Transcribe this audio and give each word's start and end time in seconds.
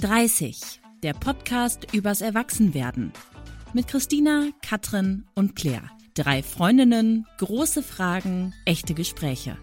30, 0.00 0.80
der 1.02 1.12
Podcast 1.12 1.92
übers 1.92 2.22
Erwachsenwerden. 2.22 3.12
Mit 3.74 3.86
Christina, 3.86 4.48
Katrin 4.66 5.26
und 5.34 5.56
Claire. 5.56 5.90
Drei 6.14 6.42
Freundinnen, 6.42 7.26
große 7.36 7.82
Fragen, 7.82 8.54
echte 8.64 8.94
Gespräche. 8.94 9.58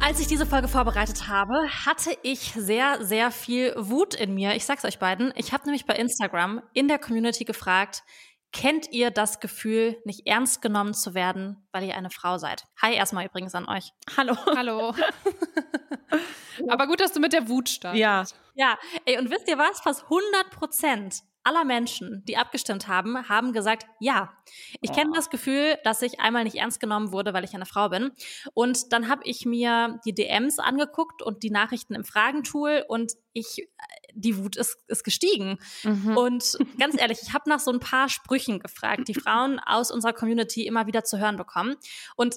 Als 0.00 0.20
ich 0.20 0.26
diese 0.26 0.46
Folge 0.46 0.68
vorbereitet 0.68 1.28
habe, 1.28 1.68
hatte 1.84 2.16
ich 2.22 2.54
sehr, 2.56 3.04
sehr 3.04 3.30
viel 3.30 3.74
Wut 3.76 4.14
in 4.14 4.32
mir. 4.32 4.56
Ich 4.56 4.64
sag's 4.64 4.86
euch 4.86 4.98
beiden. 4.98 5.34
Ich 5.36 5.52
habe 5.52 5.64
nämlich 5.64 5.84
bei 5.84 5.96
Instagram 5.96 6.62
in 6.72 6.88
der 6.88 6.98
Community 6.98 7.44
gefragt, 7.44 8.04
kennt 8.52 8.90
ihr 8.92 9.10
das 9.10 9.40
Gefühl, 9.40 10.00
nicht 10.04 10.26
ernst 10.26 10.62
genommen 10.62 10.94
zu 10.94 11.14
werden, 11.14 11.66
weil 11.72 11.84
ihr 11.84 11.96
eine 11.96 12.10
Frau 12.10 12.38
seid? 12.38 12.64
Hi 12.80 12.94
erstmal 12.94 13.26
übrigens 13.26 13.54
an 13.54 13.68
euch. 13.68 13.92
Hallo. 14.16 14.36
Hallo. 14.46 14.94
Aber 16.68 16.86
gut, 16.86 17.00
dass 17.00 17.12
du 17.12 17.20
mit 17.20 17.32
der 17.32 17.48
Wut 17.48 17.68
startest. 17.68 18.00
Ja. 18.00 18.24
Ja, 18.54 18.76
ey, 19.04 19.18
und 19.18 19.30
wisst 19.30 19.48
ihr 19.48 19.56
was? 19.56 19.80
Fast 19.80 20.02
100 20.04 20.50
Prozent 20.50 21.22
aller 21.44 21.64
Menschen, 21.64 22.22
die 22.26 22.36
abgestimmt 22.36 22.88
haben, 22.88 23.28
haben 23.28 23.52
gesagt, 23.52 23.86
ja. 24.00 24.32
Ich 24.80 24.92
kenne 24.92 25.10
Oh. 25.12 25.14
das 25.14 25.30
Gefühl, 25.30 25.78
dass 25.84 26.02
ich 26.02 26.20
einmal 26.20 26.44
nicht 26.44 26.56
ernst 26.56 26.80
genommen 26.80 27.12
wurde, 27.12 27.32
weil 27.32 27.44
ich 27.44 27.54
eine 27.54 27.66
Frau 27.66 27.88
bin. 27.88 28.10
Und 28.54 28.92
dann 28.92 29.08
habe 29.08 29.22
ich 29.24 29.46
mir 29.46 30.00
die 30.04 30.14
DMs 30.14 30.58
angeguckt 30.58 31.22
und 31.22 31.42
die 31.42 31.50
Nachrichten 31.50 31.94
im 31.94 32.04
Fragentool 32.04 32.84
und 32.88 33.12
ich, 33.32 33.60
äh, 33.60 33.64
die 34.14 34.36
Wut 34.36 34.56
ist, 34.56 34.78
ist 34.88 35.04
gestiegen. 35.04 35.58
Mhm. 35.84 36.16
Und 36.16 36.58
ganz 36.78 36.96
ehrlich, 37.00 37.20
ich 37.22 37.32
habe 37.32 37.48
nach 37.48 37.60
so 37.60 37.70
ein 37.70 37.80
paar 37.80 38.08
Sprüchen 38.08 38.58
gefragt, 38.58 39.08
die 39.08 39.14
Frauen 39.14 39.58
aus 39.58 39.90
unserer 39.90 40.12
Community 40.12 40.66
immer 40.66 40.86
wieder 40.86 41.04
zu 41.04 41.18
hören 41.18 41.36
bekommen. 41.36 41.76
Und 42.16 42.36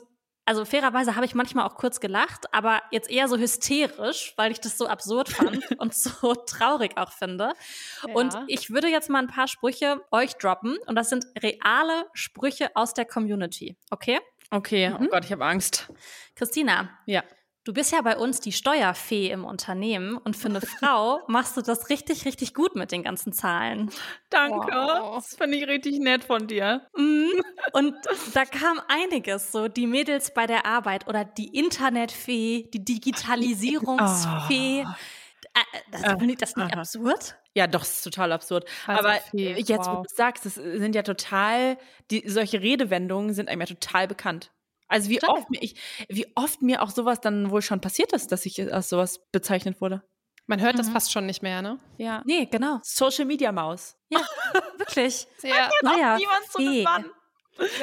also 0.52 0.66
fairerweise 0.66 1.16
habe 1.16 1.26
ich 1.26 1.34
manchmal 1.34 1.66
auch 1.66 1.76
kurz 1.76 2.02
gelacht, 2.02 2.54
aber 2.54 2.82
jetzt 2.92 3.10
eher 3.10 3.30
so 3.30 3.38
hysterisch, 3.38 4.34
weil 4.36 4.52
ich 4.52 4.60
das 4.60 4.78
so 4.78 4.86
absurd 4.86 5.30
fand 5.30 5.64
und 5.80 5.94
so 5.94 6.36
traurig 6.36 6.98
auch 6.98 7.14
finde. 7.14 7.54
Und 8.14 8.34
Ja. 8.34 8.44
ich 8.48 8.70
würde 8.70 8.90
jetzt 8.90 9.10
mal 9.10 9.20
ein 9.20 9.30
paar 9.30 9.48
Sprüche 9.48 10.02
euch 10.12 10.34
droppen 10.34 10.78
und 10.88 10.96
das 10.96 11.08
sind 11.08 11.26
reale 11.42 12.06
Sprüche 12.12 12.70
aus 12.76 12.94
der 12.94 13.06
Community. 13.06 13.78
Okay? 13.92 14.20
Okay, 14.50 14.94
oh 15.00 15.06
Gott, 15.10 15.24
ich 15.24 15.32
habe 15.32 15.46
Angst. 15.46 15.88
Christina, 16.36 16.90
Ja. 17.06 17.24
Du 17.64 17.74
bist 17.74 17.92
ja 17.92 18.02
bei 18.02 18.18
uns 18.18 18.40
die 18.40 18.52
Steuerfee 18.52 19.30
im 19.30 19.46
Unternehmen 19.46 20.18
und 20.18 20.36
für 20.36 20.50
eine 20.50 20.62
Frau 20.80 21.22
machst 21.28 21.58
du 21.58 21.62
das 21.62 21.90
richtig, 21.90 22.26
richtig 22.26 22.54
gut 22.54 22.76
mit 22.76 22.92
den 22.92 23.04
ganzen 23.04 23.34
Zahlen. 23.34 23.92
Danke. 24.30 24.72
Wow. 24.72 25.16
Das 25.16 25.36
finde 25.36 25.58
ich 25.58 25.68
richtig 25.68 26.00
nett 26.00 26.24
von 26.24 26.48
dir. 26.48 26.88
Mhm. 26.96 27.44
Und 27.74 27.94
da 28.34 28.46
kam 28.46 28.82
einiges, 28.88 29.52
so 29.52 29.68
die 29.68 29.86
Mädels 29.88 30.34
bei 30.34 30.48
der 30.48 30.66
Arbeit 30.66 31.08
oder 31.08 31.24
die 31.24 31.48
Internetfee, 31.58 32.70
die 32.74 32.84
Digitalisierungsfee. 32.84 34.82
Äh, 34.82 34.86
Das, 35.92 36.02
Finde 36.02 36.32
ich 36.32 36.38
das 36.38 36.56
nicht 36.56 36.72
aha. 36.72 36.80
absurd? 36.80 37.36
Ja, 37.54 37.68
doch, 37.68 37.82
das 37.82 37.96
ist 37.96 38.04
total 38.04 38.32
absurd. 38.32 38.66
Also 38.88 39.00
Aber 39.08 39.20
jetzt, 39.34 39.70
wo 39.70 39.98
wow. 39.98 40.08
du 40.08 40.16
sagst, 40.16 40.46
das 40.46 40.56
sind 40.56 40.96
ja 40.96 41.04
total, 41.04 41.78
die, 42.10 42.24
solche 42.28 42.62
Redewendungen 42.62 43.34
sind 43.34 43.50
einem 43.50 43.62
ja 43.62 43.68
total 43.68 44.08
bekannt. 44.08 44.52
Also 44.92 45.10
wie 45.10 45.24
oft, 45.24 45.50
mir 45.50 45.62
ich, 45.62 45.76
wie 46.10 46.28
oft 46.36 46.62
mir 46.62 46.82
auch 46.82 46.90
sowas 46.92 47.20
dann 47.22 47.50
wohl 47.50 47.62
schon 47.62 47.82
passiert 47.82 48.14
ist, 48.14 48.32
dass 48.32 48.46
ich 48.46 48.72
als 48.74 48.90
sowas 48.90 49.20
bezeichnet 49.32 49.82
wurde. 49.82 50.04
Man 50.48 50.60
hört 50.60 50.78
das 50.78 50.88
Mhm. 50.90 50.92
fast 50.94 51.12
schon 51.12 51.26
nicht 51.26 51.42
mehr, 51.42 51.62
ne? 51.62 51.80
Ja. 51.98 52.22
Nee, 52.26 52.46
genau. 52.46 52.80
Social 52.84 53.26
Media 53.26 53.52
Maus. 53.52 53.96
Wirklich. 54.78 55.28
Ja. 55.44 55.70
Naja, 55.82 56.18
Niemand 56.18 56.46
so 56.52 56.62
Mann. 56.84 57.06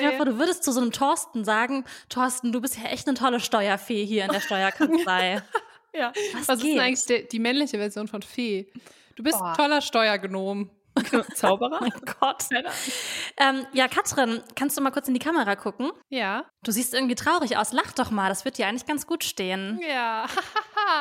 Ja, 0.02 0.12
vor, 0.12 0.26
du 0.26 0.38
würdest 0.38 0.64
zu 0.64 0.72
so 0.72 0.80
einem 0.80 0.92
Thorsten 0.92 1.44
sagen, 1.44 1.84
Thorsten, 2.08 2.52
du 2.52 2.60
bist 2.60 2.76
ja 2.78 2.84
echt 2.90 3.06
eine 3.08 3.16
tolle 3.16 3.38
Steuerfee 3.40 4.04
hier 4.04 4.24
in 4.24 4.32
der 4.32 4.40
Steuerkanzlei. 4.40 5.42
Ja. 5.94 6.12
Was, 6.34 6.48
Was 6.48 6.58
ist 6.58 6.66
denn 6.66 6.78
eigentlich 6.80 7.06
die, 7.06 7.26
die 7.28 7.38
männliche 7.38 7.78
Version 7.78 8.08
von 8.08 8.20
Fee? 8.20 8.70
Du 9.16 9.22
bist 9.22 9.38
Boah. 9.38 9.48
ein 9.52 9.56
toller 9.56 9.80
Steuergnom. 9.80 10.70
Zauberer? 11.34 11.78
mein 11.80 11.92
Gott. 12.20 12.44
Ähm, 13.36 13.66
ja, 13.72 13.88
Katrin, 13.88 14.42
kannst 14.56 14.76
du 14.76 14.80
mal 14.82 14.90
kurz 14.90 15.08
in 15.08 15.14
die 15.14 15.20
Kamera 15.20 15.56
gucken? 15.56 15.90
Ja. 16.08 16.44
Du 16.64 16.70
siehst 16.72 16.94
irgendwie 16.94 17.14
traurig 17.14 17.56
aus. 17.56 17.72
Lach 17.72 17.92
doch 17.92 18.10
mal, 18.10 18.28
das 18.28 18.44
wird 18.44 18.58
dir 18.58 18.66
eigentlich 18.66 18.86
ganz 18.86 19.06
gut 19.06 19.24
stehen. 19.24 19.80
Ja. 19.88 20.26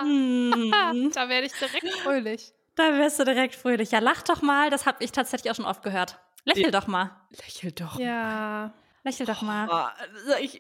Hm, 0.02 1.12
da 1.14 1.30
werde 1.30 1.48
ich 1.48 1.54
direkt 1.54 1.90
fröhlich. 2.04 2.52
da 2.76 2.98
wirst 2.98 3.20
du 3.20 3.24
direkt 3.24 3.56
fröhlich. 3.56 3.92
Ja, 3.92 4.00
lach 4.00 4.22
doch 4.22 4.42
mal, 4.42 4.70
das 4.70 4.86
habe 4.86 5.02
ich 5.04 5.12
tatsächlich 5.14 5.50
auch 5.50 5.56
schon 5.56 5.66
oft 5.66 5.82
gehört. 5.82 6.20
Lächel 6.44 6.66
Ja. 6.66 6.72
doch 6.72 6.88
mal. 6.88 7.12
Lächel 7.30 7.72
doch. 7.72 7.98
Ja. 7.98 8.74
Lächel 9.04 9.26
doch 9.26 9.42
mal. 9.42 9.70
Ah, 9.70 9.94
also 10.14 10.34
ich, 10.42 10.60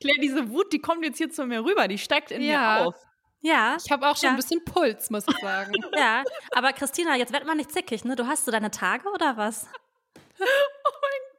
Claire, 0.00 0.20
diese 0.22 0.50
Wut, 0.50 0.72
die 0.72 0.78
kommt 0.78 1.04
jetzt 1.04 1.18
hier 1.18 1.30
zu 1.30 1.44
mir 1.46 1.64
rüber, 1.64 1.88
die 1.88 1.98
steigt 1.98 2.30
in 2.30 2.42
Ja. 2.42 2.74
mir 2.82 2.86
auf. 2.86 2.94
Ja, 3.42 3.76
Ich 3.84 3.90
habe 3.90 4.06
auch 4.08 4.16
schon 4.16 4.24
Ja. 4.26 4.30
ein 4.30 4.36
bisschen 4.36 4.64
Puls, 4.64 5.10
muss 5.10 5.24
ich 5.28 5.36
sagen. 5.38 5.72
ja. 5.96 6.22
Aber 6.52 6.72
Christina, 6.72 7.16
jetzt 7.16 7.32
werd 7.32 7.46
mal 7.46 7.54
nicht 7.54 7.72
zickig, 7.72 8.04
ne? 8.04 8.14
Du 8.16 8.26
hast 8.26 8.44
so 8.44 8.50
deine 8.50 8.70
Tage 8.70 9.08
oder 9.10 9.36
was? 9.36 9.66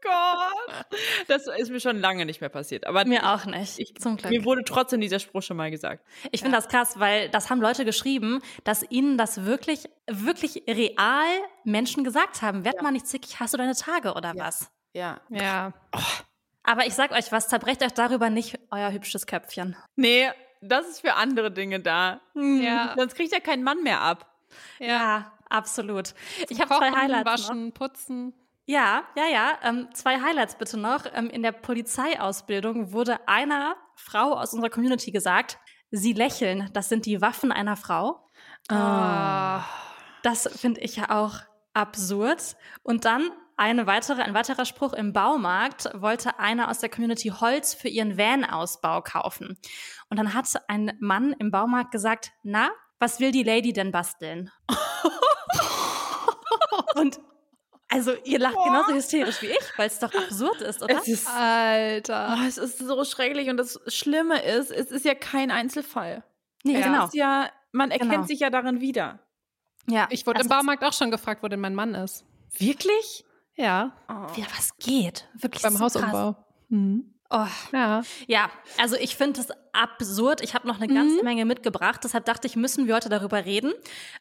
Gott. 0.04 0.86
Das 1.28 1.46
ist 1.46 1.70
mir 1.70 1.80
schon 1.80 2.00
lange 2.00 2.26
nicht 2.26 2.42
mehr 2.42 2.50
passiert. 2.50 2.88
Aber 2.88 3.06
Mir 3.06 3.32
auch 3.32 3.46
nicht. 3.46 3.78
Ich, 3.78 3.96
zum 3.98 4.18
Glück. 4.18 4.32
mir 4.32 4.44
wurde 4.46 4.64
trotzdem 4.64 5.00
dieser 5.00 5.20
Spruch 5.20 5.44
schon 5.44 5.58
mal 5.58 5.70
gesagt. 5.70 6.04
Ich 6.32 6.42
finde 6.42 6.56
das 6.58 6.68
krass, 6.70 7.00
weil 7.00 7.30
das 7.30 7.52
haben 7.52 7.62
Leute 7.62 7.86
geschrieben, 7.86 8.42
dass 8.64 8.84
ihnen 8.90 9.20
das 9.20 9.46
wirklich, 9.46 9.88
wirklich 10.08 10.64
real 10.68 11.28
Menschen 11.66 12.04
gesagt 12.04 12.42
haben. 12.42 12.66
Werd 12.66 12.82
mal 12.82 12.92
nicht 12.92 13.06
zickig, 13.06 13.40
hast 13.40 13.54
du 13.54 13.58
deine 13.60 13.76
Tage 13.76 14.14
oder 14.16 14.34
was? 14.36 14.72
Ja. 14.94 15.22
Ja. 15.30 15.74
Aber 16.64 16.86
ich 16.88 16.96
sag 16.96 17.12
euch 17.12 17.32
was, 17.32 17.48
zerbrecht 17.48 17.84
euch 17.84 17.94
darüber 17.94 18.32
nicht 18.32 18.58
euer 18.72 18.92
hübsches 18.92 19.28
Köpfchen. 19.28 19.76
Nee, 19.96 20.32
das 20.62 20.88
ist 20.88 21.02
für 21.02 21.16
andere 21.16 21.52
Dinge 21.52 21.80
da. 21.80 22.22
Ja. 22.36 22.94
Sonst 22.96 23.16
kriegt 23.16 23.34
ja 23.34 23.40
kein 23.40 23.64
Mann 23.64 23.84
mehr 23.84 24.02
ab. 24.02 24.28
Ja, 24.80 25.32
absolut. 25.50 26.14
Ich 26.50 26.60
habe 26.62 26.76
zwei 26.76 26.92
Highlights. 26.92 27.26
Noch. 27.26 27.50
Waschen, 27.50 27.72
putzen. 27.74 28.34
Ja, 28.66 29.04
ja, 29.16 29.28
ja. 29.28 29.58
Ähm, 29.64 29.90
zwei 29.94 30.22
Highlights 30.22 30.56
bitte 30.56 30.78
noch. 30.78 31.06
Ähm, 31.14 31.30
in 31.30 31.42
der 31.42 31.52
Polizeiausbildung 31.52 32.94
wurde 32.94 33.28
einer 33.28 33.76
Frau 33.96 34.34
aus 34.34 34.54
unserer 34.54 34.70
Community 34.70 35.12
gesagt, 35.12 35.58
sie 35.90 36.14
lächeln, 36.14 36.70
das 36.74 36.90
sind 36.90 37.06
die 37.06 37.22
Waffen 37.22 37.52
einer 37.52 37.76
Frau. 37.76 38.30
Ah. 38.70 39.64
Das 40.24 40.48
finde 40.60 40.82
ich 40.82 40.98
ja 40.98 41.10
auch 41.10 41.40
absurd. 41.74 42.56
Und 42.84 43.06
dann 43.06 43.32
eine 43.62 43.86
weitere, 43.86 44.24
ein 44.24 44.34
weiterer 44.34 44.66
Spruch 44.66 44.94
im 44.94 45.14
Baumarkt 45.14 45.88
wollte 45.94 46.40
einer 46.40 46.72
aus 46.72 46.80
der 46.80 46.90
Community 46.90 47.30
Holz 47.30 47.76
für 47.76 47.90
ihren 47.90 48.18
Van-Ausbau 48.18 49.04
kaufen. 49.04 49.56
Und 50.10 50.18
dann 50.18 50.34
hat 50.34 50.48
ein 50.68 50.98
Mann 51.00 51.34
im 51.38 51.52
Baumarkt 51.52 51.92
gesagt, 51.92 52.32
na, 52.42 52.72
was 52.98 53.20
will 53.20 53.32
die 53.32 53.44
Lady 53.44 53.72
denn 53.72 53.92
basteln? 53.92 54.50
Und 56.96 57.20
also 57.88 58.14
ihr 58.24 58.40
lacht 58.40 58.56
genauso 58.64 58.94
hysterisch 58.94 59.42
wie 59.42 59.48
ich, 59.48 59.78
weil 59.78 59.88
es 59.88 60.00
doch 60.00 60.14
absurd 60.14 60.62
ist, 60.62 60.82
oder? 60.82 60.98
Es 60.98 61.08
ist, 61.08 61.28
Alter. 61.28 62.38
oh, 62.40 62.48
es 62.48 62.58
ist 62.58 62.80
so 62.80 63.04
schrecklich 63.04 63.50
und 63.50 63.58
das 63.58 63.80
Schlimme 63.88 64.42
ist, 64.42 64.72
es 64.72 64.92
ist 64.92 65.04
ja 65.04 65.14
kein 65.14 65.52
Einzelfall. 65.52 66.24
Nee, 66.64 66.78
Es 66.80 66.86
genau. 66.86 67.06
ist 67.06 67.14
ja, 67.14 67.50
man 67.74 67.92
erkennt 67.92 68.12
Genau. 68.12 68.24
sich 68.26 68.40
ja 68.40 68.50
darin 68.50 68.80
wieder. 68.80 69.20
Ja, 69.88 70.08
Ich 70.10 70.26
wurde 70.26 70.38
das 70.38 70.46
im 70.46 70.50
Baumarkt 70.50 70.84
auch 70.86 70.94
schon 70.94 71.12
gefragt, 71.12 71.44
wo 71.44 71.50
denn 71.50 71.60
mein 71.60 71.76
Mann 71.76 71.94
ist. 71.94 72.24
Wirklich? 72.58 73.26
Ja. 73.62 73.92
Ist, 74.28 74.38
ja, 74.38 74.46
was 74.56 74.78
geht? 74.78 75.28
Wirklich 75.36 75.62
Beim 75.62 75.74
so 75.74 75.80
krass. 75.80 75.96
Hausumbau. 75.96 76.36
Mhm. 76.70 77.14
Oh, 77.34 77.48
Ja. 77.72 78.02
Ja, 78.28 78.50
also 78.78 78.98
ich 78.98 79.16
finde 79.16 79.40
es 79.40 79.48
absurd. 79.72 80.42
Ich 80.42 80.54
habe 80.54 80.68
noch 80.68 80.82
eine 80.82 80.94
ganze 80.94 81.24
Menge 81.24 81.46
mitgebracht. 81.46 82.02
Deshalb 82.04 82.26
dachte 82.26 82.46
ich, 82.46 82.58
müssen 82.58 82.88
wir 82.88 82.96
heute 82.96 83.08
darüber 83.08 83.46
reden. 83.46 83.72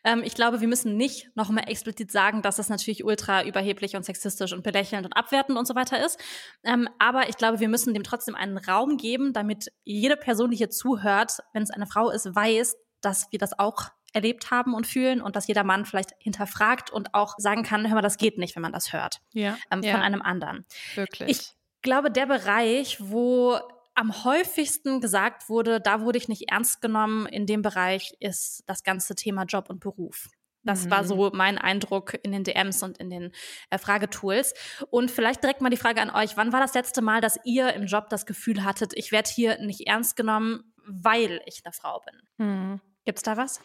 Ähm, 0.04 0.22
ich 0.24 0.34
glaube, 0.34 0.60
wir 0.60 0.68
müssen 0.68 0.96
nicht 0.96 1.28
nochmal 1.34 1.68
explizit 1.68 2.12
sagen, 2.12 2.40
dass 2.40 2.56
das 2.56 2.68
natürlich 2.68 3.02
ultra 3.02 3.44
überheblich 3.44 3.96
und 3.96 4.04
sexistisch 4.04 4.52
und 4.52 4.62
belächelnd 4.62 5.06
und 5.06 5.14
abwertend 5.14 5.58
und 5.58 5.66
so 5.66 5.74
weiter 5.74 6.04
ist. 6.04 6.20
Ähm, 6.62 6.88
aber 7.00 7.28
ich 7.28 7.36
glaube, 7.36 7.58
wir 7.58 7.68
müssen 7.68 7.94
dem 7.94 8.04
trotzdem 8.04 8.36
einen 8.36 8.58
Raum 8.58 8.96
geben, 8.96 9.32
damit 9.32 9.72
jede 9.82 10.16
Person, 10.16 10.52
die 10.52 10.56
hier 10.58 10.70
zuhört, 10.70 11.38
wenn 11.52 11.64
es 11.64 11.70
eine 11.70 11.86
Frau 11.86 12.10
ist, 12.10 12.32
weiß, 12.32 12.76
dass 13.00 13.26
wir 13.32 13.40
das 13.40 13.58
auch 13.58 13.88
erlebt 14.12 14.50
haben 14.50 14.75
und 14.75 14.87
fühlen 14.87 15.21
und 15.21 15.37
dass 15.37 15.47
jeder 15.47 15.65
Mann 15.65 15.84
vielleicht 15.84 16.10
hinterfragt 16.19 16.90
und 16.90 17.14
auch 17.14 17.34
sagen 17.38 17.62
kann, 17.62 17.87
hör 17.88 17.94
mal, 17.94 18.02
das 18.02 18.19
geht 18.19 18.38
nicht, 18.38 18.55
wenn 18.56 18.62
man 18.62 18.73
das 18.73 18.93
hört 18.93 19.20
Ja. 19.32 19.56
ähm, 19.70 19.82
Ja. 19.82 19.93
von 19.93 20.02
einem 20.02 20.23
anderen. 20.23 20.64
Wirklich. 20.94 21.31
Ich 21.31 21.52
glaube, 21.82 22.11
der 22.11 22.26
Bereich, 22.26 22.99
wo 23.00 23.58
am 23.94 24.25
häufigsten 24.25 25.00
gesagt 25.00 25.49
wurde, 25.49 25.81
da 25.81 26.00
wurde 26.00 26.19
ich 26.19 26.29
nicht 26.29 26.50
ernst 26.50 26.81
genommen, 26.81 27.26
in 27.26 27.46
dem 27.46 27.62
Bereich 27.62 28.14
ist 28.20 28.62
das 28.67 28.82
ganze 28.82 29.14
Thema 29.14 29.44
Job 29.44 29.69
und 29.69 29.81
Beruf. 29.81 30.29
Das 30.62 30.90
war 30.90 31.02
Mhm. 31.02 31.06
so 31.06 31.31
mein 31.32 31.56
Eindruck 31.58 32.19
in 32.23 32.32
den 32.32 32.44
DMs 32.44 32.82
und 32.82 32.99
in 32.99 33.08
den 33.08 33.32
äh, 33.70 33.79
Fragetools. 33.79 34.52
Und 34.90 35.11
vielleicht 35.11 35.43
direkt 35.43 35.62
mal 35.62 35.70
die 35.70 35.79
Frage 35.79 36.02
an 36.02 36.11
euch, 36.11 36.37
wann 36.37 36.52
war 36.52 36.61
das 36.61 36.75
letzte 36.75 37.00
Mal, 37.00 37.20
dass 37.23 37.38
ihr 37.44 37.73
im 37.73 37.87
Job 37.87 38.11
das 38.11 38.26
Gefühl 38.26 38.62
hattet, 38.64 38.93
ich 38.94 39.11
werde 39.11 39.31
hier 39.31 39.58
nicht 39.58 39.87
ernst 39.87 40.17
genommen, 40.17 40.73
weil 40.87 41.40
ich 41.46 41.62
eine 41.64 41.73
Frau 41.73 42.00
bin? 42.00 42.46
Mhm. 42.46 42.81
Gibt's 43.06 43.23
da 43.23 43.38
was? 43.38 43.61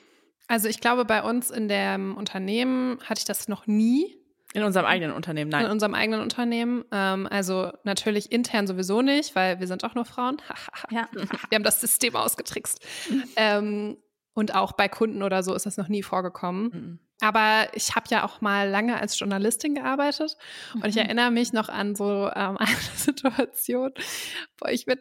Also 0.47 0.67
ich 0.69 0.79
glaube, 0.79 1.05
bei 1.05 1.23
uns 1.23 1.49
in 1.49 1.67
dem 1.67 2.15
Unternehmen 2.17 2.99
hatte 3.03 3.19
ich 3.19 3.25
das 3.25 3.47
noch 3.47 3.67
nie. 3.67 4.17
In 4.53 4.63
unserem 4.63 4.85
eigenen 4.85 5.13
Unternehmen, 5.13 5.51
In 5.51 5.59
nein. 5.63 5.71
unserem 5.71 5.93
eigenen 5.93 6.21
Unternehmen. 6.21 6.85
Ähm, 6.91 7.27
also 7.29 7.73
natürlich 7.83 8.31
intern 8.31 8.67
sowieso 8.67 9.01
nicht, 9.01 9.35
weil 9.35 9.59
wir 9.59 9.67
sind 9.67 9.83
auch 9.83 9.95
nur 9.95 10.05
Frauen. 10.05 10.37
Ja. 10.91 11.09
wir 11.13 11.55
haben 11.55 11.63
das 11.63 11.81
System 11.81 12.15
ausgetrickst. 12.15 12.79
ähm, 13.35 13.97
Und 14.33 14.53
auch 14.53 14.73
bei 14.73 14.87
Kunden 14.87 15.23
oder 15.23 15.43
so 15.43 15.53
ist 15.55 15.65
das 15.65 15.77
noch 15.77 15.87
nie 15.87 16.03
vorgekommen. 16.03 16.63
Mhm. 16.63 16.99
Aber 17.21 17.67
ich 17.73 17.95
habe 17.95 18.07
ja 18.09 18.25
auch 18.25 18.41
mal 18.41 18.69
lange 18.69 18.99
als 18.99 19.17
Journalistin 19.17 19.75
gearbeitet 19.75 20.35
mhm. 20.73 20.81
und 20.81 20.89
ich 20.89 20.95
mhm. 20.95 21.01
erinnere 21.01 21.31
mich 21.31 21.53
noch 21.53 21.69
an 21.69 21.95
so 21.95 22.29
ähm, 22.35 22.57
eine 22.59 22.77
Situation, 22.95 23.91
wo 24.59 24.67
ich 24.69 24.85
mit, 24.85 24.99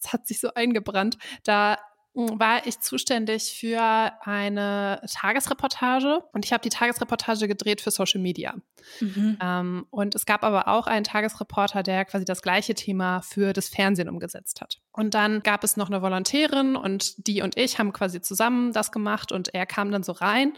es 0.00 0.12
hat 0.12 0.26
sich 0.26 0.40
so 0.40 0.52
eingebrannt, 0.54 1.16
da 1.44 1.78
war 2.14 2.66
ich 2.66 2.78
zuständig 2.78 3.54
für 3.58 3.80
eine 4.20 5.00
Tagesreportage 5.12 6.20
und 6.32 6.44
ich 6.44 6.52
habe 6.52 6.62
die 6.62 6.68
Tagesreportage 6.68 7.48
gedreht 7.48 7.80
für 7.80 7.90
Social 7.90 8.20
Media. 8.20 8.54
Mhm. 9.00 9.38
Ähm, 9.42 9.86
und 9.90 10.14
es 10.14 10.24
gab 10.24 10.44
aber 10.44 10.68
auch 10.68 10.86
einen 10.86 11.04
Tagesreporter, 11.04 11.82
der 11.82 12.04
quasi 12.04 12.24
das 12.24 12.42
gleiche 12.42 12.74
Thema 12.74 13.20
für 13.22 13.52
das 13.52 13.68
Fernsehen 13.68 14.08
umgesetzt 14.08 14.60
hat. 14.60 14.80
Und 14.92 15.14
dann 15.14 15.42
gab 15.42 15.64
es 15.64 15.76
noch 15.76 15.88
eine 15.88 16.02
Volontärin 16.02 16.76
und 16.76 17.26
die 17.26 17.42
und 17.42 17.56
ich 17.56 17.78
haben 17.78 17.92
quasi 17.92 18.20
zusammen 18.20 18.72
das 18.72 18.92
gemacht 18.92 19.32
und 19.32 19.52
er 19.52 19.66
kam 19.66 19.90
dann 19.90 20.04
so 20.04 20.12
rein 20.12 20.52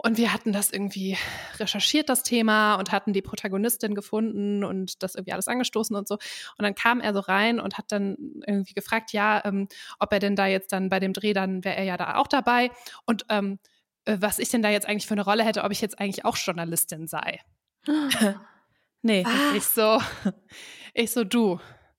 und 0.00 0.16
wir 0.16 0.32
hatten 0.32 0.52
das 0.52 0.70
irgendwie 0.70 1.18
recherchiert, 1.58 2.08
das 2.08 2.22
Thema, 2.22 2.76
und 2.76 2.92
hatten 2.92 3.12
die 3.12 3.20
Protagonistin 3.20 3.96
gefunden 3.96 4.62
und 4.62 5.02
das 5.02 5.16
irgendwie 5.16 5.32
alles 5.32 5.48
angestoßen 5.48 5.96
und 5.96 6.06
so. 6.06 6.14
Und 6.14 6.62
dann 6.62 6.76
kam 6.76 7.00
er 7.00 7.12
so 7.12 7.20
rein 7.20 7.58
und 7.58 7.78
hat 7.78 7.90
dann 7.90 8.16
irgendwie 8.46 8.74
gefragt, 8.74 9.12
ja, 9.12 9.44
ähm, 9.44 9.66
ob 9.98 10.12
er 10.12 10.20
denn 10.20 10.36
da 10.36 10.46
jetzt 10.46 10.72
dann 10.72 10.88
bei 10.88 11.00
dem 11.00 11.12
Dreh, 11.12 11.32
dann 11.32 11.64
wäre 11.64 11.76
er 11.76 11.84
ja 11.84 11.96
da 11.96 12.14
auch 12.16 12.28
dabei. 12.28 12.70
Und 13.06 13.26
ähm, 13.28 13.58
äh, 14.04 14.18
was 14.20 14.38
ich 14.38 14.50
denn 14.50 14.62
da 14.62 14.70
jetzt 14.70 14.86
eigentlich 14.86 15.06
für 15.06 15.14
eine 15.14 15.24
Rolle 15.24 15.44
hätte, 15.44 15.64
ob 15.64 15.72
ich 15.72 15.80
jetzt 15.80 15.98
eigentlich 15.98 16.24
auch 16.24 16.36
Journalistin 16.36 17.08
sei. 17.08 17.40
nee. 19.02 19.24
Was? 19.24 19.56
Ich 19.56 19.64
so, 19.64 20.00
ich 20.94 21.10
so, 21.10 21.24
du. 21.24 21.58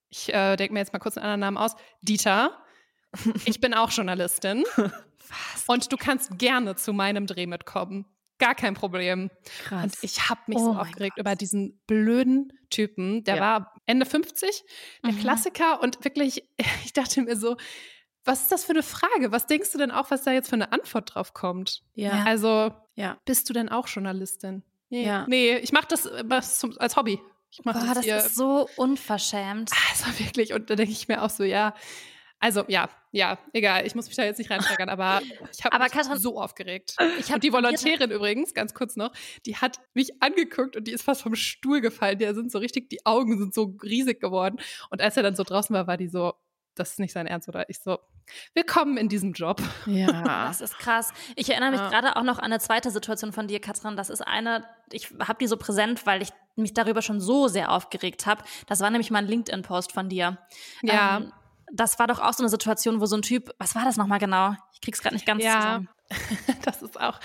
Ich 0.09 0.33
äh, 0.33 0.55
denke 0.55 0.73
mir 0.73 0.79
jetzt 0.79 0.93
mal 0.93 0.99
kurz 0.99 1.17
einen 1.17 1.25
anderen 1.25 1.41
Namen 1.41 1.57
aus. 1.57 1.75
Dieter. 2.01 2.63
Ich 3.45 3.59
bin 3.59 3.73
auch 3.73 3.91
Journalistin. 3.91 4.63
Was? 4.77 5.65
Und 5.67 5.91
du 5.91 5.97
kannst 5.97 6.37
gerne 6.37 6.75
zu 6.75 6.93
meinem 6.93 7.27
Dreh 7.27 7.45
mitkommen. 7.45 8.05
Gar 8.39 8.55
kein 8.55 8.73
Problem. 8.73 9.29
Krass. 9.63 9.83
Und 9.83 9.97
ich 10.01 10.29
habe 10.29 10.41
mich 10.47 10.57
oh 10.57 10.73
so 10.73 10.79
aufgeregt 10.79 11.17
Gott. 11.17 11.25
über 11.25 11.35
diesen 11.35 11.79
blöden 11.87 12.53
Typen. 12.69 13.23
Der 13.25 13.35
ja. 13.35 13.41
war 13.41 13.73
Ende 13.85 14.05
50, 14.05 14.63
der 15.03 15.11
mhm. 15.11 15.19
Klassiker. 15.19 15.81
Und 15.81 16.03
wirklich, 16.05 16.43
ich 16.85 16.93
dachte 16.93 17.21
mir 17.21 17.35
so, 17.35 17.57
was 18.23 18.43
ist 18.43 18.51
das 18.51 18.65
für 18.65 18.71
eine 18.71 18.83
Frage? 18.83 19.31
Was 19.31 19.47
denkst 19.47 19.71
du 19.71 19.77
denn 19.77 19.91
auch, 19.91 20.09
was 20.11 20.23
da 20.23 20.31
jetzt 20.31 20.49
für 20.49 20.55
eine 20.55 20.71
Antwort 20.71 21.15
drauf 21.15 21.33
kommt? 21.33 21.81
Ja. 21.95 22.23
Also, 22.25 22.71
ja. 22.95 23.17
bist 23.25 23.49
du 23.49 23.53
denn 23.53 23.69
auch 23.69 23.87
Journalistin? 23.87 24.63
Nee, 24.89 25.05
ja. 25.05 25.25
nee 25.27 25.57
ich 25.57 25.71
mache 25.71 25.87
das 25.89 26.07
als 26.07 26.95
Hobby. 26.95 27.19
Ich 27.51 27.61
mach 27.63 27.73
Boah, 27.73 27.93
das, 27.93 28.05
das 28.05 28.27
ist 28.27 28.35
so 28.35 28.69
unverschämt. 28.77 29.71
Also 29.89 30.19
wirklich, 30.19 30.53
und 30.53 30.69
da 30.69 30.75
denke 30.75 30.91
ich 30.91 31.07
mir 31.07 31.23
auch 31.23 31.29
so, 31.29 31.43
ja, 31.43 31.73
also 32.39 32.63
ja, 32.67 32.89
ja, 33.11 33.37
egal, 33.53 33.85
ich 33.85 33.95
muss 33.95 34.07
mich 34.07 34.15
da 34.15 34.23
jetzt 34.23 34.37
nicht 34.37 34.49
reinsteigern, 34.49 34.87
aber 34.89 35.21
ich 35.51 35.63
habe 35.65 35.77
mich 35.77 35.91
Katrin, 35.91 36.19
so 36.19 36.39
aufgeregt. 36.39 36.95
Ich 37.19 37.31
habe 37.31 37.39
die 37.39 37.51
Volontärin 37.51 38.11
übrigens, 38.11 38.53
ganz 38.53 38.73
kurz 38.73 38.95
noch, 38.95 39.11
die 39.45 39.57
hat 39.57 39.79
mich 39.93 40.21
angeguckt 40.21 40.75
und 40.75 40.87
die 40.87 40.91
ist 40.91 41.03
fast 41.03 41.21
vom 41.21 41.35
Stuhl 41.35 41.81
gefallen. 41.81 42.17
Die 42.19 42.33
sind 42.33 42.51
so 42.51 42.59
richtig, 42.59 42.89
die 42.89 43.05
Augen 43.05 43.37
sind 43.37 43.53
so 43.53 43.75
riesig 43.83 44.21
geworden. 44.21 44.59
Und 44.89 45.01
als 45.01 45.17
er 45.17 45.23
dann 45.23 45.35
so 45.35 45.43
draußen 45.43 45.73
war, 45.73 45.87
war 45.87 45.97
die 45.97 46.07
so, 46.07 46.33
das 46.75 46.91
ist 46.91 46.99
nicht 46.99 47.11
sein 47.11 47.27
Ernst, 47.27 47.49
oder? 47.49 47.69
Ich 47.69 47.79
so, 47.79 47.99
willkommen 48.53 48.95
in 48.97 49.09
diesem 49.09 49.33
Job. 49.33 49.61
Ja. 49.85 50.21
das 50.47 50.61
ist 50.61 50.77
krass. 50.77 51.11
Ich 51.35 51.49
erinnere 51.49 51.71
mich 51.71 51.79
ja. 51.79 51.89
gerade 51.89 52.15
auch 52.15 52.23
noch 52.23 52.37
an 52.37 52.45
eine 52.45 52.59
zweite 52.59 52.91
Situation 52.91 53.33
von 53.33 53.47
dir, 53.47 53.59
Katrin. 53.59 53.97
Das 53.97 54.09
ist 54.09 54.21
eine, 54.21 54.63
ich 54.91 55.09
habe 55.19 55.39
die 55.39 55.47
so 55.47 55.57
präsent, 55.57 56.05
weil 56.05 56.21
ich 56.21 56.29
mich 56.55 56.73
darüber 56.73 57.01
schon 57.01 57.19
so 57.19 57.47
sehr 57.47 57.71
aufgeregt 57.71 58.25
habe. 58.25 58.43
Das 58.67 58.79
war 58.79 58.89
nämlich 58.91 59.11
mal 59.11 59.19
ein 59.19 59.27
LinkedIn-Post 59.27 59.91
von 59.91 60.09
dir. 60.09 60.37
Ja. 60.83 61.17
Ähm, 61.17 61.33
das 61.71 61.99
war 61.99 62.07
doch 62.07 62.19
auch 62.19 62.33
so 62.33 62.43
eine 62.43 62.49
Situation, 62.49 63.01
wo 63.01 63.05
so 63.05 63.15
ein 63.15 63.21
Typ, 63.21 63.51
was 63.59 63.75
war 63.75 63.85
das 63.85 63.97
nochmal 63.97 64.19
genau? 64.19 64.53
Ich 64.73 64.81
krieg's 64.81 65.01
gerade 65.01 65.15
nicht 65.15 65.25
ganz 65.25 65.43
ja. 65.43 65.55
zusammen. 65.55 65.89
das 66.63 66.81
ist 66.81 66.99
auch, 66.99 67.19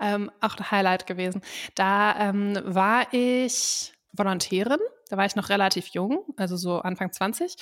ähm, 0.00 0.30
auch 0.40 0.56
ein 0.56 0.70
Highlight 0.70 1.06
gewesen. 1.06 1.42
Da 1.74 2.18
ähm, 2.18 2.58
war 2.64 3.12
ich 3.12 3.92
Volontärin, 4.12 4.80
da 5.08 5.16
war 5.16 5.26
ich 5.26 5.36
noch 5.36 5.48
relativ 5.48 5.88
jung, 5.88 6.24
also 6.36 6.56
so 6.56 6.80
Anfang 6.80 7.12
20. 7.12 7.56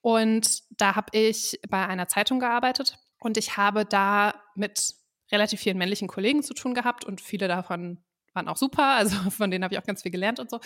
Und 0.00 0.62
da 0.70 0.96
habe 0.96 1.16
ich 1.16 1.60
bei 1.68 1.86
einer 1.86 2.08
Zeitung 2.08 2.40
gearbeitet 2.40 2.98
und 3.20 3.36
ich 3.36 3.56
habe 3.56 3.84
da 3.84 4.34
mit 4.54 4.94
relativ 5.30 5.60
vielen 5.60 5.78
männlichen 5.78 6.08
Kollegen 6.08 6.42
zu 6.42 6.54
tun 6.54 6.74
gehabt 6.74 7.04
und 7.04 7.20
viele 7.20 7.48
davon 7.48 8.02
waren 8.36 8.48
auch 8.48 8.56
super, 8.56 8.94
also 8.94 9.16
von 9.30 9.50
denen 9.50 9.64
habe 9.64 9.74
ich 9.74 9.80
auch 9.80 9.86
ganz 9.86 10.02
viel 10.02 10.12
gelernt 10.12 10.38
und 10.38 10.50
so. 10.50 10.60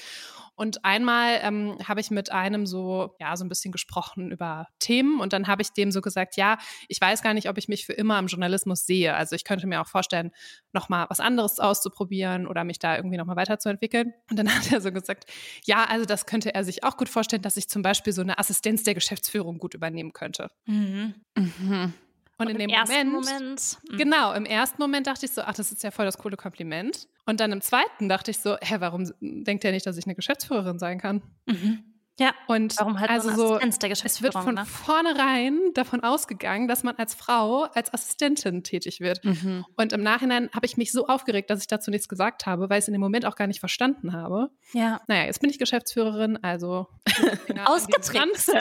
Und 0.56 0.84
einmal 0.84 1.38
ähm, 1.43 1.78
habe 1.87 2.00
ich 2.00 2.11
mit 2.11 2.31
einem 2.31 2.67
so, 2.67 3.14
ja, 3.19 3.34
so 3.37 3.44
ein 3.44 3.49
bisschen 3.49 3.72
gesprochen 3.72 4.31
über 4.31 4.67
Themen 4.78 5.20
und 5.20 5.32
dann 5.32 5.46
habe 5.46 5.62
ich 5.62 5.72
dem 5.72 5.90
so 5.90 6.02
gesagt, 6.02 6.37
ja, 6.37 6.58
ich 6.88 7.00
weiß 7.00 7.22
gar 7.22 7.32
nicht, 7.32 7.49
ob 7.49 7.56
ich 7.56 7.69
mich 7.69 7.87
für 7.87 7.94
immer 7.94 8.19
im 8.19 8.26
Journalismus 8.26 8.84
sehe. 8.84 9.14
Also 9.14 9.37
ich 9.37 9.44
könnte 9.44 9.67
mir 9.67 9.81
auch 9.81 9.87
vorstellen, 9.87 10.32
nochmal 10.72 11.06
was 11.08 11.20
anderes 11.20 11.58
auszuprobieren 11.61 12.46
oder 12.46 12.64
mich 12.64 12.78
da 12.78 12.96
irgendwie 12.96 13.17
nochmal 13.17 13.37
weiterzuentwickeln. 13.37 14.12
Und 14.31 14.38
dann 14.38 14.49
hat 14.55 14.70
er 14.70 14.81
so 14.81 14.93
gesagt, 14.93 15.25
ja, 15.64 15.84
also 15.84 16.05
das 16.05 16.26
könnte 16.26 16.55
er 16.55 16.64
sich 16.64 16.84
auch 16.84 16.96
gut 16.96 17.08
vorstellen, 17.08 17.43
dass 17.43 17.56
ich 17.56 17.69
zum 17.69 17.82
Beispiel 17.82 18.12
so 18.12 18.20
eine 18.20 18.38
Assistenz 18.38 18.82
der 18.82 18.94
Geschäftsführung 18.94 19.58
gut 19.58 19.75
übernehmen 19.75 20.12
könnte. 20.12 20.50
Mhm. 20.67 21.14
Mhm. 21.37 21.94
Und, 22.40 22.46
und 22.46 22.58
in 22.58 22.69
dem 22.69 22.70
Moment, 22.70 23.12
Moment 23.12 23.78
mhm. 23.90 23.96
genau, 23.99 24.32
im 24.32 24.46
ersten 24.46 24.81
Moment 24.81 25.06
dachte 25.06 25.26
ich 25.26 25.32
so, 25.32 25.43
ach, 25.43 25.52
das 25.52 25.72
ist 25.72 25.82
ja 25.82 25.90
voll 25.90 26.06
das 26.06 26.17
coole 26.17 26.38
Kompliment. 26.38 27.06
Und 27.31 27.38
dann 27.38 27.53
im 27.53 27.61
zweiten 27.61 28.09
dachte 28.09 28.32
ich 28.32 28.38
so, 28.38 28.56
hä, 28.61 28.77
warum 28.81 29.09
denkt 29.21 29.65
er 29.65 29.71
nicht, 29.71 29.87
dass 29.87 29.97
ich 29.97 30.05
eine 30.05 30.17
Geschäftsführerin 30.17 30.81
sein 30.81 30.99
kann? 30.99 31.23
Mhm. 31.47 31.85
Ja, 32.20 32.34
und 32.49 32.78
warum 32.78 33.00
halt 33.00 33.08
also 33.08 33.34
so, 33.34 33.58
es 33.58 34.22
wird 34.22 34.34
von 34.34 34.55
ne? 34.55 34.67
vornherein 34.67 35.58
davon 35.72 36.02
ausgegangen, 36.05 36.69
dass 36.69 36.82
man 36.82 36.94
als 36.96 37.14
Frau 37.14 37.62
als 37.62 37.94
Assistentin 37.94 38.62
tätig 38.62 39.00
wird. 39.00 39.25
Mhm. 39.25 39.64
Und 39.76 39.94
im 39.94 40.02
Nachhinein 40.02 40.50
habe 40.55 40.67
ich 40.67 40.76
mich 40.76 40.93
so 40.93 41.06
aufgeregt, 41.06 41.49
dass 41.49 41.62
ich 41.62 41.67
dazu 41.67 41.90
nichts 41.90 42.08
gesagt 42.08 42.44
habe, 42.44 42.69
weil 42.69 42.78
ich 42.78 42.82
es 42.82 42.88
in 42.88 42.93
dem 42.93 43.00
Moment 43.00 43.25
auch 43.25 43.37
gar 43.37 43.46
nicht 43.46 43.58
verstanden 43.58 44.12
habe. 44.12 44.50
Ja. 44.75 45.00
Naja, 45.08 45.25
jetzt 45.25 45.40
bin 45.40 45.49
ich 45.49 45.58
Geschäftsführerin, 45.58 46.37
also 46.43 46.88
ausgetrickst. 47.64 48.52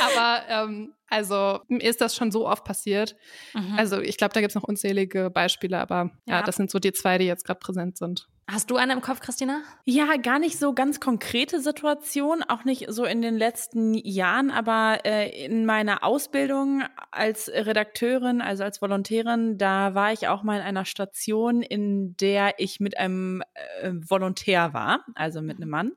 Aber 0.00 0.42
ähm, 0.48 0.94
also 1.08 1.60
mir 1.68 1.82
ist 1.82 2.00
das 2.00 2.16
schon 2.16 2.32
so 2.32 2.48
oft 2.48 2.64
passiert. 2.64 3.16
Mhm. 3.52 3.74
Also 3.76 4.00
ich 4.00 4.16
glaube, 4.16 4.32
da 4.32 4.40
gibt 4.40 4.52
es 4.52 4.54
noch 4.54 4.64
unzählige 4.64 5.30
Beispiele, 5.30 5.78
aber 5.78 6.10
ja. 6.26 6.36
ja, 6.36 6.42
das 6.42 6.56
sind 6.56 6.70
so 6.70 6.78
die 6.78 6.92
zwei, 6.92 7.18
die 7.18 7.26
jetzt 7.26 7.44
gerade 7.44 7.60
präsent 7.60 7.96
sind. 7.96 8.28
Hast 8.48 8.70
du 8.70 8.76
eine 8.76 8.92
im 8.92 9.00
Kopf, 9.00 9.18
Christina? 9.18 9.62
Ja, 9.84 10.16
gar 10.18 10.38
nicht 10.38 10.56
so 10.60 10.72
ganz 10.72 11.00
konkrete 11.00 11.60
Situation, 11.60 12.44
auch 12.44 12.62
nicht 12.62 12.86
so 12.88 13.04
in 13.04 13.20
den 13.20 13.36
letzten 13.36 13.92
Jahren, 13.94 14.52
aber 14.52 15.00
äh, 15.04 15.44
in 15.44 15.66
meiner 15.66 16.04
Ausbildung 16.04 16.84
als 17.10 17.48
Redakteurin, 17.48 18.40
also 18.40 18.62
als 18.62 18.80
Volontärin, 18.80 19.58
da 19.58 19.96
war 19.96 20.12
ich 20.12 20.28
auch 20.28 20.44
mal 20.44 20.60
in 20.60 20.62
einer 20.62 20.84
Station, 20.84 21.60
in 21.60 22.16
der 22.18 22.54
ich 22.58 22.78
mit 22.78 22.96
einem 22.98 23.42
äh, 23.82 23.90
Volontär 23.92 24.72
war, 24.72 25.04
also 25.16 25.42
mit 25.42 25.56
einem 25.56 25.70
Mann. 25.70 25.92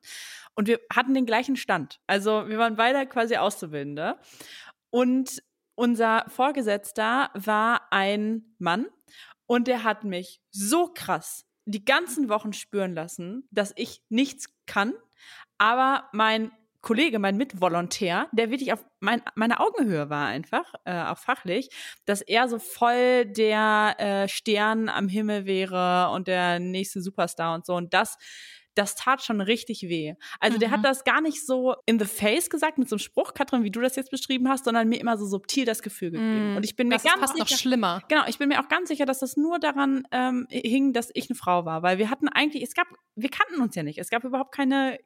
Und 0.55 0.67
wir 0.67 0.79
hatten 0.91 1.13
den 1.13 1.27
gleichen 1.27 1.55
Stand. 1.55 1.99
Also 2.07 2.49
wir 2.49 2.57
waren 2.57 2.77
beide 2.77 3.05
quasi 3.05 3.37
Auszubildende. 3.37 4.17
Und 4.89 5.43
unser 5.75 6.25
Vorgesetzter 6.29 7.29
war 7.35 7.91
ein 7.91 8.55
Mann 8.57 8.87
und 9.45 9.67
der 9.67 9.83
hat 9.83 10.03
mich 10.03 10.41
so 10.49 10.87
krass 10.87 11.45
die 11.71 11.85
ganzen 11.85 12.29
Wochen 12.29 12.53
spüren 12.53 12.93
lassen, 12.93 13.47
dass 13.51 13.73
ich 13.75 14.01
nichts 14.09 14.47
kann, 14.65 14.93
aber 15.57 16.09
mein 16.13 16.51
Kollege, 16.81 17.19
mein 17.19 17.35
Mitvolontär, 17.35 18.27
der 18.31 18.51
wirklich 18.51 18.71
auf 18.71 18.85
mein, 19.01 19.21
meiner 19.35 19.59
Augenhöhe 19.59 20.09
war 20.09 20.27
einfach, 20.27 20.73
äh, 20.85 21.03
auch 21.03 21.17
fachlich, 21.17 21.69
dass 22.05 22.21
er 22.21 22.47
so 22.47 22.57
voll 22.57 23.25
der 23.25 23.95
äh, 23.97 24.27
Stern 24.29 24.87
am 24.87 25.09
Himmel 25.09 25.45
wäre 25.45 26.09
und 26.13 26.27
der 26.29 26.59
nächste 26.59 27.01
Superstar 27.01 27.53
und 27.53 27.65
so. 27.65 27.75
Und 27.75 27.93
das 27.93 28.17
das 28.79 28.95
tat 28.95 29.21
schon 29.21 29.41
richtig 29.41 29.83
weh. 29.83 30.15
Also 30.39 30.55
mhm. 30.55 30.59
der 30.61 30.71
hat 30.71 30.79
mhm. 30.79 30.83
das 30.83 31.03
gar 31.03 31.21
nicht 31.21 31.45
so 31.45 31.75
in 31.85 31.99
the 31.99 32.05
face 32.05 32.49
gesagt 32.49 32.77
mit 32.77 32.89
so 32.89 32.95
einem 32.95 32.99
Spruch, 32.99 33.33
Katrin, 33.33 33.63
wie 33.63 33.71
du 33.71 33.81
das 33.81 33.95
jetzt 33.95 34.09
beschrieben 34.09 34.47
hast, 34.49 34.65
sondern 34.65 34.87
mir 34.87 34.99
immer 34.99 35.17
so 35.17 35.25
subtil 35.25 35.65
das 35.65 35.81
Gefühl 35.81 36.11
gegeben. 36.11 36.51
Mhm. 36.51 36.57
Und 36.57 36.63
ich 36.63 36.75
bin 36.75 36.89
das 36.89 37.03
mir 37.03 37.09
ganz 37.09 37.21
fast 37.21 37.33
sicher, 37.33 37.43
noch 37.43 37.59
schlimmer. 37.59 38.01
Genau, 38.07 38.23
ich 38.27 38.37
bin 38.37 38.49
mir 38.49 38.59
auch 38.61 38.69
ganz 38.69 38.89
sicher, 38.89 39.05
dass 39.05 39.19
das 39.19 39.37
nur 39.37 39.59
daran 39.59 40.07
ähm, 40.11 40.47
hing, 40.49 40.93
dass 40.93 41.11
ich 41.13 41.29
eine 41.29 41.35
Frau 41.35 41.65
war, 41.65 41.83
weil 41.83 41.97
wir 41.97 42.09
hatten 42.09 42.29
eigentlich, 42.29 42.63
es 42.63 42.73
gab, 42.73 42.87
wir 43.15 43.29
kannten 43.29 43.61
uns 43.61 43.75
ja 43.75 43.83
nicht. 43.83 43.99
Es 43.99 44.09
gab 44.09 44.23
überhaupt 44.23 44.55
keine 44.55 44.97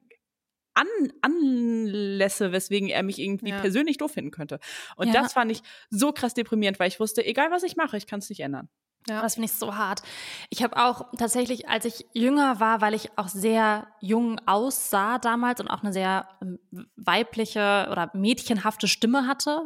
an 0.75 0.87
Anlässe, 1.21 2.51
weswegen 2.51 2.89
er 2.89 3.03
mich 3.03 3.19
irgendwie 3.19 3.49
ja. 3.49 3.59
persönlich 3.59 3.97
doof 3.97 4.13
finden 4.13 4.31
könnte. 4.31 4.59
Und 4.95 5.07
ja. 5.07 5.13
das 5.13 5.33
fand 5.33 5.51
ich 5.51 5.61
so 5.89 6.11
krass 6.11 6.33
deprimierend, 6.33 6.79
weil 6.79 6.87
ich 6.87 6.99
wusste, 6.99 7.25
egal 7.25 7.51
was 7.51 7.63
ich 7.63 7.75
mache, 7.75 7.97
ich 7.97 8.07
kann 8.07 8.19
es 8.19 8.29
nicht 8.29 8.39
ändern. 8.39 8.69
Ja. 9.07 9.21
Das 9.21 9.35
finde 9.35 9.45
ich 9.45 9.53
so 9.53 9.75
hart. 9.75 10.01
Ich 10.49 10.63
habe 10.63 10.77
auch 10.77 11.05
tatsächlich, 11.17 11.67
als 11.67 11.85
ich 11.85 12.05
jünger 12.13 12.59
war, 12.59 12.81
weil 12.81 12.93
ich 12.93 13.17
auch 13.17 13.27
sehr 13.27 13.87
jung 13.99 14.39
aussah 14.45 15.19
damals 15.19 15.59
und 15.59 15.67
auch 15.67 15.83
eine 15.83 15.91
sehr 15.91 16.27
ähm, 16.41 16.59
weibliche 16.95 17.87
oder 17.91 18.09
mädchenhafte 18.13 18.87
Stimme 18.87 19.27
hatte, 19.27 19.65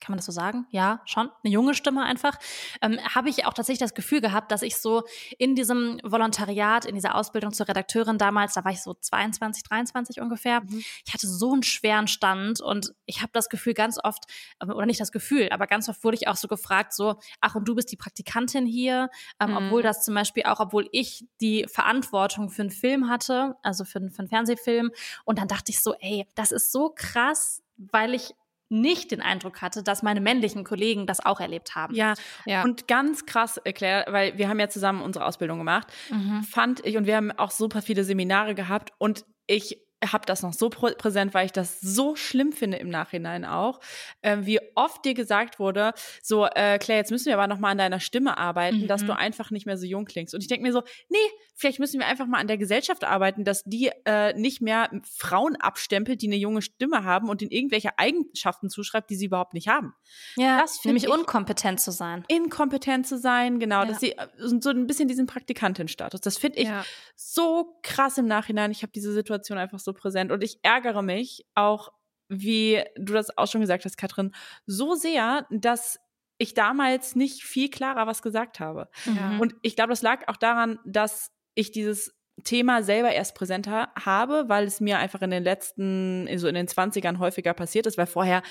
kann 0.00 0.12
man 0.12 0.18
das 0.18 0.26
so 0.26 0.32
sagen? 0.32 0.66
Ja, 0.70 1.00
schon. 1.04 1.30
Eine 1.44 1.52
junge 1.52 1.74
Stimme 1.74 2.02
einfach. 2.04 2.38
Ähm, 2.82 2.98
habe 3.14 3.28
ich 3.28 3.46
auch 3.46 3.52
tatsächlich 3.52 3.80
das 3.80 3.94
Gefühl 3.94 4.20
gehabt, 4.20 4.50
dass 4.50 4.62
ich 4.62 4.76
so 4.76 5.04
in 5.38 5.54
diesem 5.54 6.00
Volontariat, 6.02 6.84
in 6.84 6.94
dieser 6.94 7.14
Ausbildung 7.14 7.52
zur 7.52 7.68
Redakteurin 7.68 8.18
damals, 8.18 8.54
da 8.54 8.64
war 8.64 8.72
ich 8.72 8.82
so 8.82 8.94
22, 8.94 9.62
23 9.64 10.20
ungefähr, 10.20 10.60
mhm. 10.62 10.82
ich 11.06 11.14
hatte 11.14 11.26
so 11.26 11.52
einen 11.52 11.62
schweren 11.62 12.08
Stand 12.08 12.60
und 12.60 12.92
ich 13.06 13.22
habe 13.22 13.30
das 13.32 13.48
Gefühl 13.48 13.74
ganz 13.74 13.98
oft, 14.02 14.24
ähm, 14.62 14.70
oder 14.70 14.86
nicht 14.86 15.00
das 15.00 15.12
Gefühl, 15.12 15.48
aber 15.50 15.66
ganz 15.66 15.88
oft 15.88 16.02
wurde 16.04 16.16
ich 16.16 16.28
auch 16.28 16.36
so 16.36 16.48
gefragt, 16.48 16.92
so, 16.92 17.16
ach, 17.40 17.54
und 17.54 17.68
du 17.68 17.74
bist 17.74 17.92
die 17.92 17.96
Praktikantin 17.96 18.66
hier, 18.66 19.10
ähm, 19.40 19.50
mhm. 19.50 19.56
obwohl 19.56 19.82
das 19.82 20.04
zum 20.04 20.14
Beispiel 20.14 20.44
auch, 20.44 20.60
obwohl 20.60 20.88
ich 20.92 21.24
die 21.40 21.66
Verantwortung 21.68 22.50
für 22.50 22.62
einen 22.62 22.70
Film 22.70 23.08
hatte, 23.08 23.56
also 23.62 23.84
für, 23.84 24.00
für 24.10 24.20
einen 24.20 24.28
Fernsehfilm. 24.28 24.90
Und 25.24 25.38
dann 25.38 25.48
dachte 25.48 25.70
ich 25.70 25.80
so, 25.80 25.94
ey, 26.00 26.26
das 26.34 26.52
ist 26.52 26.72
so 26.72 26.90
krass, 26.94 27.62
weil 27.76 28.14
ich 28.14 28.34
nicht 28.70 29.10
den 29.10 29.20
Eindruck 29.20 29.60
hatte, 29.60 29.82
dass 29.82 30.02
meine 30.02 30.20
männlichen 30.20 30.64
Kollegen 30.64 31.06
das 31.06 31.24
auch 31.24 31.40
erlebt 31.40 31.74
haben. 31.74 31.94
Ja, 31.94 32.14
ja. 32.46 32.62
und 32.62 32.88
ganz 32.88 33.26
krass 33.26 33.56
erklärt, 33.58 34.10
weil 34.10 34.38
wir 34.38 34.48
haben 34.48 34.60
ja 34.60 34.68
zusammen 34.68 35.02
unsere 35.02 35.26
Ausbildung 35.26 35.58
gemacht, 35.58 35.88
mhm. 36.10 36.42
fand 36.44 36.86
ich, 36.86 36.96
und 36.96 37.06
wir 37.06 37.16
haben 37.16 37.32
auch 37.32 37.50
super 37.50 37.82
viele 37.82 38.04
Seminare 38.04 38.54
gehabt 38.54 38.92
und 38.98 39.24
ich 39.46 39.78
habe 40.04 40.24
das 40.26 40.42
noch 40.42 40.52
so 40.52 40.70
präsent, 40.70 41.34
weil 41.34 41.46
ich 41.46 41.52
das 41.52 41.80
so 41.80 42.16
schlimm 42.16 42.52
finde 42.52 42.78
im 42.78 42.88
Nachhinein 42.88 43.44
auch, 43.44 43.80
äh, 44.22 44.38
wie 44.40 44.60
oft 44.74 45.04
dir 45.04 45.14
gesagt 45.14 45.58
wurde, 45.58 45.92
so, 46.22 46.46
äh, 46.46 46.78
Claire, 46.78 47.00
jetzt 47.00 47.10
müssen 47.10 47.26
wir 47.26 47.34
aber 47.34 47.46
noch 47.46 47.58
mal 47.58 47.70
an 47.70 47.78
deiner 47.78 48.00
Stimme 48.00 48.38
arbeiten, 48.38 48.82
mhm. 48.82 48.86
dass 48.86 49.02
du 49.02 49.12
mhm. 49.12 49.18
einfach 49.18 49.50
nicht 49.50 49.66
mehr 49.66 49.76
so 49.76 49.86
jung 49.86 50.06
klingst. 50.06 50.34
Und 50.34 50.40
ich 50.40 50.48
denke 50.48 50.66
mir 50.66 50.72
so, 50.72 50.82
nee, 51.08 51.18
vielleicht 51.54 51.78
müssen 51.78 52.00
wir 52.00 52.06
einfach 52.06 52.26
mal 52.26 52.38
an 52.38 52.46
der 52.46 52.56
Gesellschaft 52.56 53.04
arbeiten, 53.04 53.44
dass 53.44 53.62
die 53.64 53.90
äh, 54.06 54.32
nicht 54.38 54.62
mehr 54.62 54.90
Frauen 55.04 55.56
abstempelt, 55.56 56.22
die 56.22 56.28
eine 56.28 56.36
junge 56.36 56.62
Stimme 56.62 57.04
haben 57.04 57.28
und 57.28 57.42
ihnen 57.42 57.50
irgendwelche 57.50 57.98
Eigenschaften 57.98 58.70
zuschreibt, 58.70 59.10
die 59.10 59.16
sie 59.16 59.26
überhaupt 59.26 59.52
nicht 59.52 59.68
haben. 59.68 59.92
Ja, 60.36 60.60
das 60.60 60.82
nämlich 60.84 61.04
ich, 61.04 61.10
unkompetent 61.10 61.80
zu 61.80 61.92
sein. 61.92 62.24
Inkompetent 62.28 63.06
zu 63.06 63.18
sein, 63.18 63.60
genau. 63.60 63.80
Ja. 63.80 63.86
Dass 63.86 64.00
sie 64.00 64.12
äh, 64.12 64.28
so 64.38 64.70
ein 64.70 64.86
bisschen 64.86 65.08
diesen 65.08 65.26
Praktikantenstatus. 65.26 66.22
Das 66.22 66.38
finde 66.38 66.58
ich 66.58 66.68
ja. 66.68 66.84
so 67.16 67.76
krass 67.82 68.16
im 68.16 68.26
Nachhinein. 68.26 68.70
Ich 68.70 68.82
habe 68.82 68.92
diese 68.92 69.12
Situation 69.12 69.58
einfach 69.58 69.78
so 69.78 69.89
präsent 69.92 70.32
und 70.32 70.42
ich 70.42 70.58
ärgere 70.62 71.02
mich 71.02 71.46
auch, 71.54 71.90
wie 72.28 72.82
du 72.96 73.12
das 73.12 73.36
auch 73.36 73.48
schon 73.48 73.60
gesagt 73.60 73.84
hast, 73.84 73.96
Katrin, 73.96 74.32
so 74.66 74.94
sehr, 74.94 75.46
dass 75.50 75.98
ich 76.38 76.54
damals 76.54 77.16
nicht 77.16 77.42
viel 77.42 77.68
klarer 77.68 78.06
was 78.06 78.22
gesagt 78.22 78.60
habe. 78.60 78.88
Ja. 79.04 79.36
Und 79.38 79.54
ich 79.62 79.76
glaube, 79.76 79.90
das 79.90 80.02
lag 80.02 80.26
auch 80.28 80.36
daran, 80.36 80.78
dass 80.86 81.32
ich 81.54 81.70
dieses 81.70 82.16
Thema 82.44 82.82
selber 82.82 83.12
erst 83.12 83.34
präsenter 83.34 83.92
habe, 83.98 84.44
weil 84.48 84.64
es 84.64 84.80
mir 84.80 84.98
einfach 84.98 85.20
in 85.20 85.30
den 85.30 85.44
letzten, 85.44 86.26
so 86.38 86.48
in 86.48 86.54
den 86.54 86.66
20ern 86.66 87.18
häufiger 87.18 87.52
passiert 87.52 87.86
ist, 87.86 87.98
weil 87.98 88.06
vorher 88.06 88.42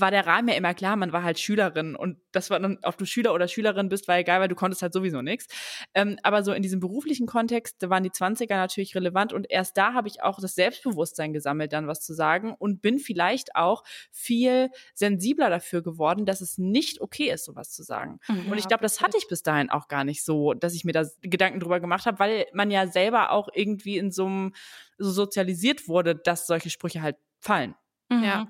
war 0.00 0.10
der 0.10 0.26
Rahmen 0.26 0.48
ja 0.48 0.54
immer 0.54 0.74
klar, 0.74 0.96
man 0.96 1.12
war 1.12 1.22
halt 1.22 1.38
Schülerin 1.38 1.94
und 1.94 2.18
das 2.32 2.50
war 2.50 2.58
dann, 2.58 2.78
ob 2.82 2.98
du 2.98 3.04
Schüler 3.04 3.32
oder 3.32 3.46
Schülerin 3.46 3.88
bist, 3.88 4.08
war 4.08 4.18
egal, 4.18 4.40
weil 4.40 4.48
du 4.48 4.54
konntest 4.54 4.82
halt 4.82 4.92
sowieso 4.92 5.22
nichts. 5.22 5.46
Ähm, 5.94 6.18
aber 6.22 6.42
so 6.42 6.52
in 6.52 6.62
diesem 6.62 6.80
beruflichen 6.80 7.26
Kontext 7.26 7.76
da 7.82 7.90
waren 7.90 8.02
die 8.02 8.10
20er 8.10 8.56
natürlich 8.56 8.94
relevant 8.96 9.32
und 9.32 9.46
erst 9.48 9.76
da 9.76 9.94
habe 9.94 10.08
ich 10.08 10.22
auch 10.22 10.40
das 10.40 10.54
Selbstbewusstsein 10.54 11.32
gesammelt, 11.32 11.72
dann 11.72 11.86
was 11.86 12.00
zu 12.00 12.12
sagen 12.12 12.54
und 12.58 12.82
bin 12.82 12.98
vielleicht 12.98 13.54
auch 13.54 13.84
viel 14.10 14.70
sensibler 14.94 15.48
dafür 15.50 15.82
geworden, 15.82 16.26
dass 16.26 16.40
es 16.40 16.58
nicht 16.58 17.00
okay 17.00 17.30
ist, 17.30 17.44
sowas 17.44 17.70
zu 17.70 17.82
sagen. 17.82 18.18
Mhm, 18.28 18.50
und 18.50 18.58
ich 18.58 18.66
glaube, 18.66 18.82
das 18.82 19.00
hatte 19.00 19.16
ich 19.16 19.28
bis 19.28 19.42
dahin 19.42 19.70
auch 19.70 19.88
gar 19.88 20.04
nicht 20.04 20.24
so, 20.24 20.54
dass 20.54 20.74
ich 20.74 20.84
mir 20.84 20.92
da 20.92 21.04
Gedanken 21.22 21.60
drüber 21.60 21.80
gemacht 21.80 22.06
habe, 22.06 22.18
weil 22.18 22.46
man 22.52 22.70
ja 22.70 22.86
selber 22.86 23.30
auch 23.30 23.48
irgendwie 23.52 23.98
in 23.98 24.10
so 24.10 24.26
einem 24.26 24.52
so 24.98 25.10
sozialisiert 25.10 25.88
wurde, 25.88 26.14
dass 26.14 26.46
solche 26.46 26.70
Sprüche 26.70 27.02
halt 27.02 27.16
fallen. 27.38 27.74
Mhm. 28.18 28.24
Ja. 28.24 28.46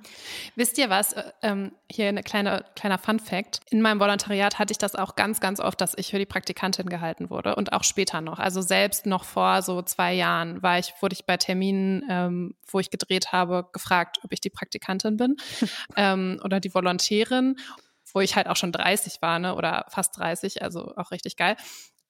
Wisst 0.56 0.78
ihr 0.78 0.90
was? 0.90 1.12
Äh, 1.12 1.33
ähm, 1.42 1.73
hier 1.90 2.09
ein 2.09 2.23
kleine, 2.23 2.64
kleiner 2.75 2.99
Fun 2.99 3.18
Fact. 3.18 3.61
In 3.71 3.80
meinem 3.83 4.00
Volontariat 4.00 4.59
hatte 4.59 4.73
ich 4.73 4.78
das 4.78 4.94
auch 4.94 5.16
ganz, 5.16 5.40
ganz 5.40 5.61
oft, 5.61 5.80
dass 5.80 5.94
ich 5.97 6.11
für 6.11 6.18
die 6.18 6.26
Praktikantin 6.26 6.88
gehalten 6.88 7.30
wurde 7.30 7.56
und 7.56 7.73
auch 7.73 7.85
später 7.85 8.21
noch. 8.21 8.38
Also 8.38 8.61
selbst 8.62 9.06
noch 9.06 9.25
vor 9.25 9.62
so 9.62 9.83
zwei 9.83 10.14
Jahren 10.14 10.62
war 10.62 10.78
ich, 10.78 10.94
wurde 11.00 11.14
ich 11.14 11.26
bei 11.26 11.37
Terminen, 11.37 12.04
ähm, 12.09 12.54
wo 12.66 12.80
ich 12.80 12.90
gedreht 12.90 13.33
habe, 13.33 13.68
gefragt, 13.73 14.18
ob 14.23 14.33
ich 14.33 14.40
die 14.40 14.50
Praktikantin 14.50 15.16
bin 15.16 15.37
ähm, 15.97 16.40
oder 16.44 16.61
die 16.61 16.75
Volontärin, 16.75 17.56
wo 18.12 18.21
ich 18.21 18.37
halt 18.37 18.49
auch 18.49 18.56
schon 18.56 18.73
30 18.73 19.23
war, 19.23 19.38
ne, 19.38 19.54
oder 19.54 19.87
fast 19.88 20.16
30, 20.18 20.62
also 20.62 20.94
auch 20.97 21.11
richtig 21.11 21.37
geil. 21.37 21.56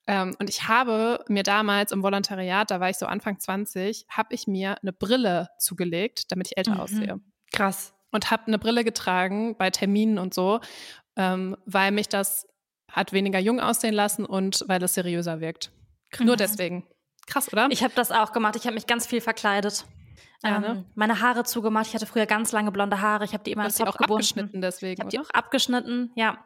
Ähm, 0.07 0.37
und 0.39 0.51
ich 0.51 0.69
habe 0.69 1.25
mir 1.29 1.43
damals 1.43 1.93
im 1.93 2.03
Volontariat, 2.03 2.71
da 2.71 2.81
war 2.81 2.91
ich 2.91 2.99
so 2.99 3.07
Anfang 3.07 3.39
20, 3.39 4.07
habe 4.09 4.35
ich 4.35 4.47
mir 4.47 4.77
eine 4.83 4.93
Brille 4.93 5.49
zugelegt, 5.59 6.31
damit 6.31 6.49
ich 6.49 6.59
älter 6.59 6.75
mhm. 6.75 6.81
aussehe. 6.81 7.21
Krass. 7.55 7.93
Und 8.11 8.31
habe 8.31 8.47
eine 8.47 8.59
Brille 8.59 8.85
getragen 8.85 9.57
bei 9.57 9.71
Terminen 9.71 10.19
und 10.19 10.35
so, 10.35 10.61
ähm, 11.17 11.57
weil 11.67 11.91
mich 11.91 12.09
das 12.09 12.47
hat 12.91 13.13
weniger 13.13 13.39
jung 13.39 13.61
aussehen 13.61 13.95
lassen 13.95 14.25
und 14.25 14.65
weil 14.69 14.83
es 14.83 14.95
seriöser 14.95 15.41
wirkt. 15.41 15.73
Krass. 16.11 16.27
Nur 16.27 16.37
deswegen. 16.37 16.87
Krass, 17.27 17.53
oder? 17.53 17.69
Ich 17.71 17.83
habe 17.83 17.95
das 17.97 18.13
auch 18.13 18.33
gemacht. 18.33 18.55
Ich 18.57 18.67
habe 18.67 18.75
mich 18.75 18.87
ganz 18.87 19.07
viel 19.07 19.21
verkleidet. 19.21 19.85
Ja, 20.45 20.61
ne? 20.61 20.67
ähm, 20.67 20.85
meine 20.95 21.21
Haare 21.21 21.45
zugemacht. 21.45 21.87
Ich 21.87 21.95
hatte 21.95 22.07
früher 22.07 22.27
ganz 22.27 22.53
lange 22.53 22.71
blonde 22.71 23.01
Haare. 23.01 23.25
Ich 23.25 23.33
habe 23.33 23.43
die 23.43 23.53
immer 23.53 23.65
ins 23.65 23.77
Top 23.77 23.89
auch 23.89 23.97
gebunden. 23.97 24.15
abgeschnitten 24.15 24.61
deswegen. 24.61 24.93
Ich 24.95 25.01
habe 25.01 25.11
die 25.11 25.19
auch 25.19 25.31
abgeschnitten, 25.31 26.13
ja. 26.15 26.39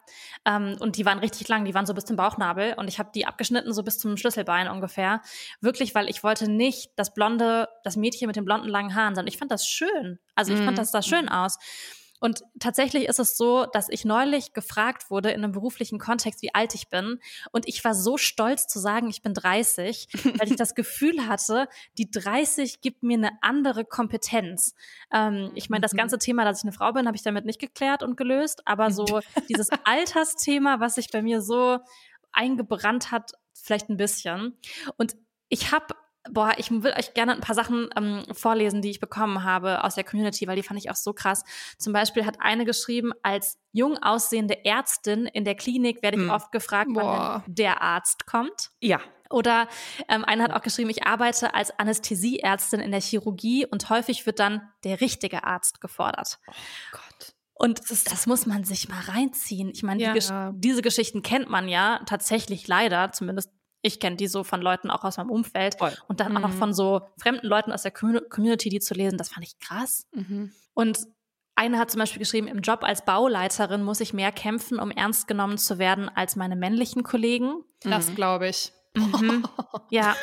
Ähm, 0.45 0.77
und 0.79 0.97
die 0.97 1.05
waren 1.05 1.19
richtig 1.19 1.49
lang. 1.49 1.65
Die 1.65 1.75
waren 1.75 1.85
so 1.85 1.95
bis 1.95 2.05
zum 2.05 2.17
Bauchnabel. 2.17 2.75
Und 2.77 2.89
ich 2.89 2.99
habe 2.99 3.11
die 3.15 3.27
abgeschnitten 3.27 3.73
so 3.73 3.83
bis 3.83 3.99
zum 3.99 4.17
Schlüsselbein 4.17 4.69
ungefähr. 4.69 5.21
Wirklich, 5.61 5.95
weil 5.95 6.09
ich 6.09 6.23
wollte 6.23 6.51
nicht 6.51 6.93
das 6.97 7.13
blonde, 7.13 7.69
das 7.83 7.97
Mädchen 7.97 8.29
mit 8.29 8.37
den 8.37 8.45
blonden 8.45 8.69
langen 8.69 8.95
Haaren, 8.95 9.15
sondern 9.17 9.33
ich 9.33 9.39
fand 9.39 9.51
das 9.51 9.67
schön. 9.67 10.19
Also 10.37 10.53
ich 10.53 10.61
mm. 10.61 10.65
fand 10.65 10.79
das 10.79 10.93
sah 10.93 11.03
schön 11.03 11.29
aus. 11.29 11.59
Und 12.21 12.43
tatsächlich 12.59 13.07
ist 13.09 13.19
es 13.19 13.37
so, 13.37 13.67
dass 13.67 13.89
ich 13.89 14.05
neulich 14.05 14.53
gefragt 14.53 15.11
wurde 15.11 15.31
in 15.31 15.43
einem 15.43 15.53
beruflichen 15.53 15.99
Kontext, 15.99 16.43
wie 16.43 16.55
alt 16.55 16.75
ich 16.75 16.89
bin. 16.89 17.21
Und 17.53 17.69
ich 17.69 17.85
war 17.85 17.95
so 17.95 18.17
stolz 18.17 18.67
zu 18.67 18.79
sagen, 18.79 19.09
ich 19.09 19.23
bin 19.23 19.35
30, 19.35 20.09
weil 20.39 20.51
ich 20.51 20.57
das 20.57 20.75
Gefühl 20.75 21.27
hatte, 21.29 21.69
die 21.97 22.11
30 22.11 22.81
gibt 22.81 23.03
mir 23.03 23.19
eine 23.19 23.31
andere 23.43 23.85
Kompetenz. 23.85 24.75
Ähm, 25.13 25.51
ich 25.55 25.71
meine, 25.71 25.83
das 25.83 25.93
mhm. 25.93 25.99
ganze 25.99 26.19
Thema, 26.19 26.45
dass 26.45 26.59
ich 26.59 26.65
eine 26.65 26.73
Frau 26.73 26.93
bin, 26.93 27.07
habe 27.07 27.17
ich 27.17 27.23
damit 27.23 27.45
nicht 27.45 27.61
geklärt 27.61 28.03
und 28.03 28.17
gelöst. 28.17 28.63
Aber 28.67 28.91
so 28.91 29.05
dieses 29.49 29.69
Altersthema, 29.85 30.81
was 30.81 30.97
sich 30.97 31.11
bei 31.11 31.23
mir 31.23 31.41
so 31.41 31.79
eingebrannt 32.33 33.11
hat, 33.11 33.33
vielleicht 33.55 33.89
ein 33.89 33.97
bisschen. 33.97 34.57
Und 34.97 35.17
ich 35.49 35.73
habe 35.73 35.95
boah, 36.33 36.53
ich 36.57 36.71
will 36.71 36.93
euch 36.97 37.15
gerne 37.15 37.33
ein 37.33 37.41
paar 37.41 37.55
Sachen 37.55 37.89
ähm, 37.97 38.23
vorlesen, 38.33 38.83
die 38.83 38.91
ich 38.91 39.01
bekommen 39.01 39.45
habe 39.45 39.85
aus 39.85 39.95
der 39.95 40.05
Community, 40.05 40.47
weil 40.47 40.57
die 40.57 40.63
fand 40.63 40.79
ich 40.79 40.91
auch 40.91 40.97
so 40.97 41.13
krass. 41.13 41.45
Zum 41.79 41.93
Beispiel 41.93 42.25
hat 42.25 42.41
eine 42.41 42.65
geschrieben, 42.65 43.13
als 43.23 43.59
jung 43.73 43.99
aussehende 43.99 44.65
Ärztin 44.65 45.27
in 45.27 45.45
der 45.45 45.55
Klinik 45.55 46.03
werde 46.03 46.19
ich 46.19 46.25
hm. 46.25 46.31
oft 46.31 46.53
gefragt, 46.53 46.91
wann 46.93 47.43
der 47.47 47.83
Arzt 47.83 48.27
kommt. 48.27 48.71
Ja. 48.81 49.01
Oder 49.31 49.69
ähm, 50.09 50.25
eine 50.25 50.45
hat 50.45 50.53
auch 50.53 50.63
geschrieben, 50.63 50.89
ich 50.89 51.07
arbeite 51.07 51.55
als 51.55 51.79
Anästhesieärztin 51.79 52.81
in 52.81 52.91
der 52.91 53.01
Chirurgie 53.01 53.67
und 53.67 53.91
häufig 53.91 54.25
wird 54.25 54.39
dann 54.39 54.63
der 54.85 55.01
richtige 55.01 55.45
Arzt 55.45 55.81
gefordert. 55.81 56.39
Oh 56.47 56.53
Gott. 56.93 57.35
Und 57.59 57.91
das, 57.91 58.05
das, 58.05 58.27
muss 58.29 58.47
man 58.47 58.63
sich 58.63 58.89
mal 58.89 59.01
reinziehen. 59.01 59.71
Ich 59.71 59.83
meine, 59.83 60.01
ja. 60.01 60.13
die 60.53 60.61
diese 60.61 60.81
Geschichten 60.81 61.23
kennt 61.23 61.51
man 61.51 61.69
ja 61.69 62.01
tatsächlich 62.07 62.69
leider, 62.69 63.11
zumindest 63.11 63.51
ich 63.89 64.01
kenne 64.01 64.17
die 64.17 64.29
so 64.29 64.45
von 64.45 64.63
Leuten 64.63 64.91
auch 64.91 65.05
aus 65.05 65.17
meinem 65.17 65.31
Umfeld 65.31 65.77
Voll. 65.79 65.93
und 66.07 66.21
dann 66.21 66.31
mhm. 66.31 66.37
auch 66.37 66.43
noch 66.43 66.55
mhm. 66.55 66.59
von 66.59 66.75
so 66.75 67.03
fremden 67.21 67.47
Leuten 67.47 67.73
aus 67.73 67.83
der 67.83 67.91
Community, 67.91 68.69
die 68.69 68.81
zu 68.81 68.95
lesen, 68.95 69.19
das 69.19 69.31
fand 69.31 69.47
ich 69.47 69.59
krass. 69.59 70.07
Mhm. 70.13 70.53
Und 70.75 70.99
eine 71.57 71.79
hat 71.79 71.91
zum 71.91 71.99
Beispiel 71.99 72.21
geschrieben, 72.21 72.47
im 72.47 72.61
Job 72.61 72.85
als 72.85 73.05
Bauleiterin 73.05 73.83
muss 73.83 74.01
ich 74.01 74.15
mehr 74.15 74.31
kämpfen, 74.31 74.79
um 74.79 74.93
ernst 74.93 75.27
genommen 75.27 75.59
zu 75.59 75.79
werden 75.81 76.09
als 76.09 76.37
meine 76.37 76.55
männlichen 76.55 77.03
Kollegen. 77.03 77.65
Das 77.81 78.11
mhm. 78.11 78.15
glaube 78.15 78.49
ich. 78.49 78.73
Mhm. 78.95 79.45
ja. 79.91 80.15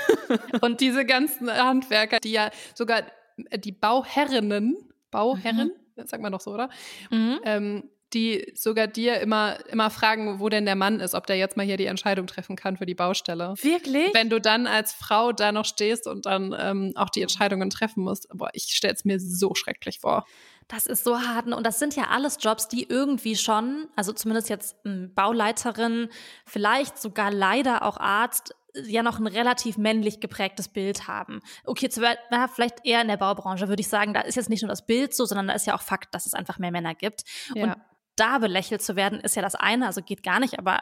Und 0.62 0.80
diese 0.80 1.06
ganzen 1.06 1.52
Handwerker, 1.52 2.20
die 2.20 2.32
ja 2.32 2.52
sogar 2.74 3.04
die 3.38 3.74
Bauherrinnen, 3.74 4.78
Bauherren, 5.12 5.72
mhm. 5.98 6.08
sagt 6.08 6.24
man 6.24 6.32
doch 6.32 6.40
so, 6.40 6.54
oder? 6.54 6.70
Mhm. 7.10 7.40
Ähm, 7.44 7.90
die 8.16 8.54
sogar 8.56 8.88
dir 8.88 9.20
immer, 9.20 9.58
immer 9.70 9.92
fragen, 9.92 10.40
wo 10.40 10.50
denn 10.50 10.66
der 10.66 10.76
Mann 10.76 11.00
ist, 11.00 11.14
ob 11.14 11.28
der 11.28 11.36
jetzt 11.36 11.58
mal 11.58 11.66
hier 11.66 11.78
die 11.78 11.86
Entscheidung 11.86 12.26
treffen 12.26 12.56
kann 12.56 12.78
für 12.78 12.86
die 12.86 12.96
Baustelle. 12.96 13.54
Wirklich? 13.62 14.14
Wenn 14.14 14.30
du 14.30 14.42
dann 14.42 14.66
als 14.66 14.94
Frau 14.94 15.34
da 15.34 15.52
noch 15.52 15.66
stehst 15.66 16.08
und 16.08 16.26
dann 16.26 16.56
ähm, 16.58 16.94
auch 16.96 17.10
die 17.10 17.22
Entscheidungen 17.22 17.70
treffen 17.70 18.04
musst. 18.04 18.28
Boah, 18.34 18.50
ich 18.54 18.64
stelle 18.64 18.94
es 18.94 19.06
mir 19.06 19.20
so 19.20 19.54
schrecklich 19.54 20.00
vor. 20.00 20.26
Das 20.68 20.88
ist 20.88 21.04
so 21.04 21.20
hart. 21.20 21.46
Und 21.46 21.64
das 21.66 21.78
sind 21.78 21.96
ja 21.96 22.06
alles 22.10 22.38
Jobs, 22.40 22.68
die 22.68 22.90
irgendwie 22.90 23.36
schon, 23.36 23.88
also 23.96 24.14
zumindest 24.14 24.50
jetzt 24.50 24.76
Bauleiterin, 24.84 26.10
vielleicht 26.46 26.98
sogar 26.98 27.32
leider 27.32 27.84
auch 27.84 27.98
Arzt, 27.98 28.56
ja 28.84 29.04
noch 29.04 29.20
ein 29.20 29.28
relativ 29.28 29.78
männlich 29.78 30.20
geprägtes 30.20 30.68
Bild 30.68 31.08
haben. 31.08 31.42
Okay, 31.64 31.90
zu, 31.90 32.02
na, 32.32 32.48
vielleicht 32.48 32.86
eher 32.86 33.02
in 33.02 33.08
der 33.08 33.18
Baubranche 33.18 33.68
würde 33.70 33.82
ich 33.82 33.88
sagen, 33.88 34.14
da 34.14 34.22
ist 34.22 34.36
jetzt 34.36 34.50
nicht 34.50 34.64
nur 34.64 34.70
das 34.70 34.86
Bild 34.86 35.14
so, 35.14 35.26
sondern 35.26 35.48
da 35.48 35.54
ist 35.54 35.68
ja 35.68 35.76
auch 35.76 35.82
Fakt, 35.82 36.14
dass 36.14 36.26
es 36.26 36.34
einfach 36.34 36.60
mehr 36.60 36.72
Männer 36.72 36.96
gibt. 36.96 37.24
Ja. 37.54 37.64
Und 37.64 37.76
da 38.16 38.38
belächelt 38.40 38.82
zu 38.82 38.96
werden, 38.96 39.20
ist 39.20 39.36
ja 39.36 39.42
das 39.42 39.56
eine, 39.56 39.86
also 39.88 40.02
geht 40.02 40.24
gar 40.24 40.40
nicht, 40.40 40.58
aber 40.60 40.80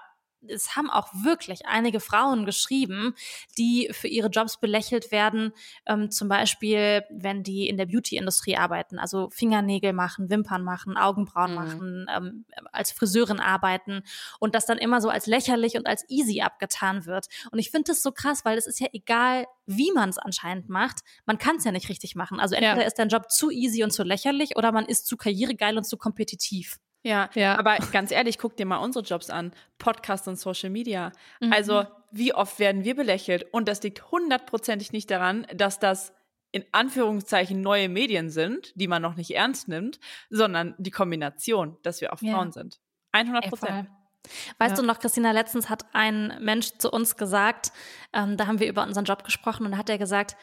es 0.47 0.75
haben 0.75 0.89
auch 0.89 1.07
wirklich 1.23 1.65
einige 1.65 1.99
Frauen 1.99 2.45
geschrieben, 2.45 3.15
die 3.57 3.89
für 3.91 4.07
ihre 4.07 4.29
Jobs 4.29 4.59
belächelt 4.59 5.11
werden, 5.11 5.53
ähm, 5.85 6.11
zum 6.11 6.27
Beispiel, 6.27 7.03
wenn 7.09 7.43
die 7.43 7.67
in 7.67 7.77
der 7.77 7.85
Beauty-Industrie 7.85 8.57
arbeiten, 8.57 8.99
also 8.99 9.29
Fingernägel 9.29 9.93
machen, 9.93 10.29
Wimpern 10.29 10.63
machen, 10.63 10.97
Augenbrauen 10.97 11.51
mhm. 11.51 11.55
machen, 11.55 12.05
ähm, 12.15 12.45
als 12.71 12.91
Friseurin 12.91 13.39
arbeiten 13.39 14.03
und 14.39 14.55
das 14.55 14.65
dann 14.65 14.77
immer 14.77 15.01
so 15.01 15.09
als 15.09 15.27
lächerlich 15.27 15.75
und 15.77 15.87
als 15.87 16.05
easy 16.09 16.41
abgetan 16.41 17.05
wird. 17.05 17.27
Und 17.51 17.59
ich 17.59 17.71
finde 17.71 17.91
das 17.91 18.01
so 18.01 18.11
krass, 18.11 18.45
weil 18.45 18.57
es 18.57 18.67
ist 18.67 18.79
ja 18.79 18.87
egal, 18.93 19.45
wie 19.65 19.91
man 19.91 20.09
es 20.09 20.17
anscheinend 20.17 20.69
macht, 20.69 20.99
man 21.25 21.37
kann 21.37 21.57
es 21.57 21.63
ja 21.63 21.71
nicht 21.71 21.89
richtig 21.89 22.15
machen. 22.15 22.39
Also 22.39 22.55
entweder 22.55 22.81
ja. 22.81 22.87
ist 22.87 22.99
dein 22.99 23.09
Job 23.09 23.31
zu 23.31 23.49
easy 23.49 23.83
und 23.83 23.91
zu 23.91 24.03
lächerlich 24.03 24.57
oder 24.57 24.71
man 24.71 24.85
ist 24.85 25.07
zu 25.07 25.17
karrieregeil 25.17 25.77
und 25.77 25.85
zu 25.85 25.97
kompetitiv. 25.97 26.79
Ja, 27.03 27.29
ja, 27.35 27.57
aber 27.57 27.77
ganz 27.91 28.11
ehrlich, 28.11 28.37
guck 28.37 28.55
dir 28.55 28.65
mal 28.65 28.77
unsere 28.77 29.03
Jobs 29.03 29.29
an. 29.29 29.51
Podcast 29.77 30.27
und 30.27 30.37
Social 30.37 30.69
Media. 30.69 31.11
Mhm. 31.41 31.51
Also, 31.51 31.85
wie 32.11 32.33
oft 32.33 32.59
werden 32.59 32.83
wir 32.83 32.95
belächelt? 32.95 33.45
Und 33.51 33.67
das 33.67 33.83
liegt 33.83 34.11
hundertprozentig 34.11 34.93
nicht 34.93 35.11
daran, 35.11 35.45
dass 35.53 35.79
das 35.79 36.13
in 36.51 36.63
Anführungszeichen 36.71 37.61
neue 37.61 37.89
Medien 37.89 38.29
sind, 38.29 38.71
die 38.75 38.87
man 38.87 39.01
noch 39.01 39.15
nicht 39.15 39.35
ernst 39.35 39.67
nimmt, 39.67 39.99
sondern 40.29 40.75
die 40.77 40.91
Kombination, 40.91 41.77
dass 41.81 41.99
wir 41.99 42.13
auch 42.13 42.19
Frauen 42.19 42.47
ja. 42.47 42.51
sind. 42.51 42.79
100 43.11 43.49
Prozent. 43.49 43.89
Weißt 44.59 44.77
ja. 44.77 44.81
du 44.81 44.87
noch, 44.87 44.99
Christina, 44.99 45.31
letztens 45.31 45.69
hat 45.69 45.85
ein 45.93 46.37
Mensch 46.39 46.77
zu 46.77 46.89
uns 46.89 47.17
gesagt, 47.17 47.73
ähm, 48.13 48.37
da 48.37 48.47
haben 48.47 48.59
wir 48.59 48.69
über 48.69 48.83
unseren 48.83 49.03
Job 49.03 49.23
gesprochen 49.23 49.65
und 49.65 49.73
da 49.73 49.77
hat 49.77 49.89
er 49.89 49.97
gesagt, 49.97 50.37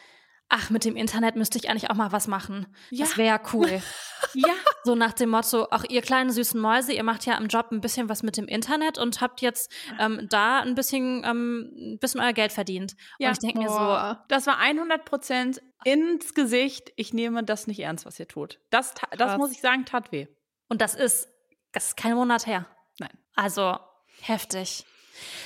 ach, 0.51 0.69
mit 0.69 0.83
dem 0.85 0.95
Internet 0.95 1.35
müsste 1.35 1.57
ich 1.57 1.69
eigentlich 1.69 1.89
auch 1.89 1.95
mal 1.95 2.11
was 2.11 2.27
machen. 2.27 2.67
Ja. 2.89 3.05
Das 3.05 3.17
wäre 3.17 3.39
cool. 3.53 3.81
ja. 4.33 4.53
So 4.83 4.95
nach 4.95 5.13
dem 5.13 5.29
Motto, 5.29 5.67
ach, 5.71 5.85
ihr 5.89 6.01
kleinen 6.01 6.29
süßen 6.29 6.59
Mäuse, 6.59 6.91
ihr 6.91 7.03
macht 7.03 7.25
ja 7.25 7.37
im 7.37 7.47
Job 7.47 7.71
ein 7.71 7.79
bisschen 7.79 8.09
was 8.09 8.21
mit 8.21 8.35
dem 8.35 8.47
Internet 8.47 8.97
und 8.97 9.21
habt 9.21 9.41
jetzt 9.41 9.71
ähm, 9.97 10.27
da 10.29 10.59
ein 10.59 10.75
bisschen, 10.75 11.23
ähm, 11.25 11.71
ein 11.93 11.99
bisschen 11.99 12.19
euer 12.19 12.33
Geld 12.33 12.51
verdient. 12.51 12.95
Ja. 13.17 13.29
Und 13.29 13.33
ich 13.33 13.39
denke 13.39 13.59
mir 13.59 13.69
so. 13.69 14.21
Das 14.27 14.45
war 14.45 14.59
100 14.59 15.05
Prozent 15.05 15.61
ins 15.85 16.33
Gesicht. 16.33 16.91
Ich 16.97 17.13
nehme 17.13 17.43
das 17.43 17.65
nicht 17.67 17.79
ernst, 17.79 18.05
was 18.05 18.19
ihr 18.19 18.27
tut. 18.27 18.59
Das, 18.69 18.93
das 19.17 19.37
muss 19.37 19.51
ich 19.51 19.61
sagen, 19.61 19.85
tat 19.85 20.11
weh. 20.11 20.27
Und 20.67 20.81
das 20.81 20.95
ist, 20.95 21.29
das 21.71 21.87
ist 21.87 21.97
kein 21.97 22.15
Monat 22.15 22.45
her. 22.45 22.67
Nein. 22.99 23.17
Also 23.35 23.77
heftig. 24.19 24.85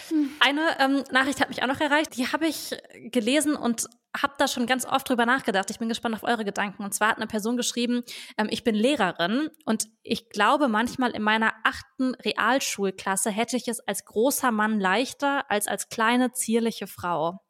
Hm. 0.09 0.31
Eine 0.39 0.79
ähm, 0.79 1.03
Nachricht 1.11 1.41
hat 1.41 1.49
mich 1.49 1.61
auch 1.61 1.67
noch 1.67 1.79
erreicht, 1.79 2.17
die 2.17 2.31
habe 2.31 2.47
ich 2.47 2.75
gelesen 3.11 3.55
und 3.55 3.87
habe 4.21 4.33
da 4.37 4.47
schon 4.47 4.65
ganz 4.65 4.85
oft 4.85 5.07
drüber 5.09 5.25
nachgedacht. 5.25 5.69
Ich 5.69 5.79
bin 5.79 5.89
gespannt 5.89 6.15
auf 6.15 6.23
eure 6.23 6.45
Gedanken. 6.45 6.83
Und 6.83 6.93
zwar 6.93 7.09
hat 7.09 7.17
eine 7.17 7.27
Person 7.27 7.57
geschrieben, 7.57 8.03
ähm, 8.37 8.47
ich 8.49 8.63
bin 8.63 8.75
Lehrerin 8.75 9.49
und 9.65 9.87
ich 10.03 10.29
glaube, 10.29 10.67
manchmal 10.67 11.11
in 11.11 11.21
meiner 11.21 11.53
achten 11.63 12.15
Realschulklasse 12.15 13.29
hätte 13.29 13.57
ich 13.57 13.67
es 13.67 13.79
als 13.79 14.05
großer 14.05 14.51
Mann 14.51 14.79
leichter 14.79 15.49
als 15.49 15.67
als 15.67 15.89
kleine, 15.89 16.31
zierliche 16.31 16.87
Frau. 16.87 17.41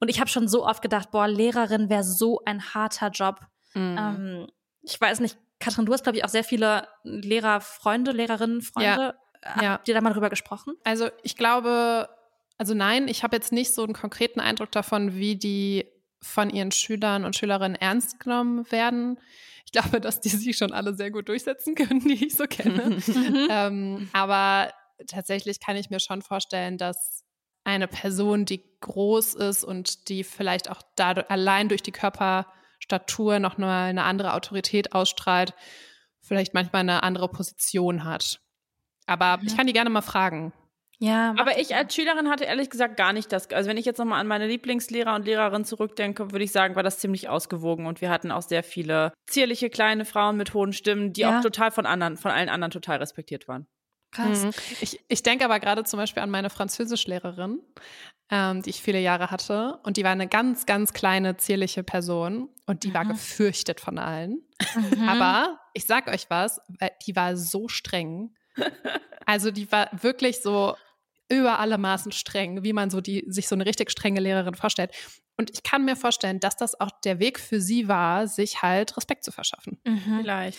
Und 0.00 0.08
ich 0.08 0.20
habe 0.20 0.28
schon 0.28 0.48
so 0.48 0.66
oft 0.66 0.82
gedacht, 0.82 1.10
boah, 1.10 1.28
Lehrerin 1.28 1.88
wäre 1.88 2.04
so 2.04 2.40
ein 2.44 2.74
harter 2.74 3.10
Job. 3.10 3.40
Mhm. 3.74 3.96
Ähm, 3.98 4.46
ich 4.82 5.00
weiß 5.00 5.20
nicht, 5.20 5.38
Katrin, 5.60 5.86
du 5.86 5.92
hast, 5.92 6.02
glaube 6.02 6.18
ich, 6.18 6.24
auch 6.24 6.28
sehr 6.28 6.44
viele 6.44 6.88
Lehrerfreunde, 7.04 8.12
Lehrerinnen, 8.12 8.60
Freunde. 8.60 9.14
Ja. 9.42 9.62
ja. 9.62 9.70
Habt 9.72 9.88
ihr 9.88 9.94
da 9.94 10.00
mal 10.00 10.12
drüber 10.12 10.30
gesprochen? 10.30 10.74
Also 10.84 11.08
ich 11.22 11.36
glaube, 11.36 12.08
also 12.58 12.74
nein, 12.74 13.08
ich 13.08 13.22
habe 13.22 13.36
jetzt 13.36 13.52
nicht 13.52 13.74
so 13.74 13.82
einen 13.82 13.94
konkreten 13.94 14.40
Eindruck 14.40 14.70
davon, 14.72 15.14
wie 15.14 15.36
die 15.36 15.86
von 16.22 16.50
ihren 16.50 16.72
Schülern 16.72 17.24
und 17.24 17.36
Schülerinnen 17.36 17.76
ernst 17.76 18.20
genommen 18.20 18.70
werden. 18.70 19.18
Ich 19.66 19.72
glaube, 19.72 20.00
dass 20.00 20.20
die 20.20 20.28
sich 20.30 20.56
schon 20.56 20.72
alle 20.72 20.94
sehr 20.94 21.10
gut 21.10 21.28
durchsetzen 21.28 21.74
können, 21.74 22.00
die 22.00 22.26
ich 22.26 22.36
so 22.36 22.44
kenne. 22.46 22.98
Mhm. 23.06 23.48
ähm, 23.50 24.08
aber 24.12 24.72
tatsächlich 25.06 25.60
kann 25.60 25.76
ich 25.76 25.90
mir 25.90 26.00
schon 26.00 26.22
vorstellen, 26.22 26.78
dass 26.78 27.24
eine 27.64 27.88
Person, 27.88 28.44
die 28.44 28.62
groß 28.80 29.34
ist 29.34 29.64
und 29.64 30.08
die 30.08 30.24
vielleicht 30.24 30.70
auch 30.70 30.82
da 30.96 31.12
allein 31.12 31.68
durch 31.68 31.82
die 31.82 31.92
Körperstatur 31.92 33.38
noch 33.38 33.58
mal 33.58 33.88
eine 33.88 34.04
andere 34.04 34.34
Autorität 34.34 34.92
ausstrahlt, 34.92 35.54
vielleicht 36.20 36.54
manchmal 36.54 36.80
eine 36.80 37.02
andere 37.02 37.28
Position 37.28 38.04
hat. 38.04 38.40
Aber 39.06 39.40
ich 39.44 39.56
kann 39.56 39.66
die 39.66 39.72
gerne 39.72 39.90
mal 39.90 40.02
fragen. 40.02 40.52
Ja, 40.98 41.34
aber 41.38 41.58
ich 41.58 41.74
als 41.74 41.94
Schülerin 41.94 42.30
hatte 42.30 42.44
ehrlich 42.44 42.70
gesagt 42.70 42.96
gar 42.96 43.12
nicht 43.12 43.32
das. 43.32 43.50
Also 43.50 43.68
wenn 43.68 43.76
ich 43.76 43.84
jetzt 43.84 43.98
nochmal 43.98 44.20
an 44.20 44.26
meine 44.26 44.46
Lieblingslehrer 44.46 45.14
und 45.14 45.24
Lehrerinnen 45.24 45.64
zurückdenke, 45.64 46.30
würde 46.30 46.44
ich 46.44 46.52
sagen, 46.52 46.76
war 46.76 46.82
das 46.82 46.98
ziemlich 46.98 47.28
ausgewogen 47.28 47.86
und 47.86 48.00
wir 48.00 48.10
hatten 48.10 48.30
auch 48.30 48.42
sehr 48.42 48.62
viele 48.62 49.12
zierliche 49.26 49.70
kleine 49.70 50.04
Frauen 50.04 50.36
mit 50.36 50.54
hohen 50.54 50.72
Stimmen, 50.72 51.12
die 51.12 51.22
ja. 51.22 51.38
auch 51.38 51.42
total 51.42 51.70
von 51.70 51.86
anderen, 51.86 52.16
von 52.16 52.30
allen 52.30 52.48
anderen 52.48 52.70
total 52.70 52.98
respektiert 52.98 53.48
waren. 53.48 53.66
Krass. 54.14 54.44
Mhm. 54.44 54.50
Ich, 54.80 55.00
ich 55.08 55.22
denke 55.22 55.44
aber 55.44 55.60
gerade 55.60 55.84
zum 55.84 55.98
Beispiel 55.98 56.22
an 56.22 56.30
meine 56.30 56.48
Französischlehrerin, 56.48 57.60
ähm, 58.30 58.62
die 58.62 58.70
ich 58.70 58.80
viele 58.80 59.00
Jahre 59.00 59.30
hatte. 59.30 59.80
Und 59.82 59.96
die 59.96 60.04
war 60.04 60.12
eine 60.12 60.28
ganz, 60.28 60.66
ganz 60.66 60.92
kleine, 60.92 61.36
zierliche 61.36 61.82
Person. 61.82 62.48
Und 62.66 62.84
die 62.84 62.88
mhm. 62.88 62.94
war 62.94 63.04
gefürchtet 63.06 63.80
von 63.80 63.98
allen. 63.98 64.42
Mhm. 64.76 65.08
Aber 65.08 65.58
ich 65.74 65.84
sag 65.86 66.06
euch 66.06 66.30
was, 66.30 66.60
die 67.06 67.16
war 67.16 67.36
so 67.36 67.68
streng. 67.68 68.34
Also 69.26 69.50
die 69.50 69.72
war 69.72 69.88
wirklich 69.92 70.42
so 70.42 70.76
über 71.30 71.58
alle 71.58 71.78
Maßen 71.78 72.12
streng, 72.12 72.62
wie 72.62 72.72
man 72.72 72.90
so 72.90 73.00
die, 73.00 73.24
sich 73.26 73.48
so 73.48 73.54
eine 73.54 73.66
richtig 73.66 73.90
strenge 73.90 74.20
Lehrerin 74.20 74.54
vorstellt. 74.54 74.92
Und 75.36 75.50
ich 75.50 75.62
kann 75.62 75.84
mir 75.84 75.96
vorstellen, 75.96 76.38
dass 76.38 76.56
das 76.56 76.78
auch 76.78 76.90
der 77.04 77.18
Weg 77.18 77.40
für 77.40 77.60
sie 77.60 77.88
war, 77.88 78.28
sich 78.28 78.62
halt 78.62 78.96
Respekt 78.96 79.24
zu 79.24 79.32
verschaffen. 79.32 79.80
Mhm. 79.84 80.18
Vielleicht. 80.20 80.58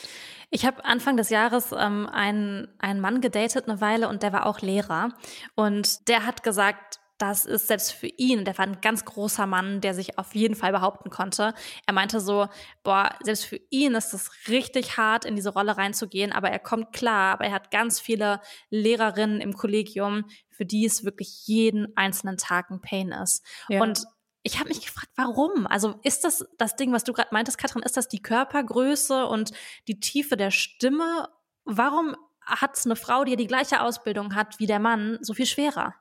Ich 0.50 0.66
habe 0.66 0.84
Anfang 0.84 1.16
des 1.16 1.30
Jahres 1.30 1.72
ähm, 1.72 2.08
einen, 2.08 2.68
einen 2.80 3.00
Mann 3.00 3.22
gedatet 3.22 3.70
eine 3.70 3.80
Weile 3.80 4.10
und 4.10 4.22
der 4.22 4.34
war 4.34 4.46
auch 4.46 4.60
Lehrer. 4.60 5.14
Und 5.54 6.10
der 6.10 6.26
hat 6.26 6.44
gesagt, 6.44 7.00
das 7.18 7.46
ist 7.46 7.68
selbst 7.68 7.94
für 7.94 8.08
ihn, 8.08 8.44
der 8.44 8.58
war 8.58 8.66
ein 8.66 8.82
ganz 8.82 9.06
großer 9.06 9.46
Mann, 9.46 9.80
der 9.80 9.94
sich 9.94 10.18
auf 10.18 10.36
jeden 10.36 10.56
Fall 10.56 10.72
behaupten 10.72 11.10
konnte. 11.10 11.54
Er 11.86 11.94
meinte 11.94 12.20
so, 12.20 12.48
boah, 12.84 13.16
selbst 13.24 13.46
für 13.46 13.60
ihn 13.70 13.96
ist 13.96 14.14
es 14.14 14.30
richtig 14.50 14.98
hart, 14.98 15.24
in 15.24 15.36
diese 15.36 15.54
Rolle 15.54 15.78
reinzugehen, 15.78 16.34
aber 16.34 16.50
er 16.50 16.60
kommt 16.60 16.92
klar, 16.92 17.34
aber 17.34 17.46
er 17.46 17.54
hat 17.54 17.72
ganz 17.72 18.00
viele 18.00 18.42
Lehrerinnen 18.70 19.40
im 19.40 19.54
Kollegium, 19.54 20.26
für 20.50 20.66
die 20.66 20.86
es 20.86 21.06
wirklich 21.06 21.46
jeden 21.46 21.96
einzelnen 21.96 22.38
Tag 22.38 22.70
ein 22.70 22.82
Pain 22.82 23.12
ist. 23.12 23.46
Ja. 23.70 23.82
Und 23.82 24.06
ich 24.44 24.60
habe 24.60 24.70
mich 24.70 24.86
gefragt, 24.86 25.12
warum? 25.16 25.66
Also 25.68 25.96
ist 26.04 26.24
das 26.24 26.46
das 26.58 26.76
Ding, 26.76 26.92
was 26.92 27.04
du 27.04 27.14
gerade 27.14 27.30
meintest, 27.32 27.58
Katrin, 27.58 27.82
ist 27.82 27.98
das 27.98 28.08
die 28.08 28.22
Körpergröße 28.22 29.26
und 29.26 29.52
die 29.88 30.00
Tiefe 30.00 30.38
der 30.38 30.52
Stimme? 30.52 31.30
Warum 31.64 32.16
hat 32.42 32.78
es 32.78 32.86
eine 32.86 32.96
Frau, 32.96 33.24
die 33.24 33.32
ja 33.32 33.38
die 33.38 33.48
gleiche 33.48 33.82
Ausbildung 33.82 34.36
hat 34.36 34.60
wie 34.60 34.68
der 34.68 34.80
Mann, 34.80 35.18
so 35.22 35.34
viel 35.34 35.48
schwerer? 35.48 35.96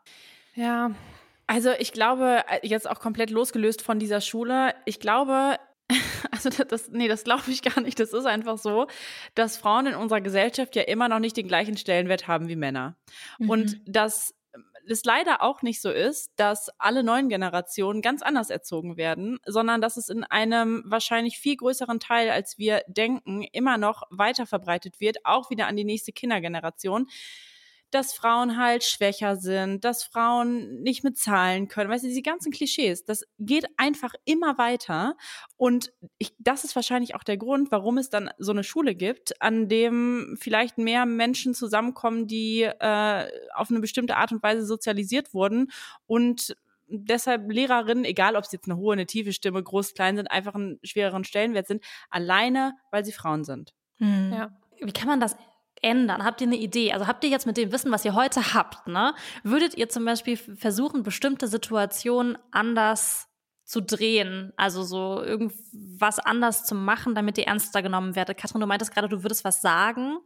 Ja, 0.55 0.93
also 1.47 1.71
ich 1.79 1.93
glaube, 1.93 2.43
äh, 2.49 2.67
jetzt 2.67 2.89
auch 2.89 3.01
komplett 3.01 3.31
losgelöst 3.31 3.83
von 3.83 3.99
dieser 3.99 4.21
Schule, 4.21 4.75
ich 4.85 5.01
glaube, 5.01 5.59
also 6.31 6.49
das, 6.49 6.91
nee, 6.91 7.09
das 7.09 7.25
glaube 7.25 7.51
ich 7.51 7.63
gar 7.63 7.81
nicht. 7.81 8.01
Das 8.01 8.13
ist 8.13 8.27
einfach 8.27 8.59
so, 8.59 8.87
dass 9.35 9.57
Frauen 9.57 9.87
in 9.87 9.95
unserer 9.95 10.21
Gesellschaft 10.21 10.77
ja 10.77 10.83
immer 10.83 11.09
noch 11.09 11.19
nicht 11.19 11.37
den 11.37 11.49
gleichen 11.49 11.77
Stellenwert 11.77 12.27
haben 12.27 12.49
wie 12.49 12.57
Männer. 12.57 12.97
Mhm. 13.39 13.51
Und 13.51 13.81
dass 13.87 14.35
es 14.87 15.05
leider 15.05 15.43
auch 15.43 15.63
nicht 15.63 15.81
so 15.81 15.91
ist, 15.91 16.31
dass 16.37 16.69
alle 16.79 17.03
neuen 17.03 17.29
Generationen 17.29 18.03
ganz 18.03 18.23
anders 18.23 18.51
erzogen 18.51 18.97
werden, 18.97 19.39
sondern 19.47 19.81
dass 19.81 19.97
es 19.97 20.09
in 20.09 20.25
einem 20.25 20.83
wahrscheinlich 20.87 21.39
viel 21.39 21.57
größeren 21.57 22.01
Teil, 22.01 22.31
als 22.31 22.59
wir 22.59 22.83
denken, 22.87 23.43
immer 23.53 23.79
noch 23.79 24.03
weiter 24.11 24.47
verbreitet 24.47 25.01
wird, 25.01 25.19
auch 25.25 25.51
wieder 25.51 25.67
an 25.67 25.77
die 25.77 25.85
nächste 25.85 26.13
Kindergeneration 26.13 27.09
dass 27.95 28.13
Frauen 28.13 28.59
halt 28.59 28.83
schwächer 28.83 29.37
sind, 29.37 29.85
dass 29.85 30.03
Frauen 30.03 30.83
nicht 30.83 31.05
mit 31.05 31.17
Zahlen 31.17 31.69
können. 31.69 31.91
Weißt 31.91 32.03
du, 32.03 32.09
diese 32.09 32.23
ganzen 32.23 32.51
Klischees, 32.51 33.05
das 33.05 33.25
geht 33.39 33.67
einfach 33.77 34.13
immer 34.25 34.59
weiter. 34.59 35.17
Und 35.57 35.93
ich, 36.19 36.35
das 36.39 36.65
ist 36.65 36.75
wahrscheinlich 36.75 37.15
auch 37.15 37.23
der 37.23 37.37
Grund, 37.37 37.71
warum 37.71 37.99
es 37.99 38.11
dann 38.11 38.31
so 38.39 38.51
eine 38.51 38.65
Schule 38.65 38.97
gibt, 38.97 39.41
an 39.41 39.69
dem 39.69 40.37
vielleicht 40.41 40.77
mehr 40.77 41.07
Menschen 41.07 41.55
zusammenkommen, 41.55 42.27
die 42.27 42.63
äh, 42.63 43.29
auf 43.55 43.71
eine 43.71 43.81
bestimmte 43.81 44.17
Art 44.17 44.33
und 44.33 44.43
Weise 44.43 44.67
sozialisiert 44.67 45.33
wurden 45.33 45.71
und 46.07 46.57
deshalb 46.89 47.51
Lehrerinnen, 47.51 48.05
egal 48.05 48.37
ob 48.37 48.45
sie 48.45 48.57
jetzt 48.57 48.69
eine 48.69 48.77
hohe, 48.77 48.93
eine 48.93 49.07
tiefe 49.07 49.33
Stimme, 49.33 49.63
groß, 49.63 49.95
klein 49.95 50.17
sind, 50.17 50.31
einfach 50.31 50.55
einen 50.55 50.81
schwereren 50.83 51.25
Stellenwert 51.25 51.69
sind, 51.69 51.85
alleine, 52.11 52.75
weil 52.91 53.05
sie 53.05 53.13
Frauen 53.13 53.45
sind. 53.45 53.73
Mhm. 53.99 54.33
Ja. 54.33 54.51
Wie 54.81 54.93
kann 54.93 55.07
man 55.07 55.21
das 55.21 55.37
ändern? 55.85 56.25
Habt 56.25 56.41
ihr 56.41 56.47
eine 56.47 56.57
Idee? 56.57 56.93
Also 56.93 57.07
habt 57.07 57.23
ihr 57.25 57.31
jetzt 57.31 57.47
mit 57.47 57.57
dem 57.57 57.71
Wissen, 57.73 57.93
was 57.93 58.05
ihr 58.05 58.15
heute 58.15 58.55
habt, 58.55 58.87
ne, 58.89 59.15
würdet 59.43 59.77
ihr 59.77 59.89
zum 59.89 60.05
Beispiel 60.05 60.37
versuchen, 60.37 61.03
bestimmte 61.03 61.47
Situationen 61.47 62.39
anders 62.51 63.29
zu 63.65 63.81
drehen, 63.81 64.53
also 64.57 64.83
so 64.83 65.23
irgendwas 65.23 66.19
anders 66.19 66.67
zu 66.67 66.75
machen, 66.75 67.15
damit 67.15 67.39
ihr 67.39 67.47
ernster 67.47 67.81
genommen 67.81 68.15
werdet. 68.15 68.37
Katrin, 68.37 68.61
du 68.61 68.67
meintest 68.67 68.93
gerade, 68.93 69.09
du 69.09 69.23
würdest 69.23 69.43
was 69.43 69.63
sagen 69.63 70.19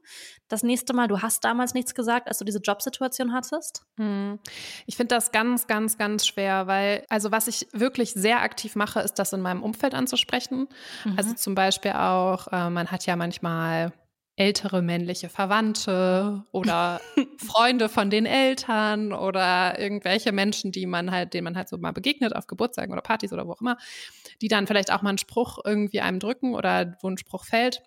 das 0.48 0.64
nächste 0.64 0.92
Mal. 0.92 1.06
Du 1.06 1.22
hast 1.22 1.44
damals 1.44 1.72
nichts 1.72 1.94
gesagt, 1.94 2.26
als 2.26 2.38
du 2.38 2.44
diese 2.44 2.58
Jobsituation 2.58 3.32
hattest. 3.32 3.82
Hm. 3.96 4.40
Ich 4.86 4.96
finde 4.96 5.14
das 5.14 5.30
ganz, 5.30 5.68
ganz, 5.68 5.98
ganz 5.98 6.26
schwer, 6.26 6.66
weil, 6.66 7.04
also 7.08 7.30
was 7.30 7.46
ich 7.46 7.68
wirklich 7.72 8.12
sehr 8.12 8.42
aktiv 8.42 8.74
mache, 8.74 9.00
ist 9.00 9.14
das 9.20 9.32
in 9.32 9.40
meinem 9.40 9.62
Umfeld 9.62 9.94
anzusprechen. 9.94 10.66
Mhm. 11.04 11.14
Also 11.16 11.34
zum 11.34 11.54
Beispiel 11.54 11.92
auch, 11.92 12.48
äh, 12.48 12.70
man 12.70 12.90
hat 12.90 13.06
ja 13.06 13.14
manchmal 13.14 13.92
ältere 14.38 14.82
männliche 14.82 15.28
Verwandte 15.28 16.44
oder 16.52 17.00
Freunde 17.38 17.88
von 17.88 18.08
den 18.08 18.24
Eltern 18.24 19.12
oder 19.12 19.78
irgendwelche 19.78 20.30
Menschen, 20.30 20.70
die 20.70 20.86
man 20.86 21.10
halt, 21.10 21.34
denen 21.34 21.44
man 21.44 21.56
halt 21.56 21.68
so 21.68 21.76
mal 21.76 21.92
begegnet 21.92 22.36
auf 22.36 22.46
Geburtstagen 22.46 22.92
oder 22.92 23.02
Partys 23.02 23.32
oder 23.32 23.48
wo 23.48 23.52
auch 23.52 23.60
immer, 23.60 23.76
die 24.40 24.46
dann 24.46 24.68
vielleicht 24.68 24.92
auch 24.92 25.02
mal 25.02 25.10
einen 25.10 25.18
Spruch 25.18 25.58
irgendwie 25.64 26.00
einem 26.00 26.20
drücken 26.20 26.54
oder 26.54 26.96
wo 27.02 27.10
ein 27.10 27.18
Spruch 27.18 27.44
fällt. 27.44 27.82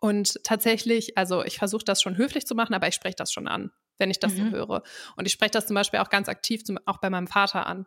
Und 0.00 0.38
tatsächlich, 0.44 1.18
also 1.18 1.42
ich 1.42 1.58
versuche 1.58 1.84
das 1.84 2.00
schon 2.00 2.16
höflich 2.16 2.46
zu 2.46 2.54
machen, 2.54 2.72
aber 2.72 2.86
ich 2.86 2.94
spreche 2.94 3.16
das 3.16 3.32
schon 3.32 3.48
an, 3.48 3.72
wenn 3.98 4.12
ich 4.12 4.20
das 4.20 4.34
mhm. 4.34 4.50
so 4.50 4.56
höre. 4.56 4.82
Und 5.16 5.26
ich 5.26 5.32
spreche 5.32 5.50
das 5.50 5.66
zum 5.66 5.74
Beispiel 5.74 5.98
auch 5.98 6.08
ganz 6.08 6.28
aktiv, 6.28 6.64
zum, 6.64 6.78
auch 6.86 6.98
bei 6.98 7.10
meinem 7.10 7.26
Vater 7.26 7.66
an. 7.66 7.78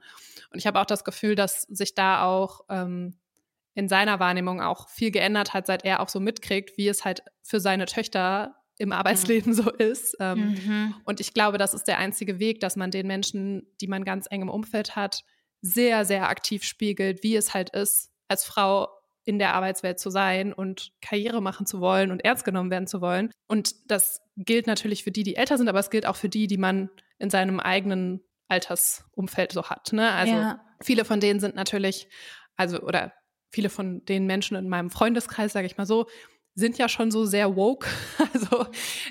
Und 0.52 0.60
ich 0.60 0.68
habe 0.68 0.82
auch 0.82 0.86
das 0.86 1.06
Gefühl, 1.06 1.36
dass 1.36 1.62
sich 1.62 1.96
da 1.96 2.26
auch 2.26 2.66
ähm, 2.70 3.16
in 3.74 3.88
seiner 3.88 4.20
Wahrnehmung 4.20 4.62
auch 4.62 4.90
viel 4.90 5.12
geändert 5.12 5.54
hat, 5.54 5.68
seit 5.68 5.86
er 5.86 6.02
auch 6.02 6.10
so 6.10 6.20
mitkriegt, 6.20 6.78
wie 6.78 6.88
es 6.88 7.06
halt 7.06 7.24
für 7.42 7.60
seine 7.60 7.86
Töchter 7.86 8.56
im 8.78 8.92
Arbeitsleben 8.92 9.52
mhm. 9.52 9.56
so 9.64 9.70
ist. 9.72 10.18
Ähm, 10.20 10.56
mhm. 10.66 10.96
Und 11.06 11.20
ich 11.20 11.34
glaube, 11.34 11.58
das 11.58 11.74
ist 11.74 11.88
der 11.88 12.00
einzige 12.00 12.40
Weg, 12.40 12.60
dass 12.60 12.76
man 12.76 12.92
den 12.92 13.08
Menschen, 13.08 13.68
die 13.80 13.88
man 13.88 14.04
ganz 14.04 14.28
eng 14.30 14.42
im 14.42 14.50
Umfeld 14.50 14.96
hat, 14.96 15.24
sehr, 15.62 16.06
sehr 16.06 16.30
aktiv 16.30 16.64
spiegelt, 16.64 17.24
wie 17.24 17.36
es 17.36 17.54
halt 17.54 17.70
ist, 17.70 18.12
als 18.28 18.44
Frau 18.44 18.88
in 19.24 19.38
der 19.38 19.54
Arbeitswelt 19.54 20.00
zu 20.00 20.10
sein 20.10 20.52
und 20.52 20.92
Karriere 21.02 21.42
machen 21.42 21.68
zu 21.68 21.80
wollen 21.80 22.12
und 22.12 22.26
ernst 22.26 22.44
genommen 22.44 22.72
werden 22.72 22.88
zu 22.88 23.02
wollen. 23.02 23.32
Und 23.48 23.76
das 23.92 24.22
gilt 24.36 24.66
natürlich 24.66 25.04
für 25.04 25.12
die, 25.12 25.24
die 25.24 25.36
älter 25.36 25.58
sind, 25.58 25.70
aber 25.70 25.80
es 25.80 25.92
gilt 25.92 26.08
auch 26.08 26.16
für 26.16 26.30
die, 26.30 26.48
die 26.48 26.58
man 26.58 26.90
in 27.20 27.30
seinem 27.30 27.60
eigenen 27.60 28.22
Altersumfeld 28.48 29.52
so 29.52 29.70
hat. 29.70 29.94
Ne? 29.94 30.12
Also 30.12 30.34
ja. 30.34 30.60
viele 30.82 31.06
von 31.06 31.20
denen 31.20 31.40
sind 31.40 31.56
natürlich, 31.56 32.10
also 32.56 32.82
oder 32.82 33.14
viele 33.52 33.70
von 33.70 34.04
den 34.06 34.26
Menschen 34.26 34.58
in 34.58 34.70
meinem 34.70 34.90
Freundeskreis, 34.90 35.54
sage 35.54 35.68
ich 35.68 35.78
mal 35.78 35.86
so, 35.86 36.08
sind 36.56 36.78
ja 36.78 36.90
schon 36.90 37.12
so 37.12 37.26
sehr 37.26 37.56
woke. 37.56 37.88
Also 38.34 38.66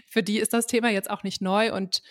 für 0.07 0.23
die 0.23 0.39
ist 0.39 0.53
das 0.53 0.67
Thema 0.67 0.91
jetzt 0.91 1.11
auch 1.11 1.23
nicht 1.23 1.41
neu 1.41 1.73
und 1.73 2.03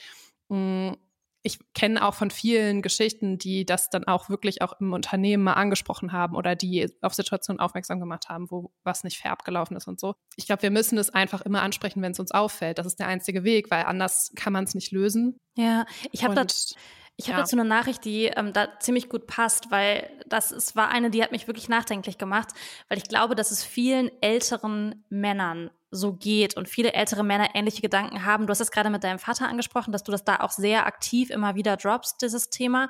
mh, 0.50 0.92
mm, 0.92 0.98
ich 1.42 1.58
kenne 1.74 2.06
auch 2.06 2.16
von 2.16 2.32
vielen 2.32 2.82
Geschichten, 2.82 3.38
die 3.38 3.66
das 3.66 3.90
dann 3.90 4.04
auch 4.04 4.30
wirklich 4.30 4.62
auch 4.62 4.80
im 4.82 4.92
Unternehmen 4.92 5.44
mal 5.44 5.54
angesprochen 5.54 6.12
haben 6.12 6.36
oder 6.36 6.56
die 6.56 6.92
auf 7.02 7.14
Situationen 7.14 7.62
aufmerksam 7.62 8.00
gemacht 8.00 8.28
haben, 8.28 8.52
wo 8.52 8.74
was 8.84 9.04
nicht 9.06 9.20
fair 9.20 9.32
abgelaufen 9.32 9.78
ist 9.78 9.88
und 9.88 10.00
so. 10.00 10.16
Ich 10.36 10.48
glaube, 10.48 10.64
wir 10.64 10.72
müssen 10.72 10.98
es 10.98 11.10
einfach 11.10 11.42
immer 11.42 11.62
ansprechen, 11.62 12.02
wenn 12.02 12.12
es 12.12 12.20
uns 12.20 12.32
auffällt. 12.32 12.78
Das 12.78 12.86
ist 12.86 13.00
der 13.00 13.08
einzige 13.08 13.44
Weg, 13.46 13.72
weil 13.72 13.86
anders 13.86 14.32
kann 14.36 14.52
man 14.52 14.66
es 14.66 14.76
nicht 14.76 14.92
lösen. 14.92 15.40
Ja, 15.56 15.86
ich 16.12 16.26
habe 16.26 16.36
das 16.36 16.76
ich 17.20 17.28
habe 17.28 17.40
ja. 17.40 17.44
dazu 17.44 17.58
eine 17.58 17.66
Nachricht, 17.68 18.06
die 18.06 18.28
ähm, 18.28 18.54
da 18.54 18.80
ziemlich 18.80 19.10
gut 19.10 19.28
passt, 19.28 19.72
weil 19.72 20.10
das 20.26 20.54
ist, 20.54 20.78
war 20.78 20.88
eine, 20.88 21.10
die 21.10 21.22
hat 21.22 21.34
mich 21.34 21.48
wirklich 21.48 21.68
nachdenklich 21.68 22.18
gemacht, 22.18 22.52
weil 22.88 22.98
ich 22.98 23.10
glaube, 23.10 23.36
dass 23.36 23.52
es 23.52 23.62
vielen 23.62 24.10
älteren 24.22 25.04
Männern 25.10 25.70
so 25.92 26.14
geht 26.14 26.56
und 26.56 26.70
viele 26.70 26.94
ältere 26.94 27.26
Männer 27.26 27.50
ähnliche 27.56 27.82
Gedanken 27.82 28.24
haben. 28.24 28.48
Du 28.48 28.52
hast 28.52 28.62
es 28.62 28.72
gerade 28.72 28.90
mit 28.90 29.04
deinem 29.04 29.20
Vater 29.20 29.50
angesprochen, 29.50 29.92
dass 29.92 30.04
du 30.04 30.14
das 30.14 30.24
da 30.24 30.38
auch 30.38 30.52
sehr 30.52 30.86
aktiv 30.86 31.30
immer 31.30 31.56
wieder 31.56 31.76
droppst, 31.76 32.22
dieses 32.22 32.52
Thema. 32.52 32.90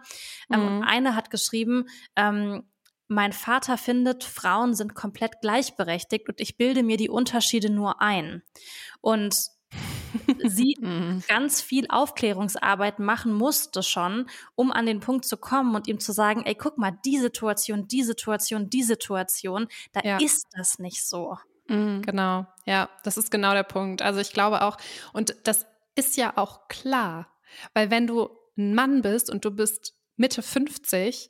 Ähm, 0.53 0.77
mhm. 0.77 0.83
eine 0.83 1.15
hat 1.15 1.31
geschrieben, 1.31 1.85
ähm, 2.15 2.69
mein 3.07 3.33
Vater 3.33 3.79
findet, 3.79 4.23
Frauen 4.23 4.75
sind 4.75 4.93
komplett 4.93 5.41
gleichberechtigt 5.41 6.29
und 6.29 6.39
ich 6.39 6.55
bilde 6.55 6.83
mir 6.83 6.97
die 6.97 7.09
Unterschiede 7.09 7.71
nur 7.71 7.99
ein. 7.99 8.43
Und 9.01 9.35
sie 10.43 10.77
mhm. 10.79 11.23
ganz 11.27 11.61
viel 11.61 11.85
Aufklärungsarbeit 11.89 12.99
machen 12.99 13.33
musste 13.33 13.83
schon, 13.83 14.29
um 14.55 14.71
an 14.71 14.85
den 14.85 14.99
Punkt 14.99 15.25
zu 15.25 15.37
kommen 15.37 15.75
und 15.75 15.87
ihm 15.87 15.99
zu 15.99 16.11
sagen, 16.11 16.43
ey, 16.45 16.55
guck 16.55 16.77
mal, 16.77 16.97
die 17.05 17.17
Situation, 17.17 17.87
die 17.87 18.03
Situation, 18.03 18.69
die 18.69 18.83
Situation, 18.83 19.67
da 19.93 20.01
ja. 20.03 20.17
ist 20.17 20.47
das 20.55 20.79
nicht 20.79 21.05
so. 21.05 21.37
Mhm, 21.67 22.01
genau, 22.01 22.47
ja, 22.65 22.89
das 23.03 23.17
ist 23.17 23.31
genau 23.31 23.53
der 23.53 23.63
Punkt. 23.63 24.01
Also 24.01 24.19
ich 24.19 24.33
glaube 24.33 24.63
auch, 24.63 24.77
und 25.13 25.35
das 25.43 25.65
ist 25.95 26.17
ja 26.17 26.33
auch 26.35 26.67
klar, 26.67 27.27
weil 27.73 27.91
wenn 27.91 28.07
du 28.07 28.29
ein 28.57 28.73
Mann 28.73 29.01
bist 29.01 29.29
und 29.29 29.45
du 29.45 29.51
bist 29.51 29.95
Mitte 30.17 30.41
50, 30.41 31.29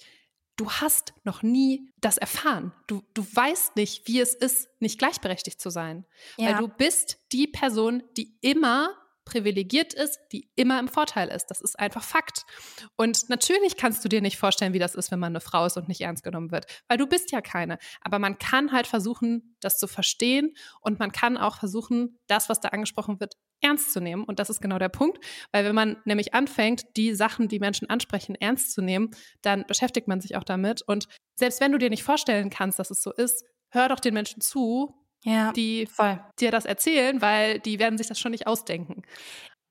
du 0.59 0.69
hast 0.69 1.13
noch 1.23 1.41
nie 1.41 1.89
das 2.01 2.17
erfahren. 2.17 2.73
Du, 2.87 3.01
du 3.13 3.23
weißt 3.23 3.75
nicht, 3.75 4.07
wie 4.07 4.19
es 4.19 4.33
ist, 4.33 4.69
nicht 4.79 4.99
gleichberechtigt 4.99 5.61
zu 5.61 5.69
sein. 5.69 6.05
Ja. 6.37 6.47
Weil 6.47 6.55
du 6.57 6.67
bist 6.67 7.17
die 7.31 7.47
Person, 7.47 8.03
die 8.17 8.37
immer 8.41 8.93
privilegiert 9.23 9.93
ist, 9.93 10.19
die 10.31 10.49
immer 10.55 10.79
im 10.79 10.87
Vorteil 10.87 11.29
ist. 11.29 11.47
Das 11.47 11.61
ist 11.61 11.79
einfach 11.79 12.03
Fakt. 12.03 12.45
Und 12.95 13.29
natürlich 13.29 13.77
kannst 13.77 14.03
du 14.03 14.09
dir 14.09 14.21
nicht 14.21 14.37
vorstellen, 14.37 14.73
wie 14.73 14.79
das 14.79 14.95
ist, 14.95 15.11
wenn 15.11 15.19
man 15.19 15.33
eine 15.33 15.39
Frau 15.39 15.65
ist 15.65 15.77
und 15.77 15.87
nicht 15.87 16.01
ernst 16.01 16.23
genommen 16.23 16.51
wird, 16.51 16.65
weil 16.87 16.97
du 16.97 17.05
bist 17.05 17.31
ja 17.31 17.39
keine. 17.39 17.77
Aber 18.01 18.17
man 18.17 18.39
kann 18.39 18.71
halt 18.71 18.87
versuchen, 18.87 19.55
das 19.61 19.77
zu 19.77 19.87
verstehen 19.87 20.55
und 20.81 20.99
man 20.99 21.11
kann 21.11 21.37
auch 21.37 21.57
versuchen, 21.57 22.17
das, 22.27 22.49
was 22.49 22.59
da 22.59 22.69
angesprochen 22.69 23.19
wird, 23.19 23.35
ernst 23.61 23.93
zu 23.93 23.99
nehmen. 23.99 24.23
Und 24.23 24.39
das 24.39 24.49
ist 24.49 24.61
genau 24.61 24.79
der 24.79 24.89
Punkt, 24.89 25.23
weil 25.51 25.65
wenn 25.65 25.75
man 25.75 25.97
nämlich 26.05 26.33
anfängt, 26.33 26.85
die 26.95 27.13
Sachen, 27.13 27.47
die 27.47 27.59
Menschen 27.59 27.89
ansprechen, 27.89 28.35
ernst 28.35 28.73
zu 28.73 28.81
nehmen, 28.81 29.11
dann 29.41 29.65
beschäftigt 29.67 30.07
man 30.07 30.21
sich 30.21 30.35
auch 30.35 30.43
damit. 30.43 30.81
Und 30.81 31.07
selbst 31.35 31.61
wenn 31.61 31.71
du 31.71 31.77
dir 31.77 31.89
nicht 31.89 32.03
vorstellen 32.03 32.49
kannst, 32.49 32.79
dass 32.79 32.91
es 32.91 33.01
so 33.01 33.11
ist, 33.11 33.43
hör 33.69 33.89
doch 33.89 33.99
den 33.99 34.13
Menschen 34.13 34.41
zu, 34.41 34.95
ja, 35.23 35.51
die 35.51 35.85
voll. 35.85 36.19
dir 36.39 36.51
das 36.51 36.65
erzählen, 36.65 37.21
weil 37.21 37.59
die 37.59 37.79
werden 37.79 37.97
sich 37.97 38.07
das 38.07 38.19
schon 38.19 38.31
nicht 38.31 38.47
ausdenken. 38.47 39.03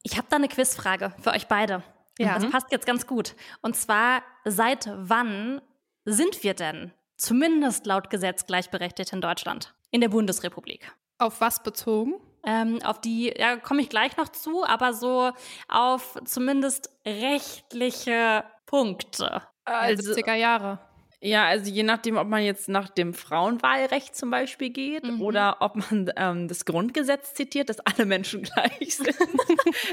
Ich 0.02 0.16
habe 0.16 0.28
da 0.30 0.36
eine 0.36 0.48
Quizfrage 0.48 1.14
für 1.20 1.30
euch 1.30 1.48
beide. 1.48 1.82
Ja. 2.18 2.38
Das 2.38 2.50
passt 2.50 2.72
jetzt 2.72 2.86
ganz 2.86 3.06
gut. 3.06 3.34
Und 3.62 3.76
zwar, 3.76 4.22
seit 4.44 4.90
wann 4.94 5.60
sind 6.04 6.42
wir 6.42 6.54
denn 6.54 6.92
zumindest 7.16 7.86
laut 7.86 8.10
Gesetz 8.10 8.46
gleichberechtigt 8.46 9.12
in 9.12 9.20
Deutschland, 9.20 9.74
in 9.90 10.00
der 10.00 10.08
Bundesrepublik? 10.08 10.92
Auf 11.18 11.40
was 11.40 11.62
bezogen? 11.62 12.14
Ähm, 12.48 12.80
auf 12.82 12.98
die, 12.98 13.34
ja, 13.36 13.56
komme 13.56 13.82
ich 13.82 13.90
gleich 13.90 14.16
noch 14.16 14.30
zu, 14.30 14.64
aber 14.64 14.94
so 14.94 15.32
auf 15.68 16.16
zumindest 16.24 16.88
rechtliche 17.06 18.42
Punkte. 18.64 19.42
Also, 19.66 20.12
70er 20.12 20.32
Jahre. 20.32 20.78
Ja, 21.20 21.46
also 21.46 21.70
je 21.70 21.82
nachdem, 21.82 22.16
ob 22.16 22.28
man 22.28 22.42
jetzt 22.42 22.68
nach 22.68 22.88
dem 22.88 23.12
Frauenwahlrecht 23.12 24.16
zum 24.16 24.30
Beispiel 24.30 24.70
geht 24.70 25.04
mhm. 25.04 25.20
oder 25.20 25.56
ob 25.60 25.76
man 25.76 26.10
ähm, 26.16 26.48
das 26.48 26.64
Grundgesetz 26.64 27.34
zitiert, 27.34 27.68
dass 27.68 27.80
alle 27.80 28.06
Menschen 28.06 28.42
gleich 28.54 28.96
sind. 28.96 29.16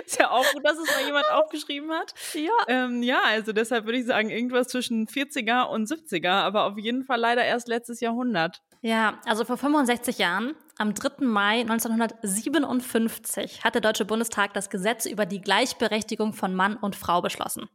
ist 0.05 0.19
ja 0.19 0.29
auch 0.29 0.45
gut, 0.53 0.63
dass 0.63 0.77
es 0.77 0.85
mal 0.95 1.05
jemand 1.05 1.25
aufgeschrieben 1.31 1.91
hat. 1.91 2.13
Ja. 2.35 2.51
Ähm, 2.67 3.01
ja, 3.01 3.21
also 3.25 3.53
deshalb 3.53 3.85
würde 3.85 3.97
ich 3.97 4.05
sagen, 4.05 4.29
irgendwas 4.29 4.67
zwischen 4.67 5.07
40er 5.07 5.63
und 5.63 5.89
70er, 5.89 6.29
aber 6.29 6.65
auf 6.65 6.77
jeden 6.77 7.03
Fall 7.03 7.19
leider 7.19 7.43
erst 7.43 7.67
letztes 7.67 7.99
Jahrhundert. 8.01 8.61
Ja, 8.81 9.19
also 9.25 9.45
vor 9.45 9.57
65 9.57 10.19
Jahren, 10.19 10.53
am 10.77 10.93
3. 10.93 11.25
Mai 11.25 11.61
1957, 11.61 13.63
hat 13.63 13.75
der 13.75 13.81
Deutsche 13.81 14.05
Bundestag 14.05 14.53
das 14.53 14.69
Gesetz 14.69 15.05
über 15.05 15.25
die 15.25 15.41
Gleichberechtigung 15.41 16.33
von 16.33 16.53
Mann 16.53 16.75
und 16.75 16.95
Frau 16.95 17.21
beschlossen. 17.21 17.69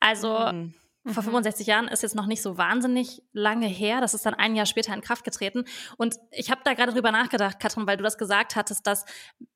Also 0.00 0.52
mhm. 0.52 0.74
Vor 1.12 1.22
65 1.22 1.66
mhm. 1.66 1.70
Jahren 1.70 1.88
ist 1.88 2.02
jetzt 2.02 2.14
noch 2.14 2.26
nicht 2.26 2.42
so 2.42 2.58
wahnsinnig 2.58 3.22
lange 3.32 3.66
her. 3.66 4.00
Das 4.00 4.14
ist 4.14 4.26
dann 4.26 4.34
ein 4.34 4.56
Jahr 4.56 4.66
später 4.66 4.94
in 4.94 5.00
Kraft 5.00 5.24
getreten. 5.24 5.64
Und 5.96 6.16
ich 6.30 6.50
habe 6.50 6.60
da 6.64 6.74
gerade 6.74 6.92
drüber 6.92 7.12
nachgedacht, 7.12 7.60
Katrin, 7.60 7.86
weil 7.86 7.96
du 7.96 8.02
das 8.02 8.18
gesagt 8.18 8.56
hattest, 8.56 8.86
dass 8.86 9.04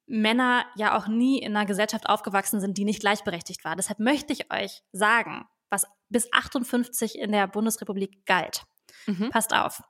Männer 0.07 0.65
ja 0.77 0.97
auch 0.97 1.09
nie 1.09 1.39
in 1.39 1.57
einer 1.57 1.67
Gesellschaft 1.67 2.09
aufgewachsen 2.09 2.61
sind, 2.61 2.79
die 2.79 2.85
nicht 2.85 3.01
gleichberechtigt 3.01 3.65
war. 3.65 3.77
Deshalb 3.77 3.99
möchte 3.99 4.33
ich 4.33 4.53
euch 4.53 4.83
sagen, 4.93 5.47
was 5.69 5.87
bis 6.09 6.33
58 6.33 7.19
in 7.19 7.33
der 7.33 7.47
Bundesrepublik 7.49 8.25
galt. 8.25 8.63
Mhm. 9.07 9.31
Passt 9.31 9.55
auf. 9.55 9.83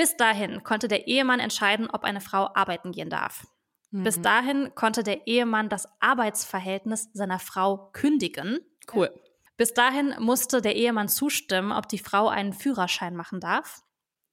Bis 0.00 0.16
dahin 0.16 0.64
konnte 0.64 0.88
der 0.88 1.08
Ehemann 1.08 1.40
entscheiden, 1.40 1.90
ob 1.90 2.04
eine 2.04 2.22
Frau 2.22 2.48
arbeiten 2.54 2.90
gehen 2.90 3.10
darf. 3.10 3.46
Mhm. 3.90 4.04
Bis 4.04 4.22
dahin 4.22 4.74
konnte 4.74 5.02
der 5.02 5.26
Ehemann 5.26 5.68
das 5.68 5.86
Arbeitsverhältnis 6.00 7.10
seiner 7.12 7.38
Frau 7.38 7.90
kündigen. 7.92 8.60
Cool. 8.90 9.10
Bis 9.58 9.74
dahin 9.74 10.14
musste 10.18 10.62
der 10.62 10.74
Ehemann 10.74 11.10
zustimmen, 11.10 11.70
ob 11.70 11.86
die 11.86 11.98
Frau 11.98 12.28
einen 12.28 12.54
Führerschein 12.54 13.14
machen 13.14 13.40
darf. 13.40 13.82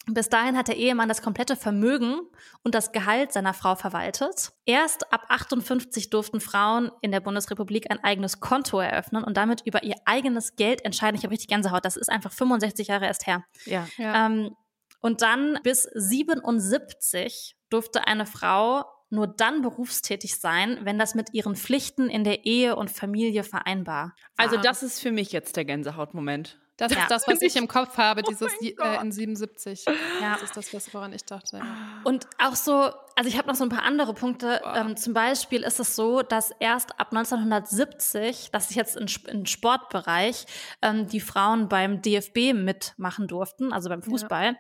Bis 0.06 0.30
dahin 0.30 0.56
hat 0.56 0.70
der 0.70 0.78
Ehemann 0.78 1.10
das 1.10 1.22
komplette 1.22 1.58
Vermögen 1.58 2.22
und 2.64 2.74
das 2.74 2.94
Gehalt 2.94 3.34
seiner 3.34 3.54
Frau 3.54 3.76
verwaltet. 3.76 4.54
Erst 4.66 5.12
ab 5.12 5.26
58 5.28 6.10
durften 6.10 6.40
Frauen 6.40 6.92
in 7.02 7.12
der 7.12 7.20
Bundesrepublik 7.20 7.92
ein 7.92 8.02
eigenes 8.02 8.40
Konto 8.40 8.80
eröffnen 8.80 9.26
und 9.26 9.36
damit 9.36 9.64
über 9.66 9.84
ihr 9.84 9.96
eigenes 10.06 10.56
Geld 10.56 10.86
entscheiden. 10.86 11.18
Ich 11.18 11.24
habe 11.24 11.34
richtig 11.34 11.50
Gänsehaut. 11.50 11.84
Das 11.84 11.98
ist 11.98 12.10
einfach 12.10 12.32
65 12.32 12.88
Jahre 12.88 13.06
erst 13.06 13.28
her. 13.28 13.44
Ja. 13.66 13.86
ja. 13.98 14.28
Ähm, 14.28 14.56
und 15.00 15.22
dann 15.22 15.60
bis 15.64 15.84
77 15.84 17.56
durfte 17.70 18.08
eine 18.08 18.26
Frau 18.26 18.86
nur 19.10 19.28
dann 19.28 19.62
berufstätig 19.62 20.38
sein, 20.38 20.80
wenn 20.84 21.00
das 21.00 21.16
mit 21.16 21.34
ihren 21.34 21.56
Pflichten 21.56 22.10
in 22.10 22.24
der 22.24 22.46
Ehe 22.46 22.76
und 22.76 22.92
Familie 22.92 23.44
vereinbar. 23.44 24.14
Also 24.36 24.58
das 24.58 24.84
ist 24.84 25.00
für 25.00 25.12
mich 25.12 25.32
jetzt 25.32 25.56
der 25.56 25.66
Gänsehautmoment. 25.66 26.60
Das 26.78 26.94
ja. 26.94 27.02
ist 27.02 27.12
das, 27.12 27.28
was 27.28 27.42
ich 27.42 27.56
im 27.56 27.68
Kopf 27.68 27.98
habe, 27.98 28.22
oh 28.24 28.30
dieses 28.30 28.54
oh 28.62 28.84
äh, 28.84 29.02
in 29.02 29.12
77. 29.12 29.86
Ja. 30.22 30.34
Das 30.34 30.44
ist 30.44 30.58
das, 30.58 30.74
was, 30.74 30.94
woran 30.94 31.12
ich 31.13 31.26
dachte. 31.26 31.62
Und 32.04 32.28
auch 32.38 32.56
so, 32.56 32.92
also 33.16 33.28
ich 33.28 33.38
habe 33.38 33.48
noch 33.48 33.56
so 33.56 33.63
ein 33.63 33.70
paar 33.70 33.84
andere 33.84 34.13
Punkte. 34.13 34.62
Ähm, 34.76 34.96
zum 34.96 35.13
Beispiel 35.13 35.63
ist 35.63 35.80
es 35.80 35.96
so, 35.96 36.22
dass 36.22 36.52
erst 36.60 37.00
ab 37.00 37.08
1970, 37.12 38.52
das 38.52 38.70
ist 38.70 38.76
jetzt 38.76 38.96
im 38.96 39.46
Sportbereich, 39.46 40.46
ähm, 40.82 41.08
die 41.08 41.20
Frauen 41.20 41.68
beim 41.68 42.02
DFB 42.02 42.54
mitmachen 42.54 43.28
durften, 43.28 43.74
also 43.74 43.90
beim 43.90 44.04
Fußball. 44.04 44.46
Ja. 44.46 44.56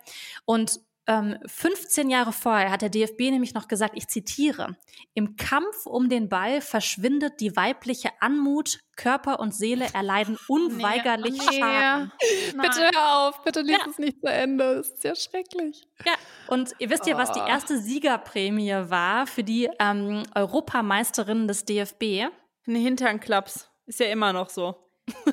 Und 0.45 0.79
15 1.07 2.09
Jahre 2.09 2.33
vorher 2.33 2.69
hat 2.69 2.81
der 2.81 2.89
DFB 2.89 3.19
nämlich 3.31 3.53
noch 3.53 3.69
gesagt, 3.69 3.93
ich 3.95 4.09
zitiere, 4.09 4.75
im 5.13 5.37
Kampf 5.37 5.85
um 5.85 6.09
den 6.09 6.27
Ball 6.27 6.59
verschwindet 6.59 7.39
die 7.39 7.55
weibliche 7.55 8.09
Anmut, 8.19 8.79
Körper 8.97 9.39
und 9.39 9.55
Seele 9.55 9.87
erleiden 9.93 10.37
unweigerlich 10.49 11.39
nee, 11.39 11.59
Schaden. 11.59 12.11
Nee. 12.21 12.61
Bitte 12.61 12.91
hör 12.93 13.27
auf, 13.27 13.41
bitte 13.43 13.61
lies 13.61 13.77
ja. 13.77 13.85
es 13.89 13.99
nicht 13.99 14.19
zu 14.19 14.27
Ende, 14.27 14.75
das 14.75 14.89
ist 14.89 15.03
ja 15.05 15.15
schrecklich. 15.15 15.87
Ja, 16.05 16.13
und 16.47 16.73
ihr 16.79 16.89
wisst 16.89 17.07
ja, 17.07 17.17
was 17.17 17.31
die 17.31 17.39
oh. 17.39 17.47
erste 17.47 17.79
Siegerprämie 17.79 18.89
war 18.89 19.27
für 19.27 19.45
die 19.45 19.69
ähm, 19.79 20.23
Europameisterinnen 20.35 21.47
des 21.47 21.63
DFB? 21.63 22.29
Ein 22.67 22.75
Hinternklaps, 22.75 23.69
ist 23.85 24.01
ja 24.01 24.07
immer 24.07 24.33
noch 24.33 24.49
so. 24.49 24.75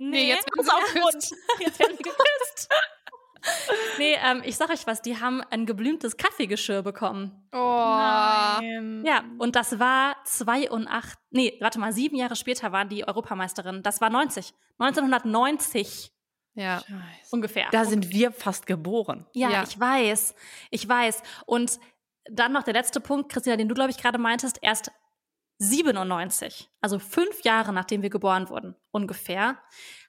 nee, 0.00 0.08
nee 0.08 0.28
jetzt 0.30 0.48
werden 0.56 0.66
sie 0.92 0.98
geküsst. 0.98 1.34
Jetzt 1.60 1.78
werden 1.78 1.96
sie 1.96 2.02
geküsst 2.02 2.68
nee, 3.98 4.14
ähm, 4.24 4.42
ich 4.44 4.56
sag 4.56 4.70
euch 4.70 4.86
was, 4.86 5.02
die 5.02 5.20
haben 5.20 5.42
ein 5.50 5.66
geblümtes 5.66 6.16
Kaffeegeschirr 6.16 6.82
bekommen. 6.82 7.48
Oh. 7.52 7.56
Nein. 7.58 9.02
Ja, 9.04 9.24
und 9.38 9.56
das 9.56 9.78
war 9.78 10.16
zwei 10.24 10.70
und 10.70 10.88
acht, 10.88 11.18
nee, 11.30 11.56
warte 11.60 11.78
mal, 11.78 11.92
sieben 11.92 12.16
Jahre 12.16 12.36
später 12.36 12.72
waren 12.72 12.88
die 12.88 13.06
Europameisterin. 13.06 13.82
Das 13.82 14.00
war 14.00 14.10
90. 14.10 14.54
1990. 14.78 16.12
Ja. 16.54 16.80
Scheiße. 16.80 16.94
Ungefähr. 17.30 17.66
Da 17.72 17.84
sind 17.84 18.10
wir 18.10 18.32
fast 18.32 18.66
geboren. 18.66 19.26
Ja, 19.32 19.50
ja, 19.50 19.62
ich 19.62 19.78
weiß. 19.78 20.34
Ich 20.70 20.88
weiß. 20.88 21.22
Und 21.46 21.78
dann 22.30 22.52
noch 22.52 22.62
der 22.62 22.74
letzte 22.74 23.00
Punkt, 23.00 23.32
Christina, 23.32 23.56
den 23.56 23.68
du, 23.68 23.74
glaube 23.74 23.90
ich, 23.90 23.98
gerade 23.98 24.18
meintest. 24.18 24.58
Erst 24.62 24.92
97, 25.62 26.68
also 26.80 26.98
fünf 26.98 27.44
Jahre 27.44 27.72
nachdem 27.72 28.02
wir 28.02 28.10
geboren 28.10 28.48
wurden, 28.48 28.74
ungefähr, 28.90 29.58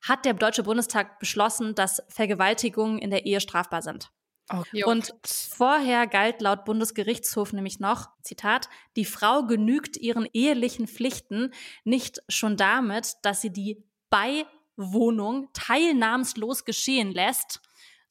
hat 0.02 0.26
der 0.26 0.34
Deutsche 0.34 0.64
Bundestag 0.64 1.20
beschlossen, 1.20 1.76
dass 1.76 2.02
Vergewaltigungen 2.10 2.98
in 2.98 3.12
der 3.12 3.26
Ehe 3.28 3.40
strafbar 3.40 3.84
sind. 3.84 4.12
Okay. 4.50 4.84
Und 4.84 5.14
vorher 5.24 6.08
galt 6.08 6.42
laut 6.42 6.66
Bundesgerichtshof 6.66 7.54
nämlich 7.54 7.80
noch, 7.80 8.10
Zitat, 8.24 8.68
die 8.96 9.06
Frau 9.06 9.44
genügt 9.44 9.96
ihren 9.96 10.28
ehelichen 10.34 10.88
Pflichten 10.88 11.54
nicht 11.84 12.22
schon 12.28 12.58
damit, 12.58 13.14
dass 13.22 13.42
sie 13.42 13.54
die 13.54 13.84
Beiwohnung 14.10 15.50
teilnahmslos 15.54 16.66
geschehen 16.66 17.12
lässt 17.12 17.62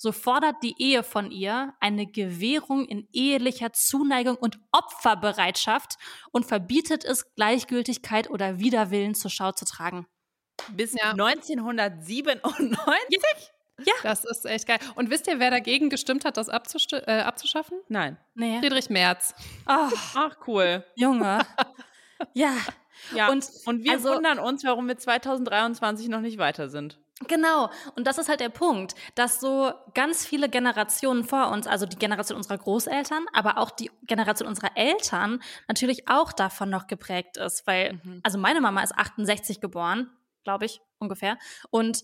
so 0.02 0.10
fordert 0.10 0.56
die 0.64 0.74
Ehe 0.82 1.04
von 1.04 1.30
ihr 1.30 1.74
eine 1.78 2.08
Gewährung 2.08 2.86
in 2.86 3.06
ehelicher 3.12 3.72
Zuneigung 3.72 4.34
und 4.34 4.58
Opferbereitschaft 4.72 5.94
und 6.32 6.44
verbietet 6.44 7.04
es, 7.04 7.32
Gleichgültigkeit 7.36 8.28
oder 8.28 8.58
Widerwillen 8.58 9.14
zur 9.14 9.30
Schau 9.30 9.52
zu 9.52 9.64
tragen. 9.64 10.08
Bis 10.72 10.94
ja. 10.94 11.12
1997? 11.12 12.42
Ja. 13.86 13.94
Das 14.02 14.24
ist 14.24 14.44
echt 14.44 14.66
geil. 14.66 14.80
Und 14.96 15.08
wisst 15.10 15.28
ihr, 15.28 15.38
wer 15.38 15.52
dagegen 15.52 15.88
gestimmt 15.88 16.24
hat, 16.24 16.36
das 16.36 16.48
äh, 16.48 16.52
abzuschaffen? 16.52 17.80
Nein. 17.86 18.18
Nee. 18.34 18.58
Friedrich 18.58 18.90
Merz. 18.90 19.36
Ach, 19.66 19.92
Ach 20.16 20.36
cool. 20.48 20.84
Junge. 20.96 21.46
ja. 22.34 22.56
Ja, 23.14 23.28
und, 23.30 23.48
und 23.66 23.84
wir 23.84 23.92
also, 23.92 24.14
wundern 24.14 24.40
uns, 24.40 24.64
warum 24.64 24.88
wir 24.88 24.98
2023 24.98 26.08
noch 26.08 26.20
nicht 26.20 26.38
weiter 26.38 26.68
sind. 26.68 26.98
Genau, 27.28 27.70
und 27.96 28.06
das 28.06 28.18
ist 28.18 28.28
halt 28.28 28.40
der 28.40 28.48
Punkt, 28.48 28.94
dass 29.14 29.40
so 29.40 29.72
ganz 29.94 30.26
viele 30.26 30.48
Generationen 30.48 31.24
vor 31.24 31.50
uns, 31.50 31.66
also 31.66 31.86
die 31.86 31.96
Generation 31.96 32.36
unserer 32.36 32.58
Großeltern, 32.58 33.26
aber 33.32 33.58
auch 33.58 33.70
die 33.70 33.90
Generation 34.02 34.48
unserer 34.48 34.76
Eltern 34.76 35.42
natürlich 35.68 36.08
auch 36.08 36.32
davon 36.32 36.70
noch 36.70 36.86
geprägt 36.86 37.36
ist, 37.36 37.66
weil, 37.66 38.00
mhm. 38.02 38.20
also 38.22 38.38
meine 38.38 38.60
Mama 38.60 38.82
ist 38.82 38.96
68 38.96 39.60
geboren, 39.60 40.10
glaube 40.44 40.64
ich, 40.66 40.80
ungefähr, 40.98 41.38
und 41.70 42.02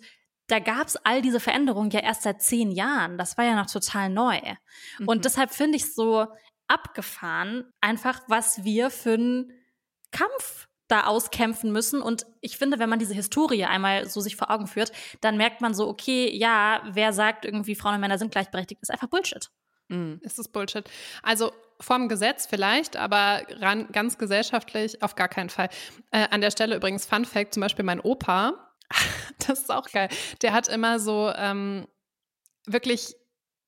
da 0.48 0.60
gab's 0.60 0.96
all 0.96 1.20
diese 1.20 1.40
Veränderungen 1.40 1.90
ja 1.90 2.00
erst 2.00 2.22
seit 2.22 2.40
zehn 2.40 2.70
Jahren. 2.70 3.18
Das 3.18 3.36
war 3.36 3.44
ja 3.44 3.54
noch 3.54 3.70
total 3.70 4.08
neu. 4.08 4.40
Mhm. 4.98 5.06
Und 5.06 5.24
deshalb 5.26 5.50
finde 5.50 5.76
ich 5.76 5.94
so 5.94 6.26
abgefahren, 6.66 7.70
einfach 7.80 8.20
was 8.28 8.64
wir 8.64 8.90
für 8.90 9.14
einen 9.14 9.52
Kampf 10.10 10.68
da 10.88 11.04
auskämpfen 11.04 11.70
müssen. 11.70 12.02
Und 12.02 12.26
ich 12.40 12.56
finde, 12.56 12.78
wenn 12.78 12.88
man 12.88 12.98
diese 12.98 13.14
Historie 13.14 13.64
einmal 13.64 14.08
so 14.08 14.20
sich 14.20 14.36
vor 14.36 14.50
Augen 14.50 14.66
führt, 14.66 14.92
dann 15.20 15.36
merkt 15.36 15.60
man 15.60 15.74
so, 15.74 15.86
okay, 15.88 16.34
ja, 16.34 16.82
wer 16.90 17.12
sagt 17.12 17.44
irgendwie, 17.44 17.74
Frauen 17.74 17.94
und 17.94 18.00
Männer 18.00 18.18
sind 18.18 18.32
gleichberechtigt, 18.32 18.82
ist 18.82 18.90
einfach 18.90 19.08
Bullshit. 19.08 19.50
Mhm. 19.88 20.20
Ist 20.22 20.38
das 20.38 20.48
Bullshit. 20.48 20.88
Also 21.22 21.52
vom 21.80 22.08
Gesetz 22.08 22.46
vielleicht, 22.46 22.96
aber 22.96 23.42
ran, 23.60 23.88
ganz 23.92 24.18
gesellschaftlich 24.18 25.02
auf 25.02 25.14
gar 25.14 25.28
keinen 25.28 25.50
Fall. 25.50 25.68
Äh, 26.10 26.26
an 26.30 26.40
der 26.40 26.50
Stelle 26.50 26.76
übrigens 26.76 27.06
Fun 27.06 27.24
Fact, 27.24 27.54
zum 27.54 27.60
Beispiel 27.60 27.84
mein 27.84 28.00
Opa, 28.00 28.72
das 29.46 29.60
ist 29.60 29.70
auch 29.70 29.88
geil, 29.90 30.08
der 30.42 30.52
hat 30.52 30.68
immer 30.68 30.98
so 30.98 31.30
ähm, 31.36 31.86
wirklich 32.66 33.14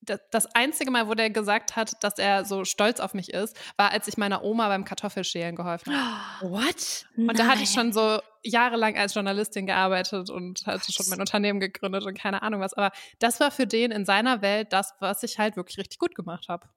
das 0.01 0.47
einzige 0.55 0.89
Mal, 0.89 1.07
wo 1.07 1.13
der 1.13 1.29
gesagt 1.29 1.75
hat, 1.75 2.03
dass 2.03 2.17
er 2.17 2.43
so 2.43 2.65
stolz 2.65 2.99
auf 2.99 3.13
mich 3.13 3.33
ist, 3.33 3.55
war, 3.77 3.91
als 3.91 4.07
ich 4.07 4.17
meiner 4.17 4.43
Oma 4.43 4.67
beim 4.67 4.83
Kartoffelschälen 4.83 5.55
geholfen 5.55 5.93
habe. 5.95 6.49
What? 6.51 7.05
Und 7.15 7.27
Nein. 7.27 7.35
da 7.35 7.47
hatte 7.47 7.61
ich 7.61 7.71
schon 7.71 7.93
so 7.93 8.19
jahrelang 8.43 8.97
als 8.97 9.13
Journalistin 9.13 9.67
gearbeitet 9.67 10.29
und 10.31 10.65
hatte 10.65 10.91
schon 10.91 11.05
mein 11.09 11.19
Unternehmen 11.19 11.59
gegründet 11.59 12.05
und 12.05 12.17
keine 12.17 12.41
Ahnung 12.41 12.61
was. 12.61 12.73
Aber 12.73 12.91
das 13.19 13.39
war 13.39 13.51
für 13.51 13.67
den 13.67 13.91
in 13.91 14.05
seiner 14.05 14.41
Welt 14.41 14.73
das, 14.73 14.93
was 14.99 15.21
ich 15.21 15.37
halt 15.37 15.55
wirklich 15.55 15.77
richtig 15.77 15.99
gut 15.99 16.15
gemacht 16.15 16.49
habe. 16.49 16.67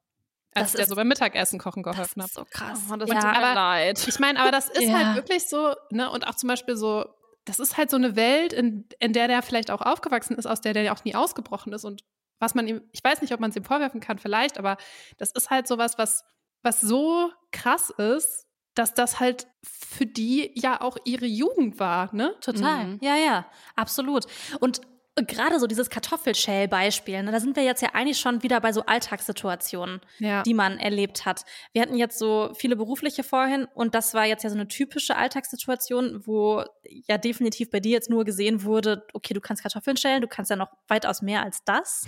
Als 0.54 0.72
das 0.72 0.78
der 0.78 0.86
so 0.86 0.94
beim 0.94 1.08
Mittagessen 1.08 1.58
kochen 1.58 1.82
geholfen 1.82 2.22
hat. 2.22 2.30
So 2.30 2.44
krass. 2.48 2.80
Oh, 2.92 2.96
das 2.96 3.08
ja, 3.08 3.20
tut 3.20 3.32
mir 3.32 3.54
leid. 3.54 4.06
Ich 4.06 4.18
meine, 4.20 4.38
aber 4.38 4.52
das 4.52 4.68
ist 4.68 4.82
ja. 4.82 4.98
halt 4.98 5.16
wirklich 5.16 5.48
so, 5.48 5.74
ne, 5.90 6.10
und 6.10 6.26
auch 6.26 6.36
zum 6.36 6.48
Beispiel 6.48 6.76
so, 6.76 7.06
das 7.44 7.58
ist 7.58 7.76
halt 7.76 7.90
so 7.90 7.96
eine 7.96 8.16
Welt, 8.16 8.52
in, 8.52 8.86
in 9.00 9.12
der 9.12 9.28
der 9.28 9.42
vielleicht 9.42 9.70
auch 9.70 9.80
aufgewachsen 9.80 10.36
ist, 10.36 10.46
aus 10.46 10.60
der 10.60 10.72
der 10.72 10.92
auch 10.92 11.04
nie 11.04 11.14
ausgebrochen 11.14 11.72
ist 11.72 11.84
und 11.84 12.04
was 12.38 12.54
man 12.54 12.66
ihm, 12.66 12.82
ich 12.92 13.02
weiß 13.02 13.22
nicht, 13.22 13.32
ob 13.32 13.40
man 13.40 13.50
es 13.50 13.56
ihm 13.56 13.64
vorwerfen 13.64 14.00
kann, 14.00 14.18
vielleicht, 14.18 14.58
aber 14.58 14.76
das 15.18 15.32
ist 15.32 15.50
halt 15.50 15.66
sowas, 15.66 15.98
was, 15.98 16.24
was 16.62 16.80
so 16.80 17.30
krass 17.52 17.90
ist, 17.90 18.46
dass 18.74 18.94
das 18.94 19.20
halt 19.20 19.46
für 19.62 20.06
die 20.06 20.50
ja 20.54 20.80
auch 20.80 20.96
ihre 21.04 21.26
Jugend 21.26 21.78
war, 21.78 22.14
ne? 22.14 22.34
Total. 22.40 22.86
Mhm. 22.86 22.98
Ja, 23.02 23.16
ja, 23.16 23.46
absolut. 23.76 24.26
Und 24.60 24.80
gerade 25.16 25.60
so 25.60 25.66
dieses 25.66 25.90
Kartoffelschäl-Beispiel, 25.90 27.22
ne, 27.22 27.30
da 27.30 27.38
sind 27.38 27.54
wir 27.56 27.62
jetzt 27.62 27.82
ja 27.82 27.90
eigentlich 27.92 28.18
schon 28.18 28.42
wieder 28.42 28.60
bei 28.60 28.72
so 28.72 28.84
Alltagssituationen, 28.84 30.00
ja. 30.18 30.42
die 30.42 30.54
man 30.54 30.78
erlebt 30.78 31.24
hat. 31.24 31.44
Wir 31.72 31.82
hatten 31.82 31.96
jetzt 31.96 32.18
so 32.18 32.52
viele 32.54 32.74
berufliche 32.74 33.22
vorhin 33.22 33.66
und 33.74 33.94
das 33.94 34.14
war 34.14 34.24
jetzt 34.24 34.42
ja 34.42 34.50
so 34.50 34.56
eine 34.56 34.66
typische 34.66 35.16
Alltagssituation, 35.16 36.26
wo 36.26 36.64
ja 37.06 37.16
definitiv 37.16 37.70
bei 37.70 37.80
dir 37.80 37.92
jetzt 37.92 38.10
nur 38.10 38.24
gesehen 38.24 38.64
wurde, 38.64 39.06
okay, 39.12 39.34
du 39.34 39.40
kannst 39.40 39.62
Kartoffeln 39.62 39.96
schälen, 39.96 40.20
du 40.20 40.26
kannst 40.26 40.50
ja 40.50 40.56
noch 40.56 40.70
weitaus 40.88 41.22
mehr 41.22 41.42
als 41.42 41.62
das. 41.64 42.06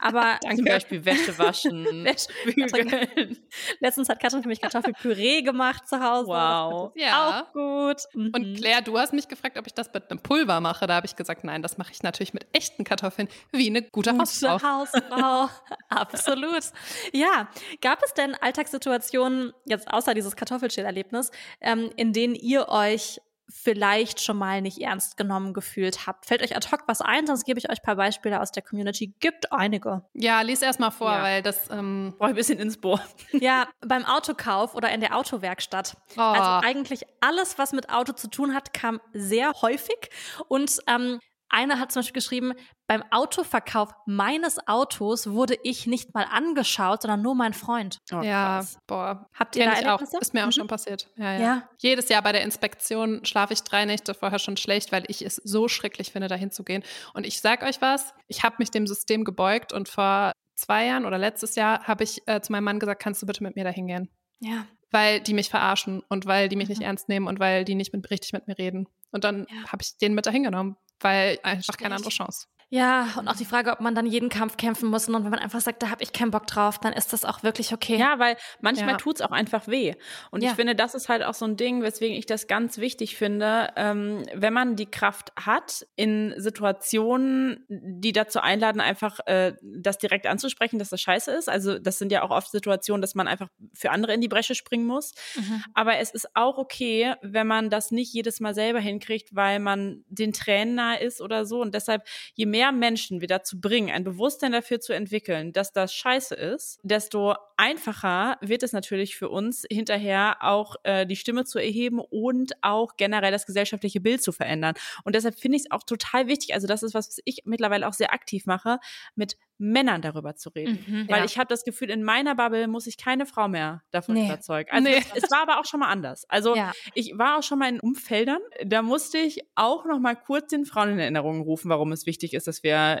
Aber 0.00 0.38
zum 0.54 0.64
Beispiel 0.64 1.04
Wäsche 1.04 1.38
waschen, 1.38 1.84
Wäsche 2.04 2.28
bügeln. 2.44 3.38
Letztens 3.80 4.08
hat 4.08 4.20
Katrin 4.20 4.42
für 4.42 4.48
mich 4.48 4.60
Kartoffelpüree 4.60 5.42
gemacht 5.42 5.88
zu 5.88 6.00
Hause. 6.02 6.28
Wow. 6.28 6.92
Ja. 6.94 7.44
Auch 7.44 7.52
gut. 7.52 8.02
Mhm. 8.14 8.32
Und 8.34 8.56
Claire, 8.56 8.82
du 8.82 8.98
hast 8.98 9.12
mich 9.12 9.28
gefragt, 9.28 9.58
ob 9.58 9.66
ich 9.66 9.74
das 9.74 9.92
mit 9.92 10.10
einem 10.10 10.20
Pulver 10.20 10.60
mache. 10.60 10.86
Da 10.86 10.94
habe 10.94 11.06
ich 11.06 11.16
gesagt, 11.16 11.44
nein, 11.44 11.62
das 11.62 11.76
mache 11.76 11.92
ich 11.92 12.02
natürlich 12.02 12.32
mit 12.32 12.45
echten 12.52 12.84
Kartoffeln 12.84 13.28
wie 13.52 13.66
eine 13.68 13.82
gute, 13.82 14.10
gute 14.10 14.18
Hausfrau. 14.18 14.62
Hausfrau. 14.62 15.48
Absolut. 15.88 16.64
Ja, 17.12 17.48
gab 17.80 18.02
es 18.04 18.14
denn 18.14 18.34
Alltagssituationen, 18.34 19.52
jetzt 19.64 19.88
außer 19.88 20.14
dieses 20.14 20.36
Kartoffelschälerlebnis, 20.36 21.30
ähm, 21.60 21.90
in 21.96 22.12
denen 22.12 22.34
ihr 22.34 22.68
euch 22.68 23.20
vielleicht 23.48 24.20
schon 24.20 24.36
mal 24.36 24.60
nicht 24.60 24.80
ernst 24.80 25.16
genommen 25.16 25.54
gefühlt 25.54 26.06
habt. 26.06 26.26
Fällt 26.26 26.42
euch 26.42 26.56
ad 26.56 26.68
hoc 26.70 26.82
was 26.86 27.00
ein, 27.00 27.26
sonst 27.26 27.44
gebe 27.44 27.58
ich 27.58 27.70
euch 27.70 27.78
ein 27.78 27.84
paar 27.84 27.96
Beispiele 27.96 28.40
aus 28.40 28.50
der 28.50 28.62
Community. 28.62 29.14
Gibt 29.20 29.52
einige. 29.52 30.02
Ja, 30.14 30.40
lies 30.40 30.62
erst 30.62 30.80
mal 30.80 30.90
vor, 30.90 31.12
ja. 31.12 31.22
weil 31.22 31.42
das 31.42 31.70
ähm, 31.70 32.14
brauche 32.18 32.30
ich 32.30 32.34
ein 32.34 32.36
bisschen 32.36 32.58
ins 32.58 32.80
Bohr. 32.80 33.00
Ja, 33.32 33.68
beim 33.86 34.04
Autokauf 34.04 34.74
oder 34.74 34.90
in 34.92 35.00
der 35.00 35.16
Autowerkstatt. 35.16 35.96
Oh. 36.16 36.20
Also 36.20 36.66
eigentlich 36.66 37.02
alles, 37.20 37.58
was 37.58 37.72
mit 37.72 37.90
Auto 37.90 38.12
zu 38.12 38.28
tun 38.28 38.54
hat, 38.54 38.72
kam 38.72 39.00
sehr 39.12 39.52
häufig 39.60 40.10
und 40.48 40.78
ähm, 40.86 41.20
einer 41.48 41.78
hat 41.78 41.92
zum 41.92 42.00
Beispiel 42.00 42.14
geschrieben, 42.14 42.52
beim 42.86 43.02
Autoverkauf 43.10 43.90
meines 44.06 44.58
Autos 44.66 45.30
wurde 45.30 45.56
ich 45.62 45.86
nicht 45.86 46.14
mal 46.14 46.24
angeschaut, 46.24 47.02
sondern 47.02 47.22
nur 47.22 47.34
mein 47.34 47.52
Freund. 47.52 47.98
Oh, 48.12 48.20
ja, 48.20 48.58
krass. 48.58 48.78
boah. 48.86 49.28
Habt 49.34 49.56
ihr 49.56 49.64
Kenn 49.64 49.72
da 49.72 49.80
ich 49.80 49.88
auch. 49.88 50.20
Ist 50.20 50.34
mir 50.34 50.42
auch 50.42 50.46
mhm. 50.46 50.52
schon 50.52 50.66
passiert. 50.68 51.08
Ja, 51.16 51.32
ja. 51.32 51.40
ja, 51.40 51.68
Jedes 51.78 52.08
Jahr 52.08 52.22
bei 52.22 52.32
der 52.32 52.42
Inspektion 52.42 53.24
schlafe 53.24 53.52
ich 53.52 53.62
drei 53.62 53.84
Nächte 53.84 54.14
vorher 54.14 54.38
schon 54.38 54.56
schlecht, 54.56 54.92
weil 54.92 55.04
ich 55.08 55.24
es 55.24 55.36
so 55.36 55.68
schrecklich 55.68 56.12
finde, 56.12 56.28
dahin 56.28 56.50
zu 56.50 56.64
gehen. 56.64 56.82
Und 57.14 57.26
ich 57.26 57.40
sag 57.40 57.62
euch 57.62 57.80
was, 57.80 58.14
ich 58.28 58.42
habe 58.42 58.56
mich 58.58 58.70
dem 58.70 58.86
System 58.86 59.24
gebeugt 59.24 59.72
und 59.72 59.88
vor 59.88 60.32
zwei 60.54 60.86
Jahren 60.86 61.04
oder 61.04 61.18
letztes 61.18 61.54
Jahr 61.54 61.84
habe 61.84 62.04
ich 62.04 62.22
äh, 62.26 62.40
zu 62.40 62.52
meinem 62.52 62.64
Mann 62.64 62.78
gesagt, 62.78 63.02
kannst 63.02 63.22
du 63.22 63.26
bitte 63.26 63.42
mit 63.42 63.56
mir 63.56 63.64
dahin 63.64 63.86
gehen? 63.86 64.10
Ja. 64.40 64.66
Weil 64.90 65.20
die 65.20 65.34
mich 65.34 65.50
verarschen 65.50 66.02
und 66.08 66.26
weil 66.26 66.48
die 66.48 66.56
mich 66.56 66.68
mhm. 66.68 66.74
nicht 66.74 66.82
ernst 66.82 67.08
nehmen 67.08 67.26
und 67.26 67.40
weil 67.40 67.64
die 67.64 67.74
nicht 67.74 67.92
mit, 67.92 68.10
richtig 68.10 68.32
mit 68.32 68.46
mir 68.46 68.58
reden. 68.58 68.88
Und 69.12 69.24
dann 69.24 69.46
ja. 69.50 69.72
habe 69.72 69.82
ich 69.82 69.96
den 69.98 70.14
mit 70.14 70.26
dahin 70.26 70.44
genommen, 70.44 70.76
weil 71.00 71.38
einfach 71.42 71.76
keine 71.76 71.94
andere 71.94 72.10
Chance. 72.10 72.46
Ja, 72.68 73.14
und 73.16 73.28
auch 73.28 73.36
die 73.36 73.44
Frage, 73.44 73.70
ob 73.70 73.80
man 73.80 73.94
dann 73.94 74.06
jeden 74.06 74.28
Kampf 74.28 74.56
kämpfen 74.56 74.90
muss. 74.90 75.08
Und 75.08 75.22
wenn 75.22 75.30
man 75.30 75.38
einfach 75.38 75.60
sagt, 75.60 75.84
da 75.84 75.90
habe 75.90 76.02
ich 76.02 76.12
keinen 76.12 76.32
Bock 76.32 76.48
drauf, 76.48 76.80
dann 76.80 76.92
ist 76.92 77.12
das 77.12 77.24
auch 77.24 77.44
wirklich 77.44 77.72
okay. 77.72 77.96
Ja, 77.96 78.18
weil 78.18 78.36
manchmal 78.60 78.90
ja. 78.90 78.96
tut's 78.96 79.20
auch 79.20 79.30
einfach 79.30 79.68
weh. 79.68 79.94
Und 80.32 80.42
Ja. 80.42 80.50
ich 80.50 80.56
finde, 80.56 80.74
das 80.74 80.96
ist 80.96 81.08
halt 81.08 81.22
auch 81.22 81.34
so 81.34 81.44
ein 81.44 81.56
Ding, 81.56 81.82
weswegen 81.82 82.16
ich 82.16 82.26
das 82.26 82.48
ganz 82.48 82.78
wichtig 82.78 83.16
finde, 83.16 83.68
ähm, 83.76 84.24
wenn 84.34 84.52
man 84.52 84.74
die 84.74 84.86
Kraft 84.86 85.32
hat, 85.36 85.86
in 85.94 86.34
Situationen, 86.38 87.64
die 87.68 88.12
dazu 88.12 88.40
einladen, 88.40 88.80
einfach 88.80 89.20
äh, 89.26 89.54
das 89.62 89.98
direkt 89.98 90.26
anzusprechen, 90.26 90.80
dass 90.80 90.88
das 90.88 91.00
scheiße 91.00 91.30
ist. 91.30 91.48
Also 91.48 91.78
das 91.78 91.98
sind 91.98 92.10
ja 92.10 92.22
auch 92.22 92.30
oft 92.30 92.50
Situationen, 92.50 93.00
dass 93.00 93.14
man 93.14 93.28
einfach 93.28 93.48
für 93.74 93.90
andere 93.92 94.12
in 94.12 94.20
die 94.20 94.28
Bresche 94.28 94.56
springen 94.56 94.86
muss. 94.86 95.14
Mhm. 95.36 95.62
Aber 95.74 95.98
es 95.98 96.10
ist 96.10 96.34
auch 96.34 96.58
okay, 96.58 97.14
wenn 97.22 97.46
man 97.46 97.70
das 97.70 97.92
nicht 97.92 98.12
jedes 98.12 98.40
Mal 98.40 98.54
selber 98.54 98.80
hinkriegt, 98.80 99.36
weil 99.36 99.60
man 99.60 100.04
den 100.08 100.32
Tränen 100.32 100.74
nahe 100.74 100.98
ist 100.98 101.20
oder 101.20 101.46
so. 101.46 101.60
Und 101.60 101.72
deshalb, 101.72 102.02
je 102.34 102.46
mehr 102.46 102.55
Menschen 102.72 103.20
wir 103.20 103.28
dazu 103.28 103.60
bringen, 103.60 103.90
ein 103.90 104.04
Bewusstsein 104.04 104.52
dafür 104.52 104.80
zu 104.80 104.92
entwickeln, 104.92 105.52
dass 105.52 105.72
das 105.72 105.94
scheiße 105.94 106.34
ist, 106.34 106.78
desto 106.82 107.34
einfacher 107.56 108.36
wird 108.40 108.62
es 108.62 108.72
natürlich 108.72 109.16
für 109.16 109.28
uns 109.30 109.64
hinterher 109.70 110.38
auch 110.40 110.76
äh, 110.82 111.06
die 111.06 111.16
Stimme 111.16 111.44
zu 111.44 111.58
erheben 111.58 111.98
und 111.98 112.52
auch 112.62 112.96
generell 112.96 113.32
das 113.32 113.46
gesellschaftliche 113.46 114.00
Bild 114.00 114.22
zu 114.22 114.32
verändern. 114.32 114.74
Und 115.04 115.14
deshalb 115.14 115.38
finde 115.38 115.56
ich 115.56 115.64
es 115.64 115.70
auch 115.70 115.82
total 115.82 116.26
wichtig, 116.26 116.54
also 116.54 116.66
das 116.66 116.82
ist 116.82 116.94
was, 116.94 117.06
was 117.08 117.20
ich 117.24 117.42
mittlerweile 117.44 117.86
auch 117.86 117.92
sehr 117.92 118.12
aktiv 118.12 118.46
mache, 118.46 118.78
mit 119.14 119.36
Männern 119.58 120.02
darüber 120.02 120.34
zu 120.36 120.50
reden. 120.50 120.84
Mhm. 120.86 121.08
Weil 121.08 121.18
Ja. 121.20 121.24
ich 121.24 121.38
habe 121.38 121.48
das 121.48 121.64
Gefühl, 121.64 121.90
in 121.90 122.02
meiner 122.02 122.34
Bubble 122.34 122.68
muss 122.68 122.86
ich 122.86 122.96
keine 122.98 123.24
Frau 123.26 123.48
mehr 123.48 123.82
davon 123.90 124.14
Nee. 124.14 124.26
überzeugen. 124.26 124.70
Also 124.70 124.88
Nee. 124.88 124.96
es, 125.14 125.24
es 125.24 125.30
war 125.30 125.42
aber 125.42 125.58
auch 125.60 125.64
schon 125.64 125.80
mal 125.80 125.88
anders. 125.88 126.24
Also 126.28 126.54
Ja. 126.54 126.72
ich 126.94 127.12
war 127.16 127.38
auch 127.38 127.42
schon 127.42 127.58
mal 127.58 127.68
in 127.68 127.80
Umfeldern, 127.80 128.40
da 128.64 128.82
musste 128.82 129.18
ich 129.18 129.40
auch 129.54 129.84
noch 129.86 129.98
mal 129.98 130.14
kurz 130.14 130.48
den 130.48 130.64
Frauen 130.66 130.90
in 130.90 130.98
Erinnerung 130.98 131.40
rufen, 131.40 131.68
warum 131.70 131.92
es 131.92 132.06
wichtig 132.06 132.34
ist, 132.34 132.46
dass 132.46 132.62
wir 132.62 133.00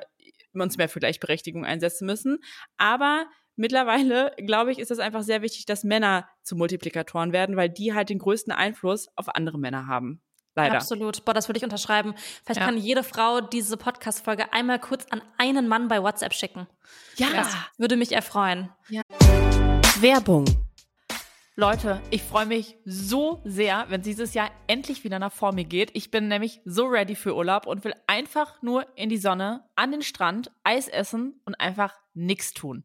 uns 0.54 0.78
mehr 0.78 0.88
für 0.88 1.00
Gleichberechtigung 1.00 1.66
einsetzen 1.66 2.06
müssen. 2.06 2.38
Aber 2.78 3.26
mittlerweile, 3.56 4.32
glaube 4.38 4.72
ich, 4.72 4.78
ist 4.78 4.90
es 4.90 4.98
einfach 4.98 5.22
sehr 5.22 5.42
wichtig, 5.42 5.66
dass 5.66 5.84
Männer 5.84 6.28
zu 6.42 6.56
Multiplikatoren 6.56 7.32
werden, 7.32 7.56
weil 7.56 7.68
die 7.68 7.92
halt 7.92 8.08
den 8.08 8.18
größten 8.18 8.52
Einfluss 8.52 9.08
auf 9.16 9.34
andere 9.34 9.58
Männer 9.58 9.86
haben. 9.86 10.22
Leider. 10.56 10.76
Absolut. 10.76 11.24
Boah, 11.24 11.34
das 11.34 11.48
würde 11.48 11.58
ich 11.58 11.64
unterschreiben. 11.64 12.14
Vielleicht 12.42 12.60
Ja. 12.60 12.66
kann 12.66 12.78
jede 12.78 13.02
Frau 13.04 13.42
diese 13.42 13.76
Podcast-Folge 13.76 14.52
einmal 14.54 14.80
kurz 14.80 15.04
an 15.10 15.22
einen 15.36 15.68
Mann 15.68 15.88
bei 15.88 16.02
WhatsApp 16.02 16.32
schicken. 16.32 16.66
Ja. 17.16 17.28
Das 17.32 17.54
würde 17.76 17.96
mich 17.96 18.12
erfreuen. 18.12 18.70
Werbung. 20.00 20.46
Leute, 21.58 22.02
ich 22.10 22.22
freue 22.22 22.44
mich 22.44 22.76
so 22.84 23.40
sehr, 23.44 23.86
wenn 23.88 24.02
dieses 24.02 24.34
Jahr 24.34 24.50
endlich 24.66 25.04
wieder 25.04 25.18
nach 25.18 25.32
vor 25.32 25.52
mir 25.52 25.64
geht. 25.64 25.90
Ich 25.94 26.10
bin 26.10 26.28
nämlich 26.28 26.60
so 26.66 26.84
ready 26.84 27.14
für 27.14 27.34
Urlaub 27.34 27.66
und 27.66 27.82
will 27.84 27.94
einfach 28.06 28.60
nur 28.60 28.86
in 28.94 29.08
die 29.08 29.16
Sonne, 29.16 29.64
an 29.74 29.90
den 29.90 30.02
Strand, 30.02 30.50
Eis 30.64 30.86
essen 30.88 31.40
und 31.46 31.54
einfach 31.54 31.94
nichts 32.12 32.52
tun. 32.52 32.84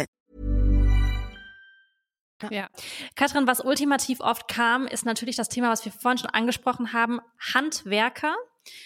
Ja. 2.49 2.67
Katrin, 3.15 3.47
was 3.47 3.61
ultimativ 3.63 4.19
oft 4.19 4.47
kam, 4.47 4.87
ist 4.87 5.05
natürlich 5.05 5.35
das 5.35 5.49
Thema, 5.49 5.69
was 5.69 5.85
wir 5.85 5.91
vorhin 5.91 6.17
schon 6.17 6.29
angesprochen 6.29 6.93
haben, 6.93 7.19
Handwerker. 7.53 8.35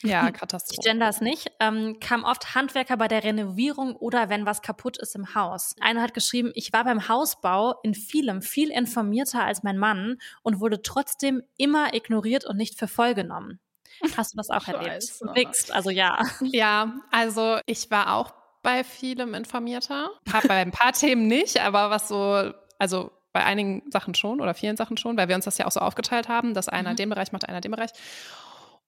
Ja, 0.03 0.27
Ich 0.29 0.33
Katastrophe. 0.35 0.87
gender 0.87 1.09
es 1.09 1.19
nicht, 1.19 1.51
ähm, 1.59 1.97
kam 1.99 2.23
oft 2.23 2.55
Handwerker 2.55 2.95
bei 2.95 3.09
der 3.09 3.25
Renovierung 3.25 3.95
oder 3.97 4.29
wenn 4.29 4.45
was 4.45 4.61
kaputt 4.61 4.97
ist 4.97 5.15
im 5.15 5.35
Haus. 5.35 5.75
Einer 5.81 6.01
hat 6.01 6.13
geschrieben, 6.13 6.51
ich 6.55 6.71
war 6.71 6.85
beim 6.85 7.09
Hausbau 7.09 7.75
in 7.83 7.93
vielem 7.93 8.41
viel 8.41 8.71
informierter 8.71 9.43
als 9.43 9.63
mein 9.63 9.77
Mann 9.77 10.17
und 10.43 10.61
wurde 10.61 10.81
trotzdem 10.81 11.43
immer 11.57 11.93
ignoriert 11.93 12.45
und 12.45 12.55
nicht 12.55 12.79
für 12.79 12.87
voll 12.87 13.15
genommen. 13.15 13.59
Hast 14.15 14.33
du 14.33 14.37
das 14.37 14.49
auch 14.49 14.65
erlebt? 14.67 15.11
Nix, 15.35 15.69
also 15.69 15.89
ja. 15.89 16.19
Ja, 16.41 16.93
also 17.11 17.59
ich 17.65 17.91
war 17.91 18.13
auch 18.15 18.33
bei 18.63 18.83
vielem 18.85 19.33
informierter. 19.33 20.09
Bei 20.47 20.55
ein 20.55 20.71
paar 20.71 20.93
Themen 20.93 21.27
nicht, 21.27 21.59
aber 21.59 21.89
was 21.89 22.07
so, 22.07 22.51
also 22.79 23.11
bei 23.35 23.43
einigen 23.43 23.83
Sachen 23.91 24.15
schon 24.15 24.39
oder 24.39 24.53
vielen 24.53 24.77
Sachen 24.77 24.95
schon, 24.95 25.17
weil 25.17 25.27
wir 25.27 25.35
uns 25.35 25.43
das 25.45 25.57
ja 25.57 25.67
auch 25.67 25.71
so 25.71 25.81
aufgeteilt 25.81 26.29
haben, 26.29 26.53
dass 26.53 26.69
einer 26.69 26.91
Mhm. 26.91 26.95
den 26.95 27.09
Bereich 27.09 27.33
macht, 27.33 27.47
einer 27.49 27.59
den 27.59 27.71
Bereich. 27.71 27.91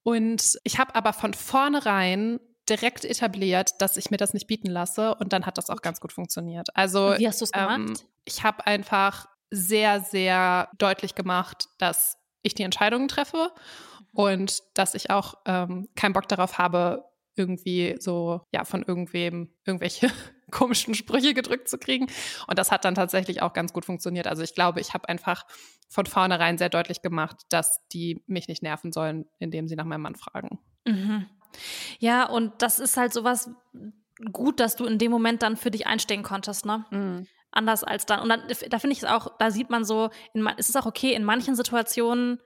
Und 0.04 0.58
ich 0.64 0.80
habe 0.80 0.96
aber 0.96 1.12
von 1.14 1.34
vornherein 1.34 2.40
direkt 2.70 3.06
etabliert, 3.06 3.72
dass 3.80 3.98
ich 3.98 4.10
mir 4.10 4.18
das 4.18 4.34
nicht 4.34 4.48
bieten 4.48 4.68
lasse 4.70 5.16
und 5.16 5.34
dann 5.34 5.46
hat 5.46 5.58
das 5.58 5.70
auch 5.70 5.82
ganz 5.82 6.00
gut 6.00 6.14
funktioniert. 6.14 6.70
Also 6.76 7.14
Wie 7.18 7.28
hast 7.28 7.42
du 7.42 7.46
es 7.46 7.52
ähm, 7.54 7.88
gemacht? 7.88 8.06
ich 8.26 8.44
habe 8.44 8.66
einfach 8.66 9.28
sehr, 9.52 10.02
sehr 10.02 10.70
deutlich 10.78 11.14
gemacht, 11.16 11.68
dass 11.78 12.18
ich 12.42 12.56
die 12.56 12.64
Entscheidungen 12.64 13.08
treffe 13.10 13.52
Mhm. 14.00 14.06
und 14.14 14.64
dass 14.76 14.94
ich 14.96 15.10
auch 15.10 15.36
ähm, 15.46 15.90
keinen 15.96 16.14
Bock 16.14 16.28
darauf 16.30 16.58
habe, 16.58 17.04
irgendwie 17.38 17.96
so, 18.00 18.42
ja, 18.54 18.64
von 18.66 18.84
irgendwem 18.84 19.54
irgendwelche 19.66 20.10
komischen 20.52 20.94
Sprüche 20.96 21.34
gedrückt 21.34 21.70
zu 21.70 21.78
kriegen. 21.78 22.08
Und 22.48 22.58
das 22.60 22.72
hat 22.72 22.86
dann 22.86 22.96
tatsächlich 22.96 23.42
auch 23.42 23.54
ganz 23.54 23.74
gut 23.74 23.86
funktioniert. 23.86 24.28
Also 24.28 24.44
ich 24.44 24.56
glaube, 24.56 24.80
ich 24.82 24.94
habe 24.94 25.08
einfach 25.10 25.46
von 25.90 26.06
vornherein 26.06 26.58
sehr 26.58 26.70
deutlich 26.70 27.02
gemacht, 27.02 27.38
dass 27.50 27.80
die 27.94 28.24
mich 28.28 28.48
nicht 28.48 28.64
nerven 28.64 28.92
sollen, 28.92 29.26
indem 29.40 29.68
sie 29.68 29.76
nach 29.76 29.86
meinem 29.86 30.02
Mann 30.02 30.16
fragen. 30.16 30.60
Mhm. 30.86 31.28
Ja, 32.00 32.28
und 32.28 32.62
das 32.62 32.80
ist 32.80 32.98
halt 32.98 33.14
sowas 33.14 33.50
gut, 34.32 34.60
dass 34.60 34.76
du 34.76 34.86
in 34.86 34.98
dem 34.98 35.12
Moment 35.12 35.44
dann 35.44 35.58
für 35.58 35.72
dich 35.72 35.88
einstehen 35.88 36.24
konntest, 36.24 36.66
ne? 36.66 36.86
Mhm. 36.92 37.28
Anders 37.52 37.84
als 37.84 38.06
dann. 38.06 38.20
Und 38.20 38.30
dann, 38.30 38.42
da 38.70 38.80
finde 38.80 38.94
ich 38.94 39.00
es 39.04 39.06
auch, 39.10 39.38
da 39.40 39.52
sieht 39.52 39.70
man 39.70 39.86
so, 39.86 40.10
in, 40.34 40.42
ma- 40.42 40.54
es 40.58 40.70
ist 40.70 40.76
auch 40.76 40.86
okay, 40.86 41.14
in 41.14 41.24
manchen 41.24 41.56
Situationen 41.56 42.40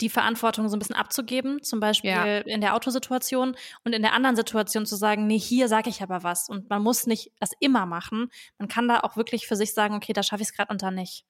die 0.00 0.08
Verantwortung 0.08 0.68
so 0.68 0.76
ein 0.76 0.78
bisschen 0.78 0.96
abzugeben, 0.96 1.62
zum 1.62 1.80
Beispiel 1.80 2.10
Ja. 2.10 2.24
in 2.38 2.60
der 2.60 2.74
Autosituation 2.74 3.56
und 3.84 3.92
in 3.94 4.02
der 4.02 4.12
anderen 4.12 4.36
Situation 4.36 4.86
zu 4.86 4.96
sagen, 4.96 5.26
nee, 5.26 5.38
hier 5.38 5.68
sage 5.68 5.88
ich 5.90 6.02
aber 6.02 6.22
was. 6.22 6.48
Und 6.48 6.68
man 6.70 6.82
muss 6.82 7.06
nicht 7.06 7.32
das 7.40 7.52
immer 7.60 7.86
machen. 7.86 8.30
Man 8.58 8.68
kann 8.68 8.88
da 8.88 9.00
auch 9.00 9.16
wirklich 9.16 9.46
für 9.46 9.56
sich 9.56 9.72
sagen, 9.74 9.94
okay, 9.94 10.12
da 10.12 10.22
schaffe 10.22 10.42
ich 10.42 10.48
es 10.48 10.54
gerade 10.54 10.70
und 10.72 10.82
da 10.82 10.90
nicht. 10.90 11.24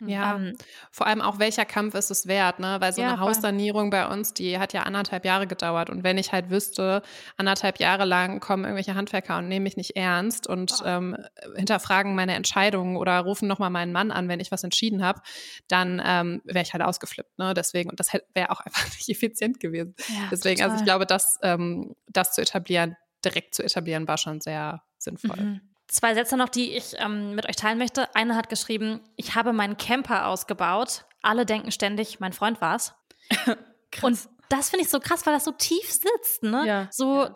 Ja, 0.00 0.36
Ähm, 0.36 0.56
vor 0.90 1.06
allem 1.06 1.20
auch, 1.20 1.38
welcher 1.38 1.64
Kampf 1.64 1.94
ist 1.94 2.10
es 2.10 2.26
wert, 2.26 2.60
ne? 2.60 2.76
Weil 2.80 2.92
so 2.92 3.00
Ja, 3.00 3.08
eine. 3.14 3.20
Haussanierung 3.20 3.90
bei 3.90 4.06
uns, 4.06 4.32
die 4.34 4.58
hat 4.58 4.72
ja 4.72 4.82
anderthalb 4.82 5.24
Jahre 5.24 5.46
gedauert. 5.46 5.90
Und 5.90 6.04
wenn 6.04 6.18
ich 6.18 6.32
halt 6.32 6.50
wüsste, 6.50 7.02
anderthalb 7.36 7.80
Jahre 7.80 8.04
lang 8.04 8.40
kommen 8.40 8.64
irgendwelche 8.64 8.94
Handwerker 8.94 9.38
und 9.38 9.48
nehmen 9.48 9.64
mich 9.64 9.76
nicht 9.76 9.96
ernst 9.96 10.46
und 10.46 10.72
ähm, 10.84 11.16
hinterfragen 11.56 12.14
meine 12.14 12.34
Entscheidungen 12.34 12.96
oder 12.96 13.18
rufen 13.20 13.48
nochmal 13.48 13.70
meinen 13.70 13.92
Mann 13.92 14.10
an, 14.10 14.28
wenn 14.28 14.40
ich 14.40 14.50
was 14.52 14.64
entschieden 14.64 15.02
habe, 15.04 15.20
dann 15.68 16.00
ähm, 16.04 16.40
wäre 16.44 16.62
ich 16.62 16.72
halt 16.72 16.82
ausgeflippt, 16.82 17.38
ne? 17.38 17.54
Deswegen, 17.54 17.90
und 17.90 17.98
das 18.00 18.12
wäre 18.34 18.50
auch 18.50 18.60
einfach 18.64 18.84
nicht 18.84 19.08
effizient 19.08 19.60
gewesen. 19.60 19.94
ja, 20.08 20.28
Deswegen, 20.30 20.62
also 20.62 20.74
ich 20.76 20.80
total. 20.80 20.84
glaube, 20.84 21.06
das, 21.06 21.38
ähm, 21.42 21.94
das 22.08 22.32
zu 22.32 22.40
etablieren, 22.42 22.96
direkt 23.24 23.54
zu 23.54 23.62
etablieren, 23.64 24.06
war 24.08 24.18
schon 24.18 24.40
sehr 24.40 24.82
sinnvoll. 24.98 25.36
Mhm. 25.44 25.67
Zwei 25.88 26.14
Sätze 26.14 26.36
noch, 26.36 26.50
die 26.50 26.76
ich 26.76 26.94
ähm, 26.98 27.34
mit 27.34 27.48
euch 27.48 27.56
teilen 27.56 27.78
möchte. 27.78 28.14
Eine 28.14 28.36
hat 28.36 28.48
geschrieben, 28.48 29.00
ich 29.16 29.34
habe 29.34 29.52
meinen 29.52 29.76
Camper 29.76 30.26
ausgebaut. 30.26 31.06
Alle 31.22 31.46
denken 31.46 31.72
ständig, 31.72 32.20
mein 32.20 32.32
Freund 32.32 32.60
war's. 32.60 32.94
Und 34.02 34.28
das 34.50 34.70
finde 34.70 34.84
ich 34.84 34.90
so 34.90 35.00
krass, 35.00 35.24
weil 35.26 35.34
das 35.34 35.44
so 35.44 35.52
tief 35.52 35.90
sitzt, 35.90 36.42
ne? 36.42 36.66
Ja. 36.66 36.88
So, 36.90 37.28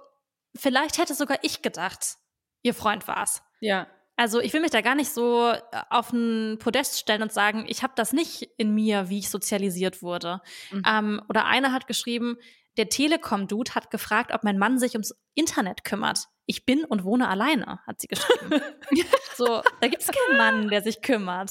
vielleicht 0.54 0.98
hätte 0.98 1.14
sogar 1.14 1.38
ich 1.42 1.62
gedacht, 1.62 2.16
ihr 2.62 2.74
Freund 2.74 3.08
war's. 3.08 3.42
Ja. 3.60 3.86
Also 4.16 4.40
ich 4.40 4.52
will 4.52 4.60
mich 4.60 4.70
da 4.70 4.82
gar 4.82 4.94
nicht 4.94 5.10
so 5.10 5.48
äh, 5.50 5.60
auf 5.88 6.12
ein 6.12 6.58
Podest 6.58 6.98
stellen 6.98 7.22
und 7.22 7.32
sagen, 7.32 7.64
ich 7.66 7.82
habe 7.82 7.94
das 7.96 8.12
nicht 8.12 8.42
in 8.58 8.74
mir, 8.74 9.08
wie 9.08 9.18
ich 9.18 9.30
sozialisiert 9.30 10.02
wurde. 10.02 10.42
Mhm. 10.70 10.82
Ähm, 10.86 11.22
oder 11.28 11.46
einer 11.46 11.72
hat 11.72 11.86
geschrieben, 11.86 12.36
der 12.76 12.88
Telekom-Dude 12.88 13.74
hat 13.74 13.90
gefragt, 13.90 14.32
ob 14.32 14.44
mein 14.44 14.58
Mann 14.58 14.78
sich 14.78 14.92
ums 14.92 15.14
Internet 15.34 15.84
kümmert. 15.84 16.28
Ich 16.46 16.66
bin 16.66 16.84
und 16.84 17.04
wohne 17.04 17.28
alleine, 17.28 17.78
hat 17.86 18.00
sie 18.00 18.08
geschrieben. 18.08 18.60
so, 19.36 19.62
da 19.80 19.88
gibt 19.88 20.02
es 20.02 20.08
keinen 20.08 20.36
Mann, 20.38 20.68
der 20.68 20.82
sich 20.82 21.00
kümmert. 21.00 21.50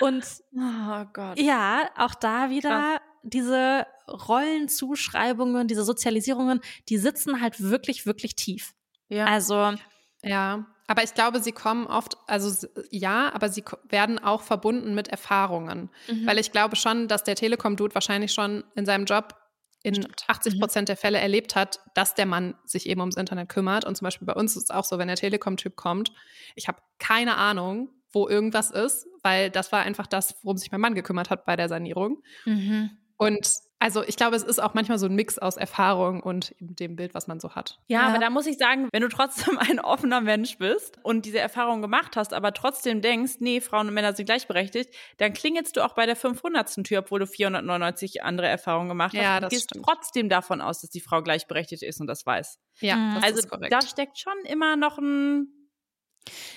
Und 0.00 0.24
Oh 0.56 1.04
Gott. 1.12 1.38
ja, 1.38 1.88
auch 1.96 2.14
da 2.14 2.50
wieder 2.50 3.00
diese 3.22 3.86
Rollenzuschreibungen, 4.08 5.68
diese 5.68 5.84
Sozialisierungen, 5.84 6.60
die 6.88 6.98
sitzen 6.98 7.40
halt 7.40 7.60
wirklich, 7.62 8.06
wirklich 8.06 8.34
tief. 8.36 8.74
Ja. 9.08 9.26
Also, 9.26 9.74
Ja, 10.22 10.66
aber 10.86 11.02
ich 11.04 11.14
glaube, 11.14 11.40
sie 11.40 11.52
kommen 11.52 11.86
oft, 11.86 12.16
also 12.26 12.66
ja, 12.90 13.32
aber 13.32 13.48
sie 13.48 13.64
werden 13.88 14.18
auch 14.18 14.42
verbunden 14.42 14.94
mit 14.94 15.08
Erfahrungen. 15.08 15.90
Mhm. 16.08 16.26
Weil 16.26 16.38
ich 16.38 16.52
glaube 16.52 16.76
schon, 16.76 17.08
dass 17.08 17.24
der 17.24 17.34
Telekom-Dude 17.36 17.94
wahrscheinlich 17.94 18.32
schon 18.32 18.64
in 18.74 18.84
seinem 18.86 19.04
Job 19.04 19.34
in 19.82 20.06
80 20.28 20.54
Mhm. 20.54 20.60
Prozent 20.60 20.88
der 20.88 20.96
Fälle 20.96 21.18
erlebt 21.18 21.56
hat, 21.56 21.80
dass 21.94 22.14
der 22.14 22.26
Mann 22.26 22.54
sich 22.64 22.88
eben 22.88 23.00
ums 23.00 23.16
Internet 23.16 23.48
kümmert. 23.48 23.84
Und 23.84 23.96
zum 23.96 24.06
Beispiel 24.06 24.26
bei 24.26 24.34
uns 24.34 24.56
ist 24.56 24.64
es 24.64 24.70
auch 24.70 24.84
so, 24.84 24.98
wenn 24.98 25.08
der 25.08 25.16
Telekom-Typ 25.16 25.76
kommt, 25.76 26.12
ich 26.54 26.68
habe 26.68 26.78
keine 26.98 27.36
Ahnung, 27.36 27.90
wo 28.12 28.28
irgendwas 28.28 28.70
ist, 28.70 29.06
weil 29.22 29.50
das 29.50 29.72
war 29.72 29.80
einfach 29.80 30.06
das, 30.06 30.36
worum 30.42 30.56
sich 30.56 30.70
mein 30.70 30.80
Mann 30.80 30.94
gekümmert 30.94 31.30
hat 31.30 31.44
bei 31.46 31.56
der 31.56 31.68
Sanierung. 31.68 32.22
mhm. 32.44 32.90
Und 33.16 33.48
also 33.82 34.02
ich 34.04 34.16
glaube, 34.16 34.36
es 34.36 34.42
ist 34.42 34.62
auch 34.62 34.74
manchmal 34.74 34.98
so 34.98 35.06
ein 35.06 35.14
Mix 35.14 35.38
aus 35.38 35.56
Erfahrung 35.56 36.22
und 36.22 36.54
dem 36.60 36.96
Bild, 36.96 37.14
was 37.14 37.26
man 37.26 37.40
so 37.40 37.54
hat. 37.54 37.78
Ja, 37.88 38.02
Ja. 38.02 38.08
aber 38.08 38.18
da 38.18 38.30
muss 38.30 38.46
ich 38.46 38.56
sagen, 38.56 38.88
wenn 38.92 39.02
du 39.02 39.08
trotzdem 39.08 39.58
ein 39.58 39.80
offener 39.80 40.20
Mensch 40.20 40.58
bist 40.58 40.98
und 41.02 41.26
diese 41.26 41.38
Erfahrung 41.40 41.82
gemacht 41.82 42.16
hast, 42.16 42.32
aber 42.32 42.52
trotzdem 42.52 43.02
denkst, 43.02 43.34
nee, 43.40 43.60
Frauen 43.60 43.88
und 43.88 43.94
Männer 43.94 44.14
sind 44.14 44.26
gleichberechtigt, 44.26 44.94
dann 45.18 45.32
klingelst 45.32 45.76
du 45.76 45.84
auch 45.84 45.94
bei 45.94 46.06
der 46.06 46.16
500. 46.16 46.84
Tür, 46.84 47.00
obwohl 47.00 47.20
du 47.20 47.26
499 47.26 48.22
andere 48.22 48.46
Erfahrungen 48.48 48.88
gemacht 48.88 49.14
hast. 49.14 49.22
Ja, 49.22 49.36
und 49.36 49.42
das 49.42 49.50
gehst 49.50 49.64
stimmt. 49.70 49.84
trotzdem 49.84 50.28
davon 50.28 50.60
aus, 50.60 50.80
dass 50.80 50.90
die 50.90 51.00
Frau 51.00 51.22
gleichberechtigt 51.22 51.82
ist 51.82 52.00
und 52.00 52.06
das 52.06 52.24
weiß. 52.24 52.58
Ja, 52.80 52.96
Mhm. 52.96 53.14
das 53.16 53.24
also 53.24 53.38
ist 53.40 53.50
korrekt. 53.50 53.72
da 53.72 53.82
steckt 53.82 54.18
schon 54.18 54.38
immer 54.44 54.76
noch 54.76 54.98
ein 54.98 55.48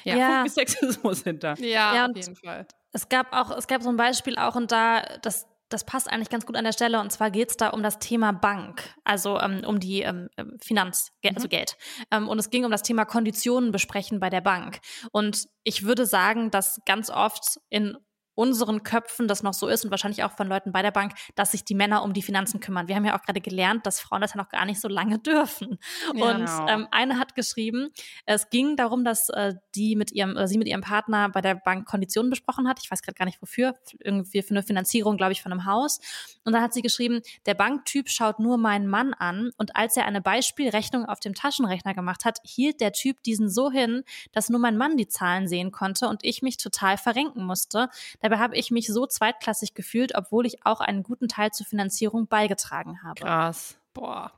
Ja. 0.04 0.16
Ja. 0.16 0.46
Sexismus 0.48 1.24
hinter. 1.24 1.56
ja, 1.60 1.96
Ja, 1.96 2.02
auf 2.04 2.10
und- 2.10 2.18
jeden 2.18 2.36
Fall. 2.36 2.68
Es 2.92 3.10
gab 3.10 3.34
auch, 3.34 3.52
es 3.58 3.68
gab 3.68 3.82
so 3.82 3.90
ein 3.90 3.98
Beispiel 3.98 4.38
auch 4.38 4.56
und 4.56 4.72
da, 4.72 5.02
das, 5.22 5.48
das 5.76 5.84
passt 5.84 6.10
eigentlich 6.10 6.30
ganz 6.30 6.46
gut 6.46 6.56
an 6.56 6.64
der 6.64 6.72
Stelle 6.72 7.02
und 7.02 7.12
zwar 7.12 7.30
geht 7.30 7.50
es 7.50 7.58
da 7.58 7.68
um 7.68 7.84
das 7.84 8.00
Thema 8.00 8.32
Bank, 8.32 8.96
also 9.04 9.38
ähm, 9.42 9.62
um 9.66 9.78
die 9.78 10.04
ähm, 10.04 10.30
ähm, 10.38 10.58
Finanz, 10.64 11.12
also 11.22 11.50
Geld. 11.50 11.76
Ähm, 12.12 12.30
und 12.30 12.40
es 12.40 12.50
ging 12.50 12.64
um 12.64 12.72
das 12.72 12.82
Thema 12.82 13.04
Konditionen 13.04 13.74
besprechen 13.74 14.22
bei 14.22 14.30
der 14.30 14.40
Bank. 14.40 14.80
Und 15.12 15.50
ich 15.66 15.84
würde 15.84 16.06
sagen, 16.06 16.50
dass 16.50 16.80
ganz 16.86 17.10
oft 17.10 17.60
in 17.70 17.98
unseren 18.36 18.84
Köpfen 18.84 19.28
das 19.28 19.44
noch 19.44 19.54
so 19.54 19.68
ist 19.68 19.86
und 19.86 19.92
wahrscheinlich 19.92 20.24
auch 20.24 20.32
von 20.32 20.48
Leuten 20.48 20.72
bei 20.72 20.82
der 20.82 20.92
Bank, 20.92 21.14
dass 21.36 21.52
sich 21.52 21.66
die 21.66 21.76
Männer 21.76 22.04
um 22.04 22.14
die 22.14 22.22
Finanzen 22.22 22.60
kümmern. 22.60 22.88
Wir 22.88 22.96
haben 22.96 23.06
ja 23.06 23.18
auch 23.18 23.24
gerade 23.24 23.42
gelernt, 23.42 23.86
dass 23.86 24.00
Frauen 24.00 24.22
das 24.22 24.34
ja 24.34 24.38
noch 24.38 24.50
gar 24.50 24.66
nicht 24.66 24.80
so 24.80 24.88
lange 24.88 25.20
dürfen. 25.20 25.80
Ja. 26.14 26.32
und 26.32 26.46
Genau. 26.46 26.68
ähm, 26.68 26.88
eine 26.92 27.18
hat 27.20 27.36
geschrieben, 27.36 27.90
es 28.26 28.50
ging 28.50 28.76
darum, 28.76 29.04
dass 29.04 29.30
äh, 29.30 29.56
die 29.74 29.96
mit 29.96 30.12
ihrem, 30.12 30.32
oder 30.32 30.48
sie 30.48 30.58
mit 30.58 30.68
ihrem 30.68 30.82
Partner 30.82 31.30
bei 31.30 31.42
der 31.42 31.56
Bank 31.56 31.88
Konditionen 31.88 32.30
besprochen 32.30 32.68
hat. 32.68 32.80
Ich 32.84 32.92
weiß 32.92 33.02
gerade 33.02 33.18
gar 33.18 33.26
nicht 33.26 33.42
wofür. 33.42 33.76
Irgendwie 34.00 34.42
für 34.42 34.52
eine 34.52 34.64
Finanzierung, 34.64 35.18
glaube 35.18 35.32
ich, 35.32 35.42
von 35.42 35.52
einem 35.52 35.66
Haus. 35.66 36.00
Und 36.44 36.54
dann 36.54 36.62
hat 36.62 36.74
sie 36.74 36.82
geschrieben, 36.82 37.22
der 37.46 37.54
Banktyp 37.54 38.10
schaut 38.10 38.40
nur 38.40 38.58
meinen 38.58 38.88
Mann 38.88 39.14
an 39.14 39.52
und 39.58 39.76
als 39.76 39.98
er 39.98 40.06
eine 40.06 40.22
Beispielrechnung 40.22 41.06
auf 41.06 41.20
dem 41.20 41.34
Taschenrechner 41.34 41.94
gemacht 41.94 42.26
hat, 42.26 42.40
hielt 42.44 42.82
der 42.82 42.92
Typ 42.92 43.24
diesen 43.24 43.50
so 43.50 43.72
hin, 43.72 44.04
dass 44.32 44.50
nur 44.50 44.60
mein 44.60 44.78
Mann 44.78 44.98
die 44.98 45.08
Zahlen 45.08 45.48
sehen 45.48 45.72
konnte 45.72 46.08
und 46.08 46.24
ich 46.24 46.42
mich 46.42 46.58
total 46.58 46.98
verrenken 46.98 47.44
musste. 47.46 47.90
Dabei 48.26 48.40
habe 48.42 48.56
ich 48.58 48.72
mich 48.72 48.88
so 48.88 49.06
zweitklassig 49.06 49.76
gefühlt, 49.76 50.16
obwohl 50.16 50.48
ich 50.48 50.66
auch 50.66 50.80
einen 50.82 51.04
guten 51.04 51.28
Teil 51.28 51.52
zur 51.52 51.66
Finanzierung 51.68 52.28
beigetragen 52.28 53.04
habe. 53.04 53.22
Krass. 53.22 53.78
Boah. 53.94 54.32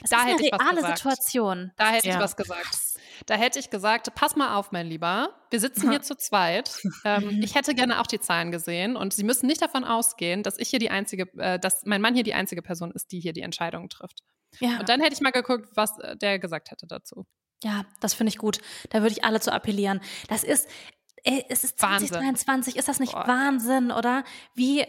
Das 0.00 0.10
Da 0.10 0.16
ist 0.16 0.22
eine 0.22 0.32
hätte 0.32 0.44
ich 0.44 0.52
was 0.52 0.60
reale 0.60 0.76
gesagt. 0.76 0.98
Situation. 0.98 1.72
Da 1.76 1.90
hätte 1.90 2.08
ich 2.08 2.14
Ja. 2.14 2.20
was 2.20 2.36
gesagt. 2.36 2.78
Da 3.26 3.34
hätte 3.34 3.58
ich 3.60 3.70
gesagt, 3.70 4.12
pass 4.16 4.34
mal 4.34 4.56
auf, 4.56 4.72
mein 4.72 4.88
Lieber. 4.88 5.30
Wir 5.50 5.60
sitzen 5.60 5.88
hier 5.92 6.02
zu 6.02 6.16
zweit. 6.16 6.82
Ähm, 7.04 7.40
ich 7.42 7.54
hätte 7.54 7.74
gerne 7.76 8.00
auch 8.00 8.06
die 8.08 8.18
Zahlen 8.18 8.50
gesehen 8.50 8.96
und 8.96 9.14
Sie 9.14 9.22
müssen 9.22 9.46
nicht 9.46 9.62
davon 9.62 9.84
ausgehen, 9.84 10.42
dass 10.42 10.58
ich 10.58 10.68
hier 10.68 10.80
die 10.80 10.90
einzige, 10.90 11.32
äh, 11.38 11.60
dass 11.60 11.84
mein 11.86 12.00
Mann 12.00 12.14
hier 12.14 12.24
die 12.24 12.34
einzige 12.34 12.60
Person 12.60 12.90
ist, 12.90 13.12
die 13.12 13.20
hier 13.20 13.32
die 13.32 13.42
Entscheidungen 13.42 13.88
trifft. 13.88 14.20
Ja. 14.58 14.80
Und 14.80 14.88
dann 14.88 15.00
hätte 15.00 15.14
ich 15.14 15.20
mal 15.20 15.30
geguckt, 15.30 15.68
was 15.74 15.96
äh, 16.00 16.16
der 16.16 16.38
gesagt 16.40 16.70
hätte 16.72 16.86
dazu. 16.88 17.24
Ja, 17.64 17.84
das 18.00 18.14
finde 18.14 18.28
ich 18.30 18.38
gut. 18.38 18.58
Da 18.90 19.00
würde 19.02 19.12
ich 19.12 19.24
alle 19.24 19.40
zu 19.40 19.52
appellieren. 19.52 20.00
Das 20.28 20.44
ist, 20.44 20.68
ey, 21.24 21.44
es 21.48 21.64
ist 21.64 21.80
Wahnsinn. 21.82 22.08
2023, 22.08 22.76
ist 22.76 22.88
das 22.88 23.00
nicht 23.00 23.12
Boah. 23.12 23.26
Wahnsinn, 23.26 23.90
oder? 23.90 24.24
Wie 24.54 24.84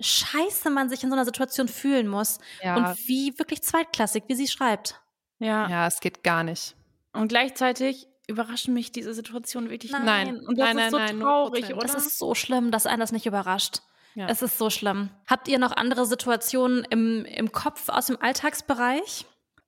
scheiße 0.00 0.70
man 0.70 0.88
sich 0.88 1.02
in 1.02 1.10
so 1.10 1.14
einer 1.14 1.24
Situation 1.24 1.68
fühlen 1.68 2.08
muss 2.08 2.38
Ja, 2.62 2.76
und 2.76 3.08
wie 3.08 3.38
wirklich 3.38 3.62
zweitklassig, 3.62 4.24
wie 4.28 4.34
sie 4.34 4.48
schreibt. 4.48 5.00
Ja. 5.38 5.68
ja, 5.68 5.86
es 5.86 6.00
geht 6.00 6.22
gar 6.22 6.42
nicht. 6.42 6.74
Und 7.12 7.28
gleichzeitig 7.28 8.08
überraschen 8.28 8.74
mich 8.74 8.92
diese 8.92 9.12
Situation 9.14 9.70
wirklich 9.70 9.92
Nein. 9.92 10.04
Nein. 10.04 10.40
Und 10.46 10.58
das 10.58 10.74
Nein, 10.74 10.78
ist 10.78 10.82
nein, 10.82 10.90
so 10.90 10.98
nein, 10.98 11.20
traurig, 11.20 11.74
oder? 11.74 11.86
Das 11.86 11.94
ist 11.94 12.18
so 12.18 12.34
schlimm, 12.34 12.70
dass 12.70 12.86
einen 12.86 13.00
das 13.00 13.12
nicht 13.12 13.26
überrascht. 13.26 13.80
Ja. 14.14 14.26
Es 14.28 14.42
ist 14.42 14.58
so 14.58 14.70
schlimm. 14.70 15.10
Habt 15.26 15.48
ihr 15.48 15.58
noch 15.58 15.72
andere 15.72 16.06
Situationen 16.06 16.84
im, 16.90 17.24
im 17.24 17.52
Kopf 17.52 17.88
aus 17.88 18.06
dem 18.06 18.20
Alltagsbereich? 18.20 19.24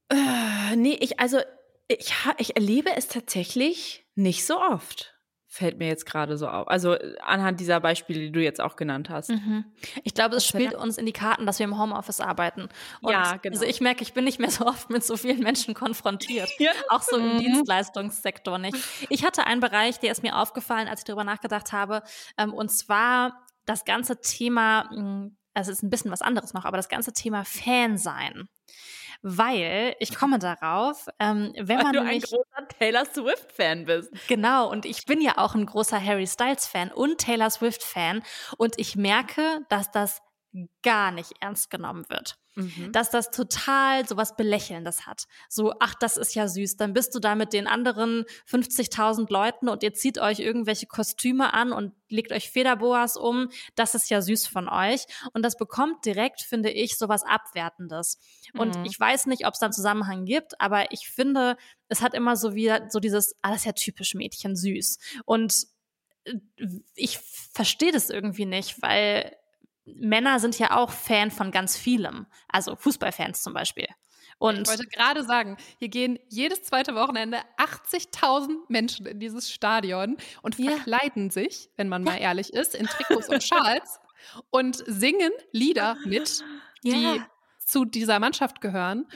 Äh, 0.09 0.77
nee, 0.77 0.97
ich, 1.01 1.21
also, 1.21 1.39
ich, 1.89 2.13
ich 2.39 2.57
erlebe 2.57 2.91
es 2.97 3.09
tatsächlich 3.09 4.05
nicht 4.15 4.45
so 4.45 4.61
oft. 4.61 5.12
Fällt 5.55 5.77
mir 5.79 5.87
jetzt 5.87 6.07
gerade 6.07 6.39
so 6.39 6.49
auf. 6.49 6.67
Also 6.67 6.95
äh, 6.95 7.15
anhand 7.21 7.61
dieser 7.61 7.79
Beispiele, 7.79 8.19
die 8.21 8.33
du 8.33 8.43
jetzt 8.43 8.59
auch 8.59 8.75
genannt 8.75 9.11
hast. 9.11 9.29
Mhm. 9.29 9.67
Ich 10.03 10.15
glaube, 10.15 10.37
es 10.37 10.47
spielt 10.47 10.75
uns 10.75 10.97
in 10.97 11.05
die 11.05 11.13
Karten, 11.13 11.45
dass 11.45 11.59
wir 11.59 11.65
im 11.65 11.79
Homeoffice 11.79 12.21
arbeiten. 12.21 12.71
Und 13.03 13.13
Ja, 13.13 13.37
genau. 13.37 13.53
Also 13.57 13.67
ich 13.67 13.83
merke, 13.83 14.01
ich 14.03 14.15
bin 14.15 14.25
nicht 14.25 14.39
mehr 14.41 14.51
so 14.51 14.65
oft 14.65 14.89
mit 14.89 15.05
so 15.05 15.19
vielen 15.19 15.41
Menschen 15.41 15.75
konfrontiert. 15.75 16.49
Ja. 16.59 16.71
Auch 16.89 17.03
so 17.03 17.19
im 17.19 17.35
Mhm. 17.35 17.39
Dienstleistungssektor 17.41 18.57
nicht. 18.57 18.79
Ich 19.11 19.27
hatte 19.27 19.47
einen 19.47 19.61
Bereich, 19.61 20.01
der 20.01 20.13
ist 20.13 20.23
mir 20.23 20.39
aufgefallen, 20.39 20.89
als 20.89 21.01
ich 21.01 21.05
darüber 21.05 21.25
nachgedacht 21.25 21.71
habe. 21.73 22.03
Ähm, 22.39 22.55
und 22.55 22.71
zwar 22.71 23.45
das 23.67 23.85
ganze 23.85 24.23
Thema, 24.23 24.89
also 24.91 25.31
es 25.55 25.69
ist 25.69 25.83
ein 25.83 25.91
bisschen 25.91 26.11
was 26.11 26.23
anderes 26.23 26.55
noch, 26.55 26.65
aber 26.65 26.77
das 26.77 26.89
ganze 26.89 27.13
Thema 27.13 27.45
Fan 27.45 27.99
sein. 27.99 28.49
weil 29.23 29.95
ich 30.01 30.15
komme 30.15 30.39
darauf, 30.39 31.07
ähm, 31.21 31.53
wenn 31.57 31.79
weil 31.79 31.83
man 31.83 31.93
du 31.93 32.01
nämlich, 32.01 32.15
ein 32.15 32.21
großer 32.21 32.69
Taylor 32.79 33.05
Swift-Fan 33.07 33.85
bist. 33.85 34.13
Genau, 34.27 34.71
und 34.71 34.85
ich 34.85 35.05
bin 35.07 35.21
ja 35.21 35.39
auch 35.39 35.55
ein 35.55 35.67
großer 35.67 36.03
Harry 36.03 36.27
Styles-Fan 36.27 36.91
und 36.91 37.19
Taylor 37.19 37.51
Swift-Fan 37.51 38.23
und 38.57 38.79
ich 38.79 38.97
merke, 38.97 39.61
dass 39.69 39.91
das 39.91 40.21
gar 40.83 41.13
nicht 41.13 41.33
ernst 41.41 41.71
genommen 41.71 42.05
wird. 42.09 42.37
Mhm. 42.55 42.93
Dass 42.93 43.11
das 43.11 43.31
total 43.31 44.07
so 44.07 44.17
was 44.17 44.37
Belächelndes 44.37 45.07
hat. 45.07 45.25
So, 45.49 45.73
ach, 45.81 45.95
das 45.95 46.17
ist 46.19 46.35
ja 46.35 46.49
süß. 46.49 46.77
Dann 46.77 46.93
bist 46.93 47.15
du 47.15 47.19
da 47.19 47.35
mit 47.35 47.53
den 47.55 47.67
anderen 47.67 48.25
50.000 48.47 49.33
Leuten 49.33 49.69
und 49.71 49.83
ihr 49.83 49.95
zieht 49.95 50.19
euch 50.19 50.39
irgendwelche 50.39 50.87
Kostüme 50.87 51.55
an 51.55 51.73
und 51.73 51.95
legt 52.09 52.31
euch 52.31 52.51
Federboas 52.51 53.17
um. 53.17 53.49
Das 53.75 53.95
ist 53.95 54.11
ja 54.11 54.21
süß 54.21 54.47
von 54.47 54.69
euch. 54.69 55.07
Und 55.33 55.43
das 55.45 55.57
bekommt 55.57 56.05
direkt, 56.05 56.43
finde 56.43 56.71
ich, 56.71 56.99
so 56.99 57.09
was 57.09 57.25
Abwertendes. 57.25 58.19
Und 58.53 58.77
Mhm. 58.77 58.85
ich 58.85 59.01
weiß 59.01 59.27
nicht, 59.27 59.47
ob 59.47 59.55
es 59.55 59.61
da 59.61 59.67
einen 59.67 59.73
Zusammenhang 59.73 60.27
gibt, 60.27 60.61
aber 60.61 60.93
ich 60.93 61.09
finde, 61.09 61.57
es 61.89 62.03
hat 62.03 62.13
immer 62.13 62.37
so 62.37 62.55
wieder 62.55 62.89
so 62.91 63.01
dieses, 63.01 63.35
ah, 63.41 63.51
das 63.51 63.61
ist 63.61 63.65
ja 63.67 63.73
typisch 63.73 64.15
Mädchen, 64.15 64.57
süß. 64.57 64.99
Und 65.25 65.67
äh, 66.25 66.35
ich 66.95 67.19
verstehe 67.53 67.93
das 67.93 68.11
irgendwie 68.11 68.47
nicht, 68.47 68.83
weil 68.83 69.35
Männer 69.85 70.39
sind 70.41 70.59
ja 70.59 70.77
auch 70.77 70.91
Fan 70.91 71.31
von 71.31 71.51
ganz 71.51 71.77
vielem. 71.77 72.27
Also 72.49 72.77
Fußballfans 72.77 73.43
zum 73.43 73.53
Beispiel. 73.55 73.87
Und 74.39 74.63
Ich 74.63 74.69
wollte 74.69 74.87
gerade 74.87 75.23
sagen, 75.25 75.57
hier 75.79 75.89
gehen 75.89 76.19
jedes 76.29 76.63
zweite 76.63 76.95
Wochenende 76.95 77.39
80.000 77.59 78.57
Menschen 78.69 79.07
in 79.07 79.21
dieses 79.21 79.51
Stadion 79.53 80.17
und 80.43 80.59
Ja. 80.59 80.73
verkleiden 80.73 81.31
sich, 81.31 81.71
wenn 81.77 81.89
man 81.89 82.03
mal 82.03 82.17
ehrlich 82.17 82.53
ist, 82.53 82.75
in 82.75 82.87
Trikots 82.87 83.29
und 83.29 83.43
Schals 83.43 84.01
und 84.51 84.83
singen 84.87 85.31
Lieder 85.53 85.97
mit, 86.05 86.43
die 86.83 86.91
Ja. 86.91 87.27
zu 87.65 87.85
dieser 87.85 88.19
Mannschaft 88.19 88.61
gehören. 88.61 89.07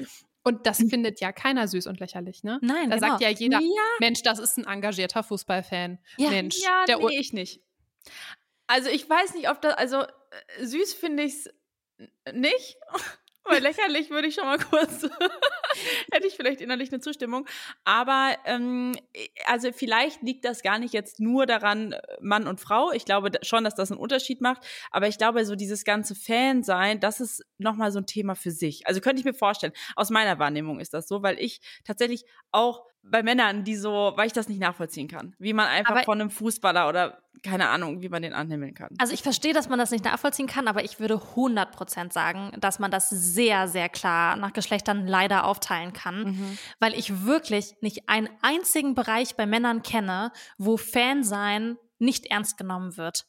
Und 0.44 0.64
das 0.66 0.76
findet 0.78 1.20
ja 1.20 1.32
keiner 1.32 1.66
süß 1.66 1.88
und 1.88 1.98
lächerlich, 1.98 2.44
ne? 2.44 2.60
Nein, 2.62 2.90
da 2.90 2.96
genau. 2.96 3.08
sagt 3.08 3.20
ja 3.22 3.30
jeder, 3.30 3.58
Ja. 3.58 3.82
Mensch, 3.98 4.22
das 4.22 4.38
ist 4.38 4.58
ein 4.58 4.64
engagierter 4.64 5.24
Fußballfan. 5.24 5.98
Ja. 6.18 6.30
Mensch, 6.30 6.58
Ja, 6.62 6.84
der 6.86 6.98
nee, 6.98 7.18
ich 7.18 7.32
nicht. 7.32 7.62
Also 8.68 8.88
ich 8.90 9.08
weiß 9.10 9.34
nicht, 9.34 9.48
ob 9.50 9.60
das, 9.60 9.74
also 9.74 10.04
süß 10.60 10.94
finde 10.94 11.24
ich 11.24 11.34
es 11.34 11.50
nicht. 12.32 12.76
Weil 13.48 13.62
lächerlich 13.62 14.10
würde 14.10 14.26
ich 14.26 14.34
schon 14.34 14.44
mal 14.44 14.58
kurz, 14.70 15.04
hätte 16.10 16.26
ich 16.26 16.34
vielleicht 16.34 16.60
innerlich 16.60 16.90
eine 16.90 17.00
Zustimmung. 17.00 17.46
Aber 17.84 18.34
ähm, 18.44 18.96
also 19.44 19.70
vielleicht 19.72 20.20
liegt 20.22 20.44
das 20.44 20.62
gar 20.62 20.80
nicht 20.80 20.92
jetzt 20.92 21.20
nur 21.20 21.46
daran, 21.46 21.92
äh, 21.92 22.00
Mann 22.20 22.48
und 22.48 22.60
Frau. 22.60 22.90
Ich 22.90 23.04
glaube 23.04 23.30
schon, 23.42 23.62
dass 23.62 23.76
das 23.76 23.92
einen 23.92 24.00
Unterschied 24.00 24.40
macht. 24.40 24.66
Aber 24.90 25.06
ich 25.06 25.16
glaube, 25.16 25.44
so 25.46 25.54
dieses 25.54 25.84
ganze 25.84 26.16
Fan-Sein, 26.16 26.98
das 26.98 27.20
ist 27.20 27.44
nochmal 27.58 27.92
so 27.92 28.00
ein 28.00 28.06
Thema 28.06 28.34
für 28.34 28.50
sich. 28.50 28.84
Also 28.88 29.00
könnte 29.00 29.20
ich 29.20 29.24
mir 29.24 29.32
vorstellen. 29.34 29.72
Aus 29.94 30.10
meiner 30.10 30.40
Wahrnehmung 30.40 30.80
ist 30.80 30.92
das 30.92 31.06
so, 31.06 31.22
weil 31.22 31.38
ich 31.38 31.60
tatsächlich 31.84 32.24
auch 32.50 32.84
bei 33.04 33.22
Männern, 33.22 33.62
die 33.62 33.76
so, 33.76 34.12
weil 34.16 34.26
ich 34.26 34.32
das 34.32 34.48
nicht 34.48 34.58
nachvollziehen 34.60 35.06
kann, 35.06 35.36
wie 35.38 35.52
man 35.52 35.68
einfach 35.68 35.92
Aber- 35.94 36.02
von 36.02 36.20
einem 36.20 36.30
Fußballer 36.30 36.88
oder 36.88 37.22
keine 37.42 37.68
Ahnung, 37.68 38.02
wie 38.02 38.08
man 38.08 38.22
den 38.22 38.32
anhimmeln 38.32 38.74
kann. 38.74 38.90
Also 38.98 39.12
ich 39.12 39.22
verstehe, 39.22 39.52
dass 39.52 39.68
man 39.68 39.78
das 39.78 39.90
nicht 39.90 40.04
nachvollziehen 40.04 40.46
kann, 40.46 40.68
aber 40.68 40.84
ich 40.84 41.00
würde 41.00 41.20
100% 41.34 42.12
sagen, 42.12 42.52
dass 42.60 42.78
man 42.78 42.90
das 42.90 43.08
sehr, 43.10 43.68
sehr 43.68 43.88
klar 43.88 44.36
nach 44.36 44.52
Geschlechtern 44.52 45.06
leider 45.06 45.44
aufteilen 45.46 45.92
kann, 45.92 46.24
Mhm. 46.24 46.58
weil 46.80 46.94
ich 46.94 47.24
wirklich 47.24 47.74
nicht 47.80 48.08
einen 48.08 48.28
einzigen 48.42 48.94
Bereich 48.94 49.36
bei 49.36 49.46
Männern 49.46 49.82
kenne, 49.82 50.32
wo 50.58 50.76
Fan 50.76 51.24
sein 51.24 51.76
nicht 51.98 52.26
ernst 52.26 52.58
genommen 52.58 52.96
wird. 52.96 53.26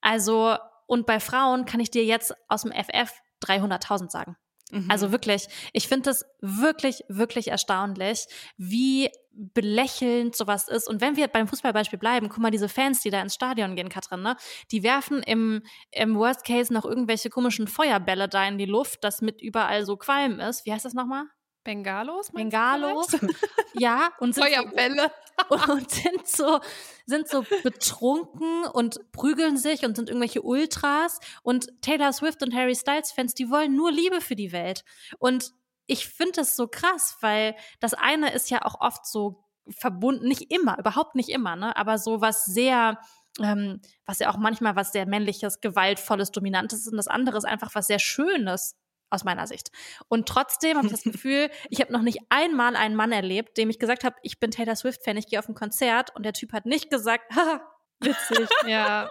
Also, 0.00 0.56
und 0.86 1.06
bei 1.06 1.20
Frauen 1.20 1.64
kann 1.66 1.80
ich 1.80 1.90
dir 1.90 2.04
jetzt 2.04 2.34
aus 2.48 2.62
dem 2.62 2.72
FF 2.72 3.12
300.000 3.40 4.10
sagen. 4.10 4.36
Mhm. 4.70 4.86
Also 4.90 5.12
wirklich, 5.12 5.48
ich 5.72 5.88
finde 5.88 6.10
es 6.10 6.24
wirklich, 6.40 7.04
wirklich 7.08 7.48
erstaunlich, 7.48 8.26
wie 8.56 9.10
belächelnd 9.32 10.34
sowas 10.36 10.68
ist. 10.68 10.88
Und 10.88 11.00
wenn 11.00 11.16
wir 11.16 11.28
beim 11.28 11.48
Fußballbeispiel 11.48 11.98
bleiben, 11.98 12.28
guck 12.28 12.38
mal, 12.38 12.50
diese 12.50 12.68
Fans, 12.68 13.00
die 13.00 13.10
da 13.10 13.22
ins 13.22 13.34
Stadion 13.34 13.76
gehen, 13.76 13.88
Katrin, 13.88 14.22
ne, 14.22 14.36
die 14.70 14.82
werfen 14.82 15.22
im, 15.22 15.62
im 15.90 16.16
Worst 16.16 16.44
Case 16.44 16.72
noch 16.72 16.84
irgendwelche 16.84 17.30
komischen 17.30 17.68
Feuerbälle 17.68 18.28
da 18.28 18.46
in 18.46 18.58
die 18.58 18.66
Luft, 18.66 19.04
das 19.04 19.22
mit 19.22 19.40
überall 19.40 19.84
so 19.84 19.96
Qualm 19.96 20.40
ist. 20.40 20.66
Wie 20.66 20.72
heißt 20.72 20.84
das 20.84 20.94
nochmal? 20.94 21.24
Bengalos? 21.62 22.30
Bengalos. 22.32 23.08
ja, 23.74 24.10
und 24.18 24.34
sind 24.34 24.44
so, 24.44 24.50
Feuerbälle. 24.50 25.10
und 25.68 25.90
sind 25.90 26.26
so, 26.26 26.60
sind 27.06 27.28
so 27.28 27.44
betrunken 27.62 28.64
und 28.64 28.98
prügeln 29.12 29.56
sich 29.56 29.84
und 29.84 29.96
sind 29.96 30.08
irgendwelche 30.08 30.42
Ultras. 30.42 31.20
Und 31.42 31.68
Taylor 31.82 32.12
Swift 32.12 32.42
und 32.42 32.54
Harry 32.54 32.74
Styles 32.74 33.12
Fans, 33.12 33.34
die 33.34 33.50
wollen 33.50 33.74
nur 33.74 33.92
Liebe 33.92 34.20
für 34.20 34.36
die 34.36 34.52
Welt. 34.52 34.84
Und 35.18 35.52
ich 35.90 36.08
finde 36.08 36.32
das 36.36 36.56
so 36.56 36.68
krass, 36.68 37.16
weil 37.20 37.56
das 37.80 37.94
eine 37.94 38.32
ist 38.32 38.50
ja 38.50 38.64
auch 38.64 38.80
oft 38.80 39.06
so 39.06 39.44
verbunden, 39.68 40.26
nicht 40.26 40.50
immer, 40.52 40.78
überhaupt 40.78 41.14
nicht 41.14 41.28
immer, 41.28 41.56
ne, 41.56 41.76
aber 41.76 41.98
so 41.98 42.20
was 42.20 42.44
sehr, 42.44 42.98
ähm, 43.40 43.80
was 44.06 44.20
ja 44.20 44.30
auch 44.30 44.36
manchmal 44.36 44.76
was 44.76 44.92
sehr 44.92 45.06
männliches, 45.06 45.60
gewaltvolles, 45.60 46.30
dominantes 46.30 46.80
ist 46.80 46.92
und 46.92 46.96
das 46.96 47.08
andere 47.08 47.36
ist 47.36 47.44
einfach 47.44 47.74
was 47.74 47.88
sehr 47.88 47.98
Schönes 47.98 48.76
aus 49.10 49.24
meiner 49.24 49.48
Sicht. 49.48 49.72
Und 50.06 50.28
trotzdem 50.28 50.76
habe 50.76 50.86
ich 50.86 50.92
das 50.92 51.02
Gefühl, 51.12 51.50
ich 51.68 51.80
habe 51.80 51.92
noch 51.92 52.02
nicht 52.02 52.20
einmal 52.28 52.76
einen 52.76 52.94
Mann 52.94 53.10
erlebt, 53.10 53.58
dem 53.58 53.68
ich 53.68 53.80
gesagt 53.80 54.04
habe, 54.04 54.16
ich 54.22 54.38
bin 54.38 54.52
Taylor 54.52 54.76
Swift-Fan, 54.76 55.16
ich 55.16 55.26
gehe 55.26 55.40
auf 55.40 55.48
ein 55.48 55.54
Konzert 55.54 56.14
und 56.14 56.24
der 56.24 56.32
Typ 56.32 56.52
hat 56.52 56.66
nicht 56.66 56.90
gesagt, 56.90 57.24
haha, 57.34 57.60
witzig. 58.00 58.48
Ja, 58.66 59.08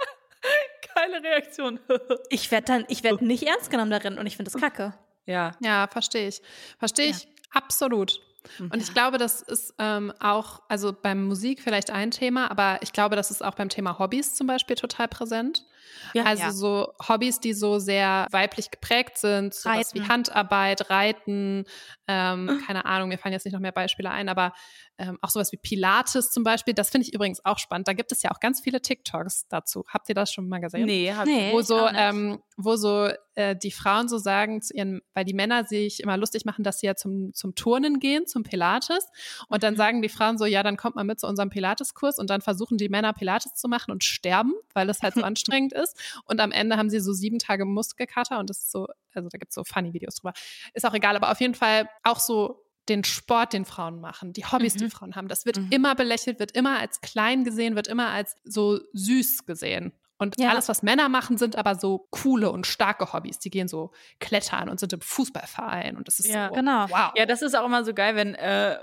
Geile 0.95 1.23
Reaktion. 1.23 1.80
Ich 2.30 2.51
werde 2.51 2.65
dann, 2.65 2.86
ich 2.88 3.03
werde 3.03 3.25
nicht 3.25 3.43
ernst 3.43 3.69
genommen 3.69 3.91
darin 3.91 4.17
und 4.17 4.25
ich 4.25 4.38
finde 4.38 4.51
das 4.51 4.61
kacke. 4.61 4.93
Ja. 5.30 5.51
Ja, 5.61 5.88
verstehe 5.88 6.27
ich. 6.27 6.41
Verstehe 6.80 7.09
ich 7.09 7.27
absolut. 7.51 8.19
Und 8.59 8.77
ich 8.77 8.93
glaube, 8.93 9.17
das 9.17 9.41
ist 9.41 9.73
ähm, 9.80 10.13
auch, 10.19 10.61
also 10.69 10.93
beim 10.93 11.25
Musik 11.25 11.61
vielleicht 11.61 11.91
ein 11.91 12.09
Thema, 12.09 12.49
aber 12.49 12.80
ich 12.82 12.93
glaube, 12.93 13.15
das 13.15 13.32
ist 13.32 13.43
auch 13.43 13.55
beim 13.55 13.69
Thema 13.69 13.99
Hobbys 13.99 14.34
zum 14.34 14.47
Beispiel 14.47 14.75
total 14.75 15.07
präsent. 15.07 15.65
Ja, 16.13 16.23
also 16.23 16.43
ja. 16.43 16.51
so 16.51 16.93
Hobbys, 17.07 17.39
die 17.39 17.53
so 17.53 17.80
sehr 17.80 18.27
weiblich 18.32 18.71
geprägt 18.71 19.17
sind, 19.17 19.53
sowas 19.53 19.93
wie. 19.93 20.01
Handarbeit, 20.01 20.89
Reiten, 20.89 21.65
ähm, 22.07 22.61
keine 22.65 22.86
Ahnung, 22.86 23.09
mir 23.09 23.17
fallen 23.17 23.34
jetzt 23.34 23.45
nicht 23.45 23.53
noch 23.53 23.59
mehr 23.59 23.71
Beispiele 23.71 24.09
ein, 24.09 24.30
aber 24.30 24.53
ähm, 24.97 25.17
auch 25.21 25.30
sowas 25.30 25.51
wie 25.51 25.57
Pilates 25.57 26.32
zum 26.32 26.43
Beispiel, 26.43 26.73
das 26.73 26.89
finde 26.89 27.07
ich 27.07 27.13
übrigens 27.13 27.43
auch 27.45 27.57
spannend. 27.57 27.88
Da 27.88 27.93
gibt 27.93 28.11
es 28.11 28.21
ja 28.21 28.32
auch 28.32 28.39
ganz 28.39 28.61
viele 28.61 28.82
TikToks 28.82 29.47
dazu. 29.47 29.86
Habt 29.88 30.09
ihr 30.09 30.15
das 30.15 30.32
schon 30.32 30.47
mal 30.47 30.59
gesehen? 30.59 30.86
Nee, 30.86 31.13
hab 31.13 31.25
Nee. 31.25 31.51
wo 31.51 31.59
ich 31.59 31.67
so, 31.67 31.88
ähm, 31.88 32.41
wo 32.57 32.75
so 32.75 33.09
äh, 33.39 33.55
die 33.55 33.71
Frauen 33.71 34.09
so 34.09 34.17
sagen 34.17 34.61
zu 34.61 34.73
ihren, 34.75 35.01
weil 35.13 35.23
die 35.23 35.33
Männer 35.33 35.63
sich 35.63 36.01
immer 36.03 36.17
lustig 36.17 36.43
machen, 36.43 36.63
dass 36.63 36.79
sie 36.81 36.87
ja 36.87 36.95
zum, 36.95 37.33
zum 37.33 37.55
Turnen 37.55 37.99
gehen, 37.99 38.27
zum 38.27 38.43
Pilates. 38.43 39.07
Und 39.47 39.57
Mhm. 39.57 39.61
dann 39.61 39.75
sagen 39.77 40.01
die 40.01 40.09
Frauen 40.09 40.37
so, 40.37 40.45
ja, 40.45 40.61
dann 40.61 40.75
kommt 40.75 40.95
man 40.97 41.07
mit 41.07 41.19
zu 41.21 41.27
unserem 41.27 41.49
Pilates-Kurs 41.49 42.19
und 42.19 42.29
dann 42.29 42.41
versuchen 42.41 42.77
die 42.77 42.89
Männer 42.89 43.13
Pilates 43.13 43.53
zu 43.55 43.69
machen 43.69 43.91
und 43.91 44.03
sterben, 44.03 44.53
weil 44.73 44.89
es 44.89 45.01
halt 45.01 45.13
so 45.15 45.21
anstrengend 45.31 45.71
ist. 45.73 45.97
Und 46.25 46.41
am 46.41 46.51
Ende 46.51 46.75
haben 46.75 46.89
sie 46.89 46.99
so 46.99 47.13
sieben 47.13 47.39
Tage 47.39 47.63
Muskelkater 47.65 48.39
und 48.39 48.49
das 48.49 48.57
ist 48.59 48.71
so, 48.71 48.87
also 49.13 49.29
da 49.29 49.37
gibt's 49.37 49.55
so 49.55 49.63
funny 49.63 49.93
Videos 49.93 50.15
drüber. 50.15 50.33
Ist 50.73 50.85
auch 50.85 50.93
egal, 50.93 51.15
aber 51.15 51.31
auf 51.31 51.39
jeden 51.39 51.55
Fall 51.55 51.89
auch 52.03 52.19
so 52.19 52.65
den 52.89 53.03
Sport, 53.03 53.53
den 53.53 53.65
Frauen 53.65 54.01
machen, 54.01 54.33
die 54.33 54.43
Hobbys, 54.45 54.75
die 54.75 54.85
Mhm. 54.85 54.89
Frauen 54.91 55.15
haben. 55.15 55.27
Das 55.29 55.45
wird 55.45 55.57
Mhm. 55.59 55.67
immer 55.69 55.95
belächelt, 55.95 56.39
wird 56.39 56.51
immer 56.53 56.79
als 56.79 56.99
klein 57.01 57.43
gesehen, 57.43 57.75
wird 57.75 57.87
immer 57.87 58.09
als 58.09 58.35
so 58.43 58.79
süß 58.93 59.45
gesehen. 59.45 59.93
Und 60.20 60.38
Ja. 60.39 60.49
alles, 60.49 60.70
was 60.70 60.84
Männer 60.84 61.09
machen, 61.09 61.38
sind 61.38 61.55
aber 61.55 61.76
so 61.76 62.05
coole 62.11 62.51
und 62.51 62.67
starke 62.67 63.13
Hobbys. 63.13 63.39
Die 63.39 63.49
gehen 63.49 63.67
so 63.67 63.91
klettern 64.20 64.70
und 64.70 64.80
sind 64.80 64.93
im 64.93 65.01
Fußballverein. 65.01 65.97
Und 65.97 66.07
das 66.07 66.20
ist 66.20 66.28
Ja, 66.28 66.49
so, 66.49 66.53
genau. 66.55 66.86
wow. 66.89 67.11
Ja, 67.15 67.26
das 67.26 67.41
ist 67.41 67.55
auch 67.55 67.65
immer 67.65 67.84
so 67.86 67.93
geil, 67.93 68.15
wenn 68.15 68.36
äh, 68.36 68.78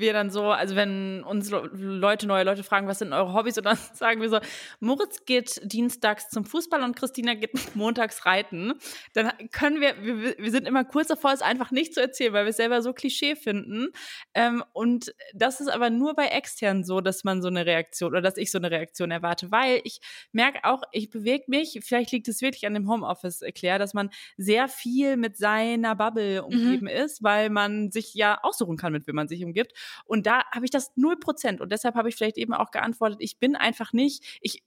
wir 0.00 0.12
dann 0.12 0.30
so, 0.30 0.50
also 0.50 0.76
wenn 0.76 1.22
uns 1.24 1.50
Le- 1.50 1.68
Leute, 1.74 2.26
neue 2.26 2.44
Leute 2.44 2.62
fragen, 2.62 2.86
was 2.86 2.98
sind 3.00 3.12
eure 3.12 3.32
Hobbys, 3.34 3.56
und 3.58 3.64
dann 3.66 3.78
sagen 3.94 4.20
wir 4.20 4.28
so, 4.28 4.38
Moritz 4.80 5.24
geht 5.24 5.60
dienstags 5.64 6.28
zum 6.28 6.44
Fußball 6.44 6.82
und 6.82 6.96
Christina 6.96 7.34
geht 7.34 7.50
montags 7.76 8.26
reiten, 8.26 8.74
dann 9.14 9.30
können 9.52 9.80
wir, 9.80 9.94
wir, 10.02 10.36
wir 10.38 10.50
sind 10.50 10.66
immer 10.66 10.84
kurz 10.84 11.08
davor, 11.08 11.32
es 11.32 11.42
einfach 11.42 11.70
nicht 11.70 11.94
zu 11.94 12.00
erzählen, 12.00 12.32
weil 12.32 12.44
wir 12.46 12.50
es 12.50 12.56
selber 12.56 12.82
so 12.82 12.92
Klischee 12.92 13.36
finden. 13.36 13.88
Ähm, 14.34 14.64
und 14.72 15.12
das 15.34 15.60
ist 15.60 15.68
aber 15.68 15.90
nur 15.90 16.14
bei 16.14 16.26
externen 16.26 16.84
so, 16.84 17.00
dass 17.00 17.22
man 17.24 17.42
so 17.42 17.48
eine 17.48 17.64
Reaktion 17.66 18.10
oder 18.10 18.22
dass 18.22 18.36
ich 18.36 18.50
so 18.50 18.58
eine 18.58 18.70
Reaktion 18.70 19.10
erwarte, 19.10 19.50
weil 19.50 19.80
ich 19.84 20.00
merke 20.32 20.47
auch, 20.62 20.82
ich 20.92 21.10
bewege 21.10 21.44
mich, 21.48 21.78
vielleicht 21.82 22.12
liegt 22.12 22.28
es 22.28 22.40
wirklich 22.40 22.66
an 22.66 22.74
dem 22.74 22.88
Homeoffice, 22.88 23.42
Claire, 23.54 23.78
dass 23.78 23.94
man 23.94 24.10
sehr 24.36 24.68
viel 24.68 25.16
mit 25.16 25.36
seiner 25.36 25.94
Bubble 25.96 26.42
umgeben 26.42 26.86
ist, 26.86 27.22
weil 27.22 27.50
man 27.50 27.90
sich 27.90 28.14
ja 28.14 28.38
aussuchen 28.42 28.76
kann, 28.76 28.92
mit 28.92 29.06
wem 29.06 29.16
man 29.16 29.28
sich 29.28 29.44
umgibt. 29.44 29.72
Und 30.04 30.26
da 30.26 30.44
habe 30.52 30.64
ich 30.64 30.70
das 30.70 30.92
null 30.96 31.18
Prozent. 31.18 31.60
Und 31.60 31.72
deshalb 31.72 31.94
habe 31.94 32.08
ich 32.08 32.16
vielleicht 32.16 32.38
eben 32.38 32.54
auch 32.54 32.70
geantwortet, 32.70 33.18
ich 33.20 33.38
bin 33.38 33.56
einfach 33.56 33.92
nicht, 33.92 34.38
ich 34.40 34.62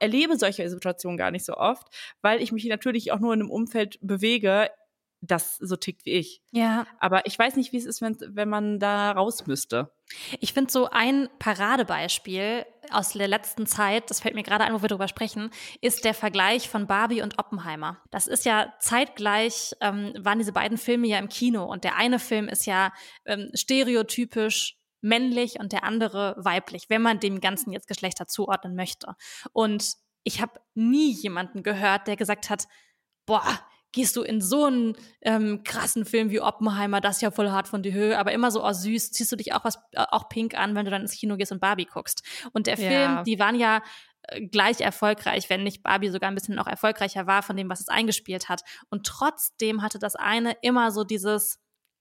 erlebe 0.00 0.36
solche 0.36 0.68
Situationen 0.68 1.16
gar 1.16 1.30
nicht 1.30 1.44
so 1.44 1.54
oft, 1.54 1.86
weil 2.22 2.42
ich 2.42 2.52
mich 2.52 2.64
natürlich 2.64 3.12
auch 3.12 3.20
nur 3.20 3.34
in 3.34 3.40
einem 3.40 3.50
Umfeld 3.50 3.98
bewege, 4.02 4.68
das 5.20 5.56
so 5.58 5.76
tickt 5.76 6.04
wie 6.06 6.12
ich. 6.12 6.42
Ja. 6.50 6.86
Aber 6.98 7.26
ich 7.26 7.38
weiß 7.38 7.56
nicht, 7.56 7.72
wie 7.72 7.76
es 7.76 7.84
ist, 7.84 8.00
wenn, 8.00 8.16
wenn 8.20 8.48
man 8.48 8.78
da 8.78 9.12
raus 9.12 9.46
müsste. 9.46 9.92
Ich 10.40 10.52
finde 10.52 10.72
so 10.72 10.88
ein 10.90 11.28
Paradebeispiel 11.38 12.64
aus 12.90 13.10
der 13.10 13.28
letzten 13.28 13.66
Zeit, 13.66 14.10
das 14.10 14.20
fällt 14.20 14.34
mir 14.34 14.42
gerade 14.42 14.64
ein, 14.64 14.74
wo 14.74 14.82
wir 14.82 14.88
drüber 14.88 15.08
sprechen, 15.08 15.50
ist 15.80 16.04
der 16.04 16.14
Vergleich 16.14 16.68
von 16.68 16.86
Barbie 16.86 17.22
und 17.22 17.38
Oppenheimer. 17.38 17.98
Das 18.10 18.26
ist 18.26 18.44
ja 18.44 18.72
zeitgleich, 18.80 19.74
ähm, 19.80 20.12
waren 20.18 20.38
diese 20.38 20.52
beiden 20.52 20.78
Filme 20.78 21.06
ja 21.06 21.18
im 21.18 21.28
Kino 21.28 21.64
und 21.64 21.84
der 21.84 21.96
eine 21.96 22.18
Film 22.18 22.48
ist 22.48 22.66
ja 22.66 22.92
ähm, 23.26 23.50
stereotypisch 23.54 24.76
männlich 25.02 25.60
und 25.60 25.72
der 25.72 25.84
andere 25.84 26.34
weiblich, 26.38 26.88
wenn 26.88 27.02
man 27.02 27.20
dem 27.20 27.40
Ganzen 27.40 27.72
jetzt 27.72 27.88
Geschlechter 27.88 28.26
zuordnen 28.26 28.74
möchte. 28.74 29.14
Und 29.52 29.94
ich 30.24 30.40
habe 30.42 30.60
nie 30.74 31.12
jemanden 31.12 31.62
gehört, 31.62 32.06
der 32.06 32.16
gesagt 32.16 32.50
hat, 32.50 32.66
boah, 33.26 33.60
gehst 33.92 34.16
du 34.16 34.22
in 34.22 34.40
so 34.40 34.66
einen 34.66 34.96
ähm, 35.22 35.62
krassen 35.64 36.04
Film 36.04 36.30
wie 36.30 36.40
Oppenheimer, 36.40 37.00
das 37.00 37.16
ist 37.16 37.22
ja 37.22 37.30
voll 37.30 37.50
hart 37.50 37.68
von 37.68 37.82
die 37.82 37.92
Höhe, 37.92 38.18
aber 38.18 38.32
immer 38.32 38.50
so 38.50 38.64
oh, 38.64 38.72
süß, 38.72 39.12
ziehst 39.12 39.32
du 39.32 39.36
dich 39.36 39.52
auch 39.52 39.64
was 39.64 39.76
äh, 39.92 40.04
auch 40.10 40.28
pink 40.28 40.56
an, 40.56 40.74
wenn 40.74 40.84
du 40.84 40.90
dann 40.90 41.02
ins 41.02 41.16
Kino 41.16 41.36
gehst 41.36 41.52
und 41.52 41.60
Barbie 41.60 41.86
guckst. 41.86 42.22
Und 42.52 42.66
der 42.66 42.76
Film, 42.76 42.92
ja. 42.92 43.22
die 43.22 43.38
waren 43.38 43.58
ja 43.58 43.82
äh, 44.22 44.46
gleich 44.46 44.80
erfolgreich, 44.80 45.50
wenn 45.50 45.64
nicht 45.64 45.82
Barbie 45.82 46.10
sogar 46.10 46.30
ein 46.30 46.34
bisschen 46.34 46.54
noch 46.54 46.66
erfolgreicher 46.66 47.26
war 47.26 47.42
von 47.42 47.56
dem, 47.56 47.68
was 47.68 47.80
es 47.80 47.88
eingespielt 47.88 48.48
hat. 48.48 48.62
Und 48.90 49.06
trotzdem 49.06 49.82
hatte 49.82 49.98
das 49.98 50.14
eine 50.14 50.56
immer 50.62 50.90
so 50.90 51.04
dieses 51.04 51.58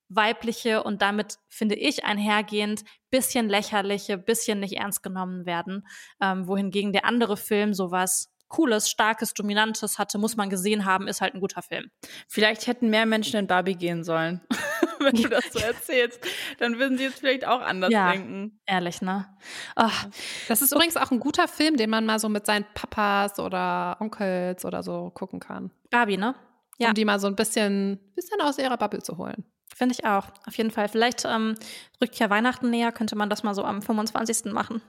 weibliche 0.10 0.84
und 0.84 1.02
damit 1.02 1.38
finde 1.48 1.76
ich 1.76 2.04
einhergehend 2.04 2.84
bisschen 3.12 3.48
lächerliche, 3.48 4.18
bisschen 4.18 4.60
nicht 4.60 4.74
ernst 4.78 5.04
genommen 5.04 5.46
werden, 5.46 5.88
ähm, 6.20 6.48
wohingegen 6.48 6.94
der 6.94 7.06
andere 7.06 7.38
Film 7.38 7.74
sowas 7.74 8.32
Cooles, 8.50 8.90
Starkes, 8.90 9.34
Dominantes 9.34 9.98
hatte, 9.98 10.18
muss 10.18 10.36
man 10.36 10.50
gesehen 10.50 10.86
haben, 10.86 11.08
ist 11.08 11.22
halt 11.22 11.34
ein 11.36 11.40
guter 11.40 11.62
Film. 11.62 11.90
Vielleicht 12.28 12.68
hätten 12.68 12.90
mehr 12.90 13.06
Menschen 13.06 13.40
in 13.40 13.48
Barbie 13.48 13.76
gehen 13.76 14.04
sollen. 14.04 14.42
Wenn 15.00 15.16
du 15.16 15.30
das 15.30 15.46
so 15.52 15.60
erzählst, 15.66 16.20
dann 16.58 16.78
würden 16.78 16.98
sie 16.98 17.06
jetzt 17.06 17.20
vielleicht 17.20 17.48
auch 17.48 17.62
anders 17.62 17.92
ja, 17.92 18.12
denken. 18.12 18.60
Ehrlich, 18.66 19.02
ne? 19.02 19.28
Ach, 19.76 20.08
das 20.50 20.62
ist 20.62 20.74
übrigens 20.74 20.98
auch 20.98 21.12
ein 21.12 21.20
guter 21.20 21.48
Film, 21.48 21.78
den 21.78 21.90
man 21.90 22.06
mal 22.06 22.20
so 22.20 22.28
mit 22.28 22.46
seinen 22.46 22.66
Papas 22.74 23.40
oder 23.40 23.98
Onkels 24.02 24.66
oder 24.66 24.84
so 24.84 25.12
gucken 25.12 25.40
kann. 25.40 25.72
Barbie, 25.90 26.18
ne? 26.18 26.36
Ja. 26.80 26.90
Um 26.90 26.94
die 26.96 27.06
mal 27.06 27.20
so 27.20 27.28
ein 27.28 27.36
bisschen, 27.36 28.00
bisschen 28.16 28.42
aus 28.42 28.58
ihrer 28.58 28.78
Bubble 28.78 29.02
zu 29.02 29.18
holen. 29.18 29.46
Finde 29.76 29.96
ich 29.98 30.06
auch, 30.06 30.28
auf 30.46 30.58
jeden 30.58 30.72
Fall. 30.72 30.90
Vielleicht 30.90 31.24
ähm, 31.26 31.56
rückt 32.02 32.18
ja 32.20 32.30
Weihnachten 32.30 32.70
näher, 32.70 32.92
könnte 32.92 33.16
man 33.16 33.30
das 33.30 33.44
mal 33.44 33.54
so 33.54 33.64
am 33.64 33.82
25. 33.82 34.52
machen. 34.52 34.82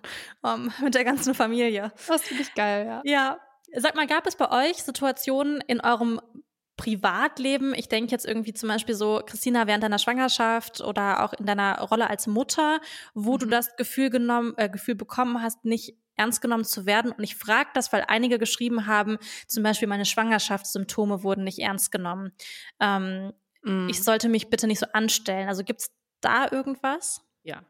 Ähm, 0.44 0.72
mit 0.82 0.94
der 0.94 1.04
ganzen 1.04 1.34
Familie. 1.34 1.92
Das 2.08 2.22
finde 2.22 2.42
ich 2.42 2.54
geil, 2.54 2.86
ja. 2.86 3.02
Ja, 3.04 3.38
Sag 3.76 3.94
mal, 3.94 4.06
gab 4.06 4.26
es 4.26 4.36
bei 4.36 4.68
euch 4.68 4.82
Situationen 4.82 5.60
in 5.66 5.80
eurem 5.80 6.20
Privatleben, 6.80 7.74
ich 7.74 7.88
denke 7.88 8.10
jetzt 8.10 8.24
irgendwie 8.24 8.54
zum 8.54 8.70
Beispiel 8.70 8.94
so, 8.94 9.20
Christina, 9.26 9.66
während 9.66 9.84
deiner 9.84 9.98
Schwangerschaft 9.98 10.80
oder 10.80 11.22
auch 11.22 11.34
in 11.34 11.44
deiner 11.44 11.78
Rolle 11.82 12.08
als 12.08 12.26
Mutter, 12.26 12.80
wo 13.12 13.34
mhm. 13.34 13.38
du 13.40 13.46
das 13.46 13.76
Gefühl 13.76 14.08
genommen, 14.08 14.54
äh, 14.56 14.70
Gefühl 14.70 14.94
bekommen 14.94 15.42
hast, 15.42 15.66
nicht 15.66 15.98
ernst 16.16 16.40
genommen 16.40 16.64
zu 16.64 16.86
werden. 16.86 17.12
Und 17.12 17.22
ich 17.22 17.36
frage 17.36 17.68
das, 17.74 17.92
weil 17.92 18.04
einige 18.08 18.38
geschrieben 18.38 18.86
haben, 18.86 19.18
zum 19.46 19.62
Beispiel 19.62 19.88
meine 19.88 20.06
Schwangerschaftssymptome 20.06 21.22
wurden 21.22 21.44
nicht 21.44 21.58
ernst 21.58 21.92
genommen. 21.92 22.32
Ähm, 22.80 23.34
mhm. 23.62 23.88
Ich 23.90 24.02
sollte 24.02 24.30
mich 24.30 24.48
bitte 24.48 24.66
nicht 24.66 24.80
so 24.80 24.86
anstellen. 24.94 25.48
Also 25.48 25.64
gibt 25.64 25.80
es 25.80 25.90
da 26.22 26.50
irgendwas? 26.50 27.20
Ja, 27.42 27.62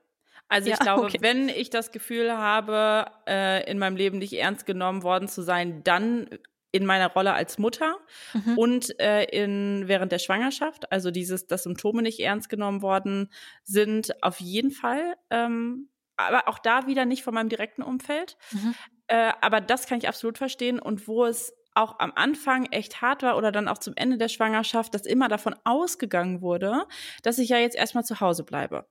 also 0.50 0.68
ich 0.68 0.76
ja, 0.76 0.82
glaube, 0.82 1.06
okay. 1.06 1.18
wenn 1.20 1.48
ich 1.48 1.70
das 1.70 1.92
Gefühl 1.92 2.32
habe, 2.32 3.06
äh, 3.26 3.70
in 3.70 3.78
meinem 3.78 3.96
Leben 3.96 4.18
nicht 4.18 4.32
ernst 4.32 4.66
genommen 4.66 5.02
worden 5.02 5.28
zu 5.28 5.42
sein, 5.42 5.82
dann 5.84 6.28
in 6.72 6.86
meiner 6.86 7.12
Rolle 7.12 7.32
als 7.32 7.58
Mutter 7.58 7.96
mhm. 8.32 8.58
und 8.58 9.00
äh, 9.00 9.24
in 9.24 9.84
während 9.86 10.12
der 10.12 10.18
Schwangerschaft, 10.18 10.90
also 10.92 11.10
dieses, 11.10 11.46
dass 11.46 11.62
Symptome 11.62 12.02
nicht 12.02 12.20
ernst 12.20 12.48
genommen 12.48 12.82
worden 12.82 13.30
sind, 13.64 14.22
auf 14.22 14.40
jeden 14.40 14.72
Fall. 14.72 15.14
Ähm, 15.30 15.88
aber 16.16 16.48
auch 16.48 16.58
da 16.58 16.86
wieder 16.86 17.06
nicht 17.06 17.22
von 17.22 17.34
meinem 17.34 17.48
direkten 17.48 17.82
Umfeld. 17.82 18.36
Mhm. 18.50 18.74
Äh, 19.06 19.32
aber 19.40 19.60
das 19.60 19.86
kann 19.86 19.98
ich 19.98 20.08
absolut 20.08 20.36
verstehen. 20.36 20.78
Und 20.78 21.08
wo 21.08 21.24
es 21.24 21.54
auch 21.74 21.98
am 21.98 22.12
Anfang 22.14 22.66
echt 22.66 23.00
hart 23.00 23.22
war 23.22 23.36
oder 23.36 23.52
dann 23.52 23.68
auch 23.68 23.78
zum 23.78 23.94
Ende 23.96 24.18
der 24.18 24.28
Schwangerschaft, 24.28 24.94
dass 24.94 25.06
immer 25.06 25.28
davon 25.28 25.54
ausgegangen 25.64 26.42
wurde, 26.42 26.86
dass 27.22 27.38
ich 27.38 27.48
ja 27.48 27.58
jetzt 27.58 27.76
erstmal 27.76 28.04
zu 28.04 28.20
Hause 28.20 28.44
bleibe. 28.44 28.86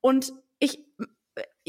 Und 0.00 0.26
ich 0.26 0.32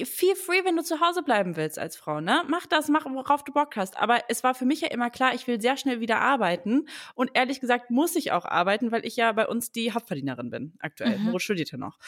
feel 0.04 0.36
free, 0.36 0.64
wenn 0.66 0.76
du 0.76 0.84
zu 0.84 1.00
Hause 1.00 1.22
bleiben 1.22 1.56
willst 1.56 1.78
als 1.78 1.96
Frau, 1.96 2.20
ne? 2.20 2.44
Mach 2.48 2.66
das, 2.66 2.90
mach, 2.90 3.06
worauf 3.06 3.44
du 3.44 3.52
Bock 3.52 3.76
hast. 3.76 3.98
Aber 3.98 4.22
es 4.28 4.44
war 4.44 4.56
für 4.56 4.66
mich 4.66 4.82
ja 4.82 4.88
immer 4.90 5.10
klar, 5.10 5.34
ich 5.36 5.48
will 5.48 5.62
sehr 5.62 5.78
schnell 5.78 6.00
wieder 6.00 6.20
arbeiten. 6.20 6.88
Und 7.16 7.32
ehrlich 7.34 7.60
gesagt 7.60 7.92
muss 7.92 8.16
ich 8.16 8.32
auch 8.32 8.46
arbeiten, 8.46 8.92
weil 8.92 9.06
ich 9.06 9.16
ja 9.16 9.32
bei 9.32 9.48
uns 9.48 9.72
die 9.72 9.92
Hauptverdienerin 9.92 10.50
bin, 10.50 10.74
aktuell. 10.80 11.20
Mhm. 11.20 11.26
Moro 11.26 11.40
studierte 11.40 11.78
noch. 11.78 12.00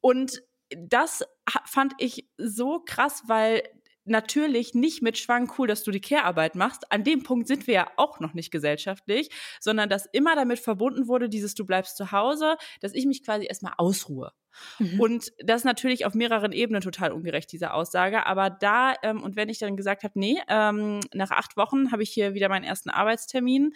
Und 0.00 0.42
das 0.76 1.24
fand 1.66 1.94
ich 1.98 2.28
so 2.36 2.80
krass, 2.84 3.24
weil 3.26 3.62
natürlich 4.04 4.74
nicht 4.74 5.02
mit 5.02 5.18
Schwang 5.18 5.50
cool, 5.58 5.66
dass 5.66 5.82
du 5.82 5.90
die 5.90 6.00
Care-Arbeit 6.00 6.54
machst. 6.54 6.90
An 6.92 7.04
dem 7.04 7.22
Punkt 7.22 7.48
sind 7.48 7.66
wir 7.66 7.74
ja 7.74 7.90
auch 7.96 8.20
noch 8.20 8.34
nicht 8.34 8.50
gesellschaftlich, 8.50 9.30
sondern 9.60 9.88
dass 9.88 10.06
immer 10.12 10.36
damit 10.36 10.58
verbunden 10.58 11.08
wurde, 11.08 11.28
dieses 11.28 11.54
du 11.54 11.64
bleibst 11.64 11.96
zu 11.96 12.12
Hause, 12.12 12.56
dass 12.80 12.94
ich 12.94 13.06
mich 13.06 13.24
quasi 13.24 13.46
erstmal 13.46 13.74
ausruhe. 13.78 14.32
Mhm. 14.78 15.00
Und 15.00 15.32
das 15.38 15.62
ist 15.62 15.64
natürlich 15.64 16.06
auf 16.06 16.14
mehreren 16.14 16.52
Ebenen 16.52 16.80
total 16.80 17.12
ungerecht, 17.12 17.50
diese 17.52 17.72
Aussage. 17.72 18.26
Aber 18.26 18.50
da, 18.50 18.94
ähm, 19.02 19.22
und 19.22 19.36
wenn 19.36 19.48
ich 19.48 19.58
dann 19.58 19.76
gesagt 19.76 20.04
habe, 20.04 20.18
nee, 20.18 20.40
ähm, 20.48 21.00
nach 21.12 21.30
acht 21.30 21.56
Wochen 21.56 21.92
habe 21.92 22.02
ich 22.02 22.10
hier 22.10 22.34
wieder 22.34 22.48
meinen 22.48 22.64
ersten 22.64 22.90
Arbeitstermin, 22.90 23.72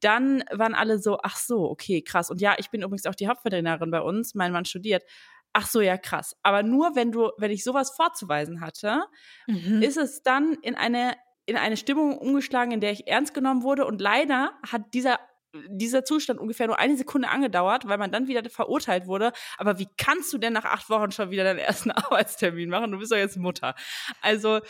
dann 0.00 0.44
waren 0.52 0.74
alle 0.74 0.98
so, 0.98 1.18
ach 1.22 1.36
so, 1.36 1.68
okay, 1.68 2.02
krass. 2.02 2.30
Und 2.30 2.40
ja, 2.40 2.54
ich 2.58 2.70
bin 2.70 2.82
übrigens 2.82 3.06
auch 3.06 3.14
die 3.14 3.28
Hauptverdienerin 3.28 3.90
bei 3.90 4.00
uns, 4.00 4.34
mein 4.34 4.52
Mann 4.52 4.64
studiert. 4.64 5.04
Ach 5.52 5.66
so, 5.66 5.80
ja, 5.80 5.96
krass. 5.96 6.36
Aber 6.42 6.62
nur 6.62 6.94
wenn 6.94 7.10
du, 7.10 7.30
wenn 7.38 7.50
ich 7.50 7.64
sowas 7.64 7.90
vorzuweisen 7.90 8.60
hatte, 8.60 9.04
mhm. 9.46 9.82
ist 9.82 9.96
es 9.96 10.22
dann 10.22 10.54
in 10.62 10.74
eine, 10.74 11.14
in 11.46 11.56
eine 11.56 11.76
Stimmung 11.76 12.18
umgeschlagen, 12.18 12.72
in 12.72 12.80
der 12.80 12.92
ich 12.92 13.08
ernst 13.08 13.34
genommen 13.34 13.62
wurde. 13.62 13.86
Und 13.86 14.00
leider 14.00 14.52
hat 14.70 14.94
dieser 14.94 15.18
dieser 15.68 16.04
Zustand 16.04 16.40
ungefähr 16.40 16.66
nur 16.66 16.78
eine 16.78 16.96
Sekunde 16.96 17.28
angedauert, 17.28 17.88
weil 17.88 17.98
man 17.98 18.12
dann 18.12 18.28
wieder 18.28 18.48
verurteilt 18.48 19.06
wurde. 19.06 19.32
Aber 19.56 19.78
wie 19.78 19.88
kannst 19.96 20.32
du 20.32 20.38
denn 20.38 20.52
nach 20.52 20.64
acht 20.64 20.90
Wochen 20.90 21.10
schon 21.10 21.30
wieder 21.30 21.44
deinen 21.44 21.58
ersten 21.58 21.90
Arbeitstermin 21.92 22.68
machen? 22.68 22.92
Du 22.92 22.98
bist 22.98 23.12
doch 23.12 23.16
jetzt 23.16 23.36
Mutter. 23.36 23.74
Also, 24.20 24.60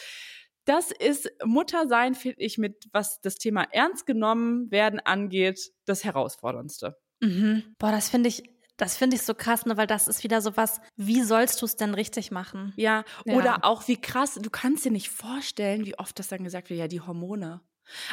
das 0.64 0.90
ist 0.90 1.30
Muttersein, 1.44 2.14
finde 2.14 2.40
ich, 2.40 2.58
mit 2.58 2.84
was 2.92 3.20
das 3.20 3.36
Thema 3.36 3.66
ernst 3.72 4.06
genommen 4.06 4.70
werden 4.70 5.00
angeht, 5.00 5.72
das 5.86 6.04
Herausforderndste. 6.04 6.96
Mhm. 7.20 7.74
Boah, 7.78 7.90
das 7.90 8.08
finde 8.10 8.28
ich 8.28 8.42
das 8.78 8.96
finde 8.96 9.16
ich 9.16 9.22
so 9.22 9.34
krass, 9.34 9.66
ne, 9.66 9.76
weil 9.76 9.88
das 9.88 10.06
ist 10.06 10.22
wieder 10.22 10.40
so 10.40 10.56
was, 10.56 10.80
wie 10.96 11.22
sollst 11.22 11.60
du 11.60 11.66
es 11.66 11.74
denn 11.74 11.94
richtig 11.94 12.30
machen? 12.30 12.72
Ja, 12.76 13.04
oder 13.24 13.44
ja. 13.44 13.58
auch 13.62 13.88
wie 13.88 14.00
krass, 14.00 14.34
du 14.40 14.50
kannst 14.50 14.84
dir 14.84 14.92
nicht 14.92 15.10
vorstellen, 15.10 15.84
wie 15.84 15.98
oft 15.98 16.16
das 16.18 16.28
dann 16.28 16.44
gesagt 16.44 16.70
wird, 16.70 16.78
ja, 16.78 16.86
die 16.86 17.00
Hormone. 17.00 17.60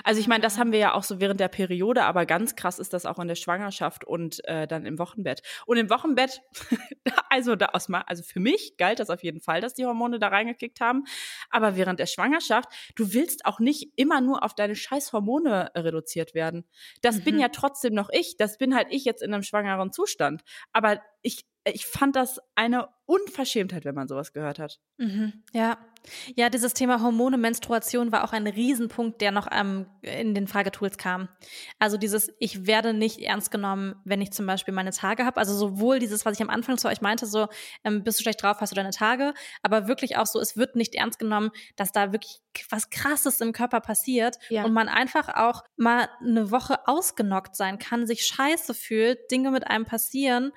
Also 0.03 0.19
ich 0.19 0.27
meine, 0.27 0.41
das 0.41 0.57
haben 0.57 0.71
wir 0.71 0.79
ja 0.79 0.93
auch 0.93 1.03
so 1.03 1.19
während 1.19 1.39
der 1.39 1.47
Periode, 1.47 2.03
aber 2.03 2.25
ganz 2.25 2.55
krass 2.55 2.79
ist 2.79 2.93
das 2.93 3.05
auch 3.05 3.19
in 3.19 3.27
der 3.27 3.35
Schwangerschaft 3.35 4.05
und 4.05 4.43
äh, 4.47 4.67
dann 4.67 4.85
im 4.85 4.99
Wochenbett. 4.99 5.41
Und 5.65 5.77
im 5.77 5.89
Wochenbett, 5.89 6.41
also 7.29 7.55
da 7.55 7.67
aus, 7.67 7.87
also 7.89 8.23
für 8.23 8.39
mich 8.39 8.77
galt 8.77 8.99
das 8.99 9.09
auf 9.09 9.23
jeden 9.23 9.41
Fall, 9.41 9.61
dass 9.61 9.73
die 9.73 9.85
Hormone 9.85 10.19
da 10.19 10.29
reingekickt 10.29 10.81
haben. 10.81 11.03
Aber 11.49 11.75
während 11.75 11.99
der 11.99 12.05
Schwangerschaft, 12.05 12.69
du 12.95 13.13
willst 13.13 13.45
auch 13.45 13.59
nicht 13.59 13.91
immer 13.95 14.21
nur 14.21 14.43
auf 14.43 14.55
deine 14.55 14.75
scheiß 14.75 15.13
Hormone 15.13 15.71
reduziert 15.75 16.33
werden. 16.33 16.65
Das 17.01 17.17
mhm. 17.17 17.23
bin 17.23 17.39
ja 17.39 17.49
trotzdem 17.49 17.93
noch 17.93 18.09
ich. 18.11 18.37
Das 18.37 18.57
bin 18.57 18.75
halt 18.75 18.87
ich 18.89 19.05
jetzt 19.05 19.21
in 19.21 19.33
einem 19.33 19.43
schwangeren 19.43 19.91
Zustand. 19.91 20.43
Aber 20.71 21.01
ich, 21.21 21.45
ich 21.65 21.85
fand 21.85 22.15
das 22.15 22.39
eine 22.55 22.89
Unverschämtheit, 23.05 23.85
wenn 23.85 23.95
man 23.95 24.07
sowas 24.07 24.33
gehört 24.33 24.59
hat. 24.59 24.79
Mhm. 24.97 25.43
Ja, 25.53 25.77
ja, 26.35 26.49
dieses 26.49 26.73
Thema 26.73 27.01
Hormone, 27.01 27.37
Menstruation 27.37 28.11
war 28.11 28.23
auch 28.23 28.33
ein 28.33 28.47
Riesenpunkt, 28.47 29.21
der 29.21 29.31
noch 29.31 29.47
ähm, 29.51 29.87
in 30.01 30.33
den 30.33 30.47
Fragetools 30.47 30.97
kam. 30.97 31.29
Also 31.79 31.97
dieses, 31.97 32.31
ich 32.39 32.65
werde 32.67 32.93
nicht 32.93 33.19
ernst 33.19 33.51
genommen, 33.51 33.95
wenn 34.05 34.21
ich 34.21 34.31
zum 34.31 34.45
Beispiel 34.45 34.73
meine 34.73 34.91
Tage 34.91 35.25
habe. 35.25 35.37
Also 35.37 35.55
sowohl 35.55 35.99
dieses, 35.99 36.25
was 36.25 36.35
ich 36.35 36.41
am 36.41 36.49
Anfang 36.49 36.77
zu 36.77 36.87
euch 36.87 37.01
meinte, 37.01 37.25
so, 37.25 37.47
ähm, 37.83 38.03
bist 38.03 38.19
du 38.19 38.23
schlecht 38.23 38.41
drauf, 38.41 38.57
hast 38.59 38.71
du 38.71 38.75
deine 38.75 38.91
Tage, 38.91 39.33
aber 39.63 39.87
wirklich 39.87 40.17
auch 40.17 40.25
so, 40.25 40.39
es 40.39 40.57
wird 40.57 40.75
nicht 40.75 40.95
ernst 40.95 41.19
genommen, 41.19 41.51
dass 41.75 41.91
da 41.91 42.11
wirklich 42.11 42.41
was 42.69 42.89
Krasses 42.89 43.41
im 43.41 43.51
Körper 43.51 43.81
passiert 43.81 44.37
ja. 44.49 44.63
und 44.63 44.73
man 44.73 44.87
einfach 44.87 45.29
auch 45.29 45.63
mal 45.75 46.07
eine 46.21 46.51
Woche 46.51 46.87
ausgenockt 46.87 47.55
sein 47.55 47.79
kann, 47.79 48.07
sich 48.07 48.25
scheiße 48.25 48.73
fühlt, 48.73 49.31
Dinge 49.31 49.51
mit 49.51 49.67
einem 49.67 49.85
passieren. 49.85 50.51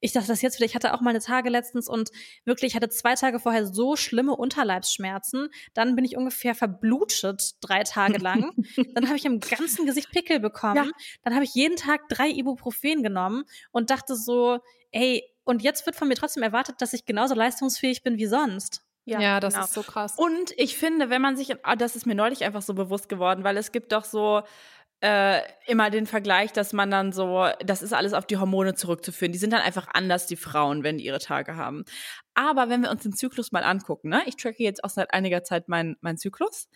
Ich 0.00 0.12
dachte 0.12 0.28
das 0.28 0.42
jetzt 0.42 0.58
wieder, 0.58 0.66
ich 0.66 0.74
hatte 0.74 0.94
auch 0.94 1.00
meine 1.00 1.20
Tage 1.20 1.48
letztens 1.48 1.88
und 1.88 2.10
wirklich, 2.44 2.72
ich 2.72 2.76
hatte 2.76 2.88
zwei 2.88 3.14
Tage 3.14 3.38
vorher 3.38 3.66
so 3.66 3.94
schlimme 3.94 4.34
Unterleibs 4.34 4.91
Halsschmerzen. 4.92 5.48
Dann 5.74 5.96
bin 5.96 6.04
ich 6.04 6.16
ungefähr 6.16 6.54
verblutet 6.54 7.54
drei 7.60 7.82
Tage 7.82 8.18
lang. 8.18 8.52
dann 8.94 9.06
habe 9.06 9.16
ich 9.16 9.24
im 9.24 9.40
ganzen 9.40 9.86
Gesicht 9.86 10.10
Pickel 10.10 10.40
bekommen. 10.40 10.76
Ja. 10.76 10.90
Dann 11.22 11.34
habe 11.34 11.44
ich 11.44 11.54
jeden 11.54 11.76
Tag 11.76 12.08
drei 12.08 12.28
Ibuprofen 12.28 13.02
genommen 13.02 13.44
und 13.70 13.90
dachte 13.90 14.16
so, 14.16 14.58
ey, 14.90 15.24
und 15.44 15.62
jetzt 15.62 15.86
wird 15.86 15.96
von 15.96 16.08
mir 16.08 16.14
trotzdem 16.14 16.42
erwartet, 16.42 16.76
dass 16.78 16.92
ich 16.92 17.04
genauso 17.04 17.34
leistungsfähig 17.34 18.02
bin 18.02 18.16
wie 18.16 18.26
sonst. 18.26 18.82
Ja, 19.04 19.20
ja, 19.20 19.40
das 19.40 19.54
genau. 19.54 19.66
ist 19.66 19.72
so 19.72 19.82
krass. 19.82 20.14
Und 20.16 20.52
ich 20.56 20.76
finde, 20.76 21.10
wenn 21.10 21.20
man 21.20 21.36
sich, 21.36 21.56
ah, 21.64 21.74
das 21.74 21.96
ist 21.96 22.06
mir 22.06 22.14
neulich 22.14 22.44
einfach 22.44 22.62
so 22.62 22.74
bewusst 22.74 23.08
geworden, 23.08 23.42
weil 23.42 23.56
es 23.56 23.72
gibt 23.72 23.90
doch 23.90 24.04
so 24.04 24.42
äh, 25.02 25.40
immer 25.66 25.90
den 25.90 26.06
Vergleich, 26.06 26.52
dass 26.52 26.72
man 26.72 26.88
dann 26.88 27.10
so, 27.10 27.48
das 27.64 27.82
ist 27.82 27.92
alles 27.92 28.12
auf 28.12 28.24
die 28.24 28.36
Hormone 28.36 28.74
zurückzuführen. 28.74 29.32
Die 29.32 29.38
sind 29.38 29.52
dann 29.52 29.60
einfach 29.60 29.88
anders, 29.92 30.26
die 30.28 30.36
Frauen, 30.36 30.84
wenn 30.84 30.98
die 30.98 31.04
ihre 31.04 31.18
Tage 31.18 31.56
haben. 31.56 31.84
Aber 32.34 32.68
wenn 32.68 32.82
wir 32.82 32.90
uns 32.90 33.02
den 33.02 33.12
Zyklus 33.12 33.52
mal 33.52 33.64
angucken, 33.64 34.08
ne? 34.08 34.22
ich 34.26 34.36
tracke 34.36 34.62
jetzt 34.62 34.84
auch 34.84 34.90
seit 34.90 35.12
einiger 35.12 35.44
Zeit 35.44 35.68
meinen 35.68 35.96
mein 36.00 36.16
Zyklus, 36.18 36.68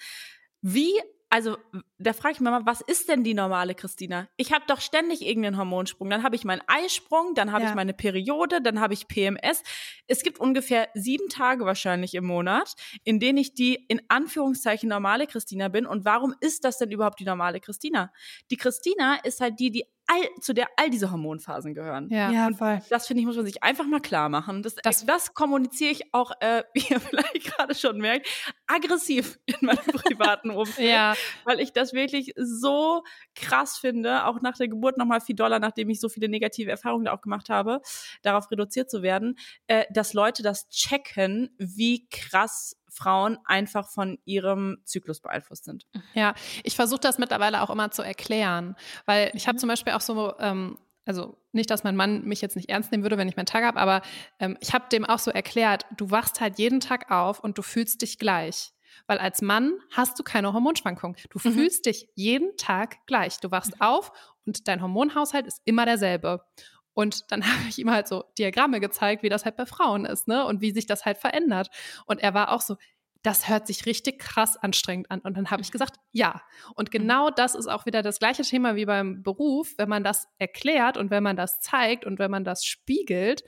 wie 0.61 0.92
also 1.28 1.57
da 1.98 2.12
frage 2.12 2.34
ich 2.34 2.40
mich 2.40 2.50
mal, 2.50 2.64
was 2.66 2.80
ist 2.80 3.09
denn 3.09 3.24
die 3.24 3.34
normale 3.34 3.74
Christina? 3.74 4.28
Ich 4.36 4.52
habe 4.52 4.64
doch 4.68 4.80
ständig 4.80 5.22
irgendeinen 5.22 5.59
Hormonsprung. 5.59 6.09
Dann 6.09 6.22
habe 6.22 6.36
ich 6.36 6.44
meinen 6.44 6.62
Eisprung, 6.68 7.34
dann 7.34 7.50
habe 7.50 7.64
ja. 7.64 7.70
ich 7.70 7.74
meine 7.74 7.94
Periode, 7.94 8.62
dann 8.62 8.80
habe 8.80 8.94
ich 8.94 9.09
PMS. 9.09 9.62
Es 10.07 10.22
gibt 10.22 10.38
ungefähr 10.38 10.88
sieben 10.94 11.28
Tage 11.28 11.64
wahrscheinlich 11.64 12.14
im 12.14 12.24
Monat, 12.26 12.74
in 13.02 13.18
denen 13.18 13.38
ich 13.38 13.54
die 13.54 13.74
in 13.74 14.00
Anführungszeichen 14.09 14.88
normale 14.88 15.26
Christina 15.26 15.68
bin. 15.68 15.84
Und 15.84 16.04
warum 16.04 16.34
ist 16.40 16.64
das 16.64 16.78
denn 16.78 16.92
überhaupt 16.92 17.18
die 17.18 17.24
normale 17.24 17.61
Christina? 17.61 18.12
Die 18.50 18.57
Christina 18.57 19.16
ist 19.16 19.40
halt 19.40 19.59
die, 19.59 19.70
die 19.70 19.84
all, 20.07 20.40
zu 20.40 20.54
der 20.54 20.68
all 20.76 20.90
diese 20.90 21.11
Hormonphasen 21.11 21.74
gehören. 21.74 22.09
Ja, 22.11 22.30
ja 22.30 22.50
voll. 22.52 22.80
Das 22.90 23.07
finde 23.07 23.20
ich, 23.20 23.26
muss 23.26 23.36
man 23.36 23.46
sich 23.46 23.62
einfach 23.62 23.86
mal 23.86 24.00
klar 24.00 24.28
machen. 24.28 24.62
Das, 24.62 24.76
das, 24.76 25.04
das 25.04 25.34
kommuniziere 25.34 25.90
ich 25.90 26.14
auch, 26.14 26.32
äh, 26.40 26.62
wie 26.74 26.84
ihr 26.88 27.00
vielleicht 27.00 27.44
gerade 27.44 27.74
schon 27.74 27.98
merkt, 27.98 28.28
aggressiv 28.66 29.38
in 29.46 29.57
meinem 29.61 29.78
privaten 29.86 30.50
Umfeld. 30.50 30.88
ja. 30.88 31.14
Weil 31.44 31.61
ich 31.61 31.72
das 31.72 31.92
wirklich 31.92 32.32
so 32.36 33.02
krass 33.34 33.78
finde, 33.78 34.26
auch 34.26 34.40
nach 34.40 34.57
der 34.57 34.68
Geburt 34.68 34.96
nochmal 34.96 35.20
viel 35.20 35.36
doller, 35.36 35.59
nachdem 35.59 35.90
ich 35.90 36.00
so 36.00 36.09
viele 36.09 36.28
negative 36.28 36.70
Erfahrungen 36.70 37.07
da 37.07 37.12
auch 37.12 37.20
gemacht 37.20 37.48
habe, 37.48 37.80
darauf 38.22 38.50
reduziert 38.50 38.90
zu 38.90 39.02
werden, 39.02 39.38
äh, 39.66 39.84
dass 39.90 40.14
Leute 40.14 40.42
das 40.42 40.68
checken, 40.68 41.50
wie 41.59 42.09
krass 42.09 42.76
Frauen 42.97 43.38
einfach 43.44 43.88
von 43.88 44.18
ihrem 44.24 44.78
Zyklus 44.84 45.20
beeinflusst 45.20 45.64
sind. 45.64 45.86
Ja, 46.14 46.34
ich 46.64 46.76
versuche 46.76 47.01
das 47.01 47.18
mittlerweile 47.18 47.62
auch 47.62 47.70
immer 47.70 47.90
zu 47.90 48.03
erklären, 48.03 48.74
weil 49.05 49.30
ich 49.34 49.47
habe 49.47 49.57
mhm. 49.57 49.61
zum 49.61 49.68
Beispiel 49.68 49.92
auch 49.92 50.01
so, 50.01 50.34
ähm, 50.38 50.78
also 51.05 51.38
nicht, 51.53 51.70
dass 51.70 51.84
mein 51.84 51.97
Mann 51.97 52.24
mich 52.24 52.40
jetzt 52.40 52.57
nicht 52.57 52.68
ernst 52.68 52.90
nehmen 52.90 53.05
würde, 53.05 53.18
wenn 53.18 53.28
ich 53.28 53.36
meinen 53.36 53.47
Tag 53.47 53.64
habe, 53.64 53.78
aber 53.78 54.03
ähm, 54.40 54.57
ich 54.61 54.72
habe 54.72 54.86
dem 54.90 55.05
auch 55.05 55.18
so 55.18 55.30
erklärt, 55.30 55.84
du 55.97 56.11
wachst 56.11 56.40
halt 56.40 56.59
jeden 56.59 56.80
Tag 56.80 57.11
auf 57.11 57.40
und 57.40 57.59
du 57.59 57.62
fühlst 57.62 58.03
dich 58.03 58.18
gleich. 58.18 58.72
Weil 59.07 59.18
als 59.18 59.42
Mann 59.42 59.74
hast 59.90 60.18
du 60.18 60.22
keine 60.22 60.53
Hormonschwankung. 60.55 61.16
Du 61.30 61.38
mhm. 61.42 61.53
fühlst 61.53 61.84
dich 61.86 62.09
jeden 62.14 62.57
Tag 62.57 63.07
gleich. 63.07 63.38
Du 63.40 63.51
wachst 63.51 63.74
mhm. 63.74 63.82
auf 63.82 64.11
und 64.47 64.68
dein 64.68 64.80
Hormonhaushalt 64.80 65.47
ist 65.47 65.61
immer 65.64 65.84
derselbe. 65.84 66.44
Und 66.97 67.30
dann 67.30 67.42
habe 67.47 67.68
ich 67.68 67.78
ihm 67.78 67.90
halt 67.90 68.09
so 68.09 68.24
Diagramme 68.38 68.80
gezeigt, 68.80 69.22
wie 69.22 69.28
das 69.28 69.44
halt 69.44 69.57
bei 69.57 69.66
Frauen 69.66 70.07
ist, 70.07 70.26
ne? 70.26 70.44
Und 70.44 70.61
wie 70.62 70.72
sich 70.72 70.86
das 70.86 71.05
halt 71.05 71.18
verändert. 71.18 71.68
Und 72.07 72.20
er 72.20 72.34
war 72.34 72.53
auch 72.53 72.62
so, 72.62 72.76
das 73.22 73.49
hört 73.49 73.66
sich 73.66 73.86
richtig 73.86 74.18
krass 74.18 74.57
anstrengend 74.57 75.11
an. 75.11 75.20
Und 75.20 75.36
dann 75.36 75.51
habe 75.51 75.61
ich 75.61 75.68
mhm. 75.68 75.72
gesagt, 75.72 75.97
ja. 76.12 76.42
Und 76.74 76.88
mhm. 76.88 76.99
genau 76.99 77.30
das 77.30 77.55
ist 77.55 77.66
auch 77.66 77.84
wieder 77.84 78.03
das 78.03 78.18
gleiche 78.18 78.42
Thema 78.42 78.76
wie 78.76 78.86
beim 78.86 79.22
Beruf. 79.22 79.74
Wenn 79.76 79.90
man 79.90 80.05
das 80.05 80.26
erklärt 80.38 80.97
und 80.97 81.11
wenn 81.11 81.22
man 81.22 81.36
das 81.36 81.61
zeigt 81.61 82.07
und 82.07 82.18
wenn 82.18 82.30
man 82.30 82.44
das 82.44 82.64
spiegelt, 82.64 83.44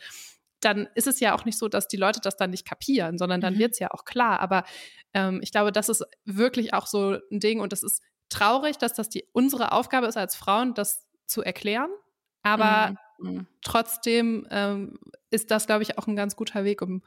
dann 0.61 0.89
ist 0.95 1.07
es 1.07 1.21
ja 1.21 1.35
auch 1.35 1.45
nicht 1.45 1.59
so, 1.59 1.69
dass 1.69 1.89
die 1.89 1.97
Leute 1.97 2.21
das 2.21 2.37
dann 2.37 2.51
nicht 2.51 2.67
kapieren, 2.67 3.17
sondern 3.17 3.41
dann 3.41 3.55
mhm. 3.55 3.61
wird 3.61 3.73
es 3.73 3.79
ja 3.79 3.91
auch 3.93 4.05
klar. 4.05 4.41
Aber 4.41 4.65
ähm, 5.15 5.41
ich 5.43 5.53
glaube, 5.53 5.73
das 5.73 5.89
ist 5.89 6.05
wirklich 6.25 6.75
auch 6.75 6.87
so 6.87 7.19
ein 7.31 7.41
Ding 7.41 7.61
und 7.61 7.73
das 7.73 7.83
ist 7.83 8.03
traurig, 8.29 8.77
dass 8.77 8.93
das 8.93 9.09
die 9.09 9.25
unsere 9.33 9.73
Aufgabe 9.73 10.07
ist 10.07 10.19
als 10.19 10.37
Frauen, 10.37 10.75
das 10.75 11.07
zu 11.27 11.43
erklären. 11.43 11.91
Aber 12.43 12.91
mhm. 12.91 12.99
Mhm. 13.19 13.47
Trotzdem 13.63 14.47
ähm, 14.51 14.99
ist 15.31 15.51
das, 15.51 15.67
glaube 15.67 15.83
ich, 15.83 15.99
auch 15.99 16.07
ein 16.07 16.17
ganz 16.17 16.37
guter 16.37 16.65
Weg, 16.65 16.83
um 16.83 17.03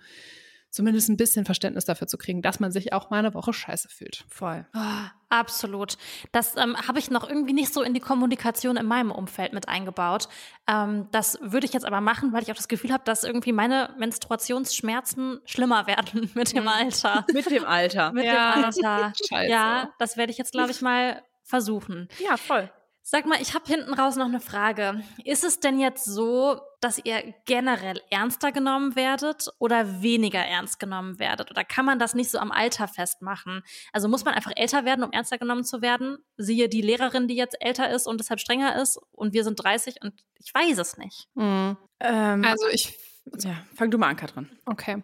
zumindest 0.72 1.10
ein 1.10 1.18
bisschen 1.18 1.46
Verständnis 1.46 1.86
dafür 1.86 2.08
zu 2.08 2.18
kriegen, 2.18 2.42
dass 2.42 2.60
man 2.60 2.72
sich 2.72 2.94
auch 2.94 3.10
mal 3.10 3.18
eine 3.18 3.34
Woche 3.34 3.54
scheiße 3.54 3.90
fühlt. 3.90 4.24
Voll. 4.30 4.66
Oh, 4.74 5.08
absolut. 5.30 5.98
Das 6.32 6.56
ähm, 6.56 6.76
habe 6.88 6.98
ich 6.98 7.12
noch 7.12 7.28
irgendwie 7.28 7.54
nicht 7.54 7.74
so 7.74 7.82
in 7.82 7.94
die 7.94 8.00
Kommunikation 8.00 8.78
in 8.78 8.86
meinem 8.86 9.12
Umfeld 9.12 9.52
mit 9.52 9.68
eingebaut. 9.68 10.30
Ähm, 10.68 11.10
das 11.12 11.38
würde 11.42 11.66
ich 11.66 11.74
jetzt 11.74 11.86
aber 11.86 12.00
machen, 12.00 12.32
weil 12.32 12.42
ich 12.42 12.52
auch 12.52 12.56
das 12.56 12.70
Gefühl 12.70 12.94
habe, 12.94 13.04
dass 13.04 13.26
irgendwie 13.26 13.52
meine 13.52 13.94
Menstruationsschmerzen 14.00 15.42
schlimmer 15.46 15.88
werden 15.88 16.32
mit 16.36 16.54
dem 16.54 16.64
mhm. 16.64 16.70
Alter. 16.70 17.26
mit 17.34 17.52
dem 17.52 17.66
Alter. 17.66 18.14
mit 18.14 18.26
ja. 18.26 18.54
dem 18.54 18.64
Alter. 18.64 19.14
Scheiße. 19.30 19.52
Ja, 19.52 19.94
das 20.00 20.16
werde 20.16 20.32
ich 20.32 20.38
jetzt, 20.38 20.54
glaube 20.54 20.72
ich, 20.72 20.82
mal 20.82 21.22
versuchen. 21.44 22.08
Ja, 22.20 22.38
voll. 22.38 22.72
Sag 23.04 23.26
mal, 23.26 23.42
ich 23.42 23.56
habe 23.56 23.66
hinten 23.66 23.94
raus 23.94 24.16
noch 24.16 24.28
eine 24.28 24.40
Frage. 24.40 25.04
Ist 25.26 25.44
es 25.44 25.60
denn 25.60 25.80
jetzt 25.80 26.06
so, 26.06 26.62
dass 26.82 27.04
ihr 27.04 27.34
generell 27.46 28.00
ernster 28.12 28.52
genommen 28.52 28.96
werdet 28.96 29.50
oder 29.58 30.02
weniger 30.02 30.40
ernst 30.40 30.80
genommen 30.80 31.18
werdet? 31.18 31.50
Oder 31.50 31.64
kann 31.64 31.86
man 31.86 31.98
das 31.98 32.14
nicht 32.14 32.30
so 32.30 32.38
am 32.38 32.52
Alter 32.52 32.88
festmachen? 32.88 33.64
Also 33.92 34.08
muss 34.08 34.24
man 34.24 34.36
einfach 34.36 34.52
älter 34.56 34.86
werden, 34.86 35.04
um 35.04 35.12
ernster 35.12 35.40
genommen 35.40 35.64
zu 35.64 35.82
werden? 35.82 36.20
Siehe 36.38 36.70
die 36.70 36.82
Lehrerin, 36.82 37.28
die 37.28 37.36
jetzt 37.36 37.58
älter 37.60 37.90
ist 37.90 38.08
und 38.08 38.20
deshalb 38.20 38.40
strenger 38.40 38.80
ist 38.80 39.00
und 39.12 39.34
wir 39.34 39.44
sind 39.44 39.56
30 39.56 39.96
und 40.04 40.14
ich 40.36 40.54
weiß 40.54 40.78
es 40.78 40.98
nicht. 40.98 41.28
Mhm. 41.34 41.78
Ähm, 42.00 42.46
also 42.46 42.68
ich 42.68 42.98
ja, 43.40 43.56
fang 43.76 43.92
du 43.92 43.98
mal 43.98 44.10
an, 44.10 44.16
Katrin. 44.16 44.50
Okay. 44.66 45.04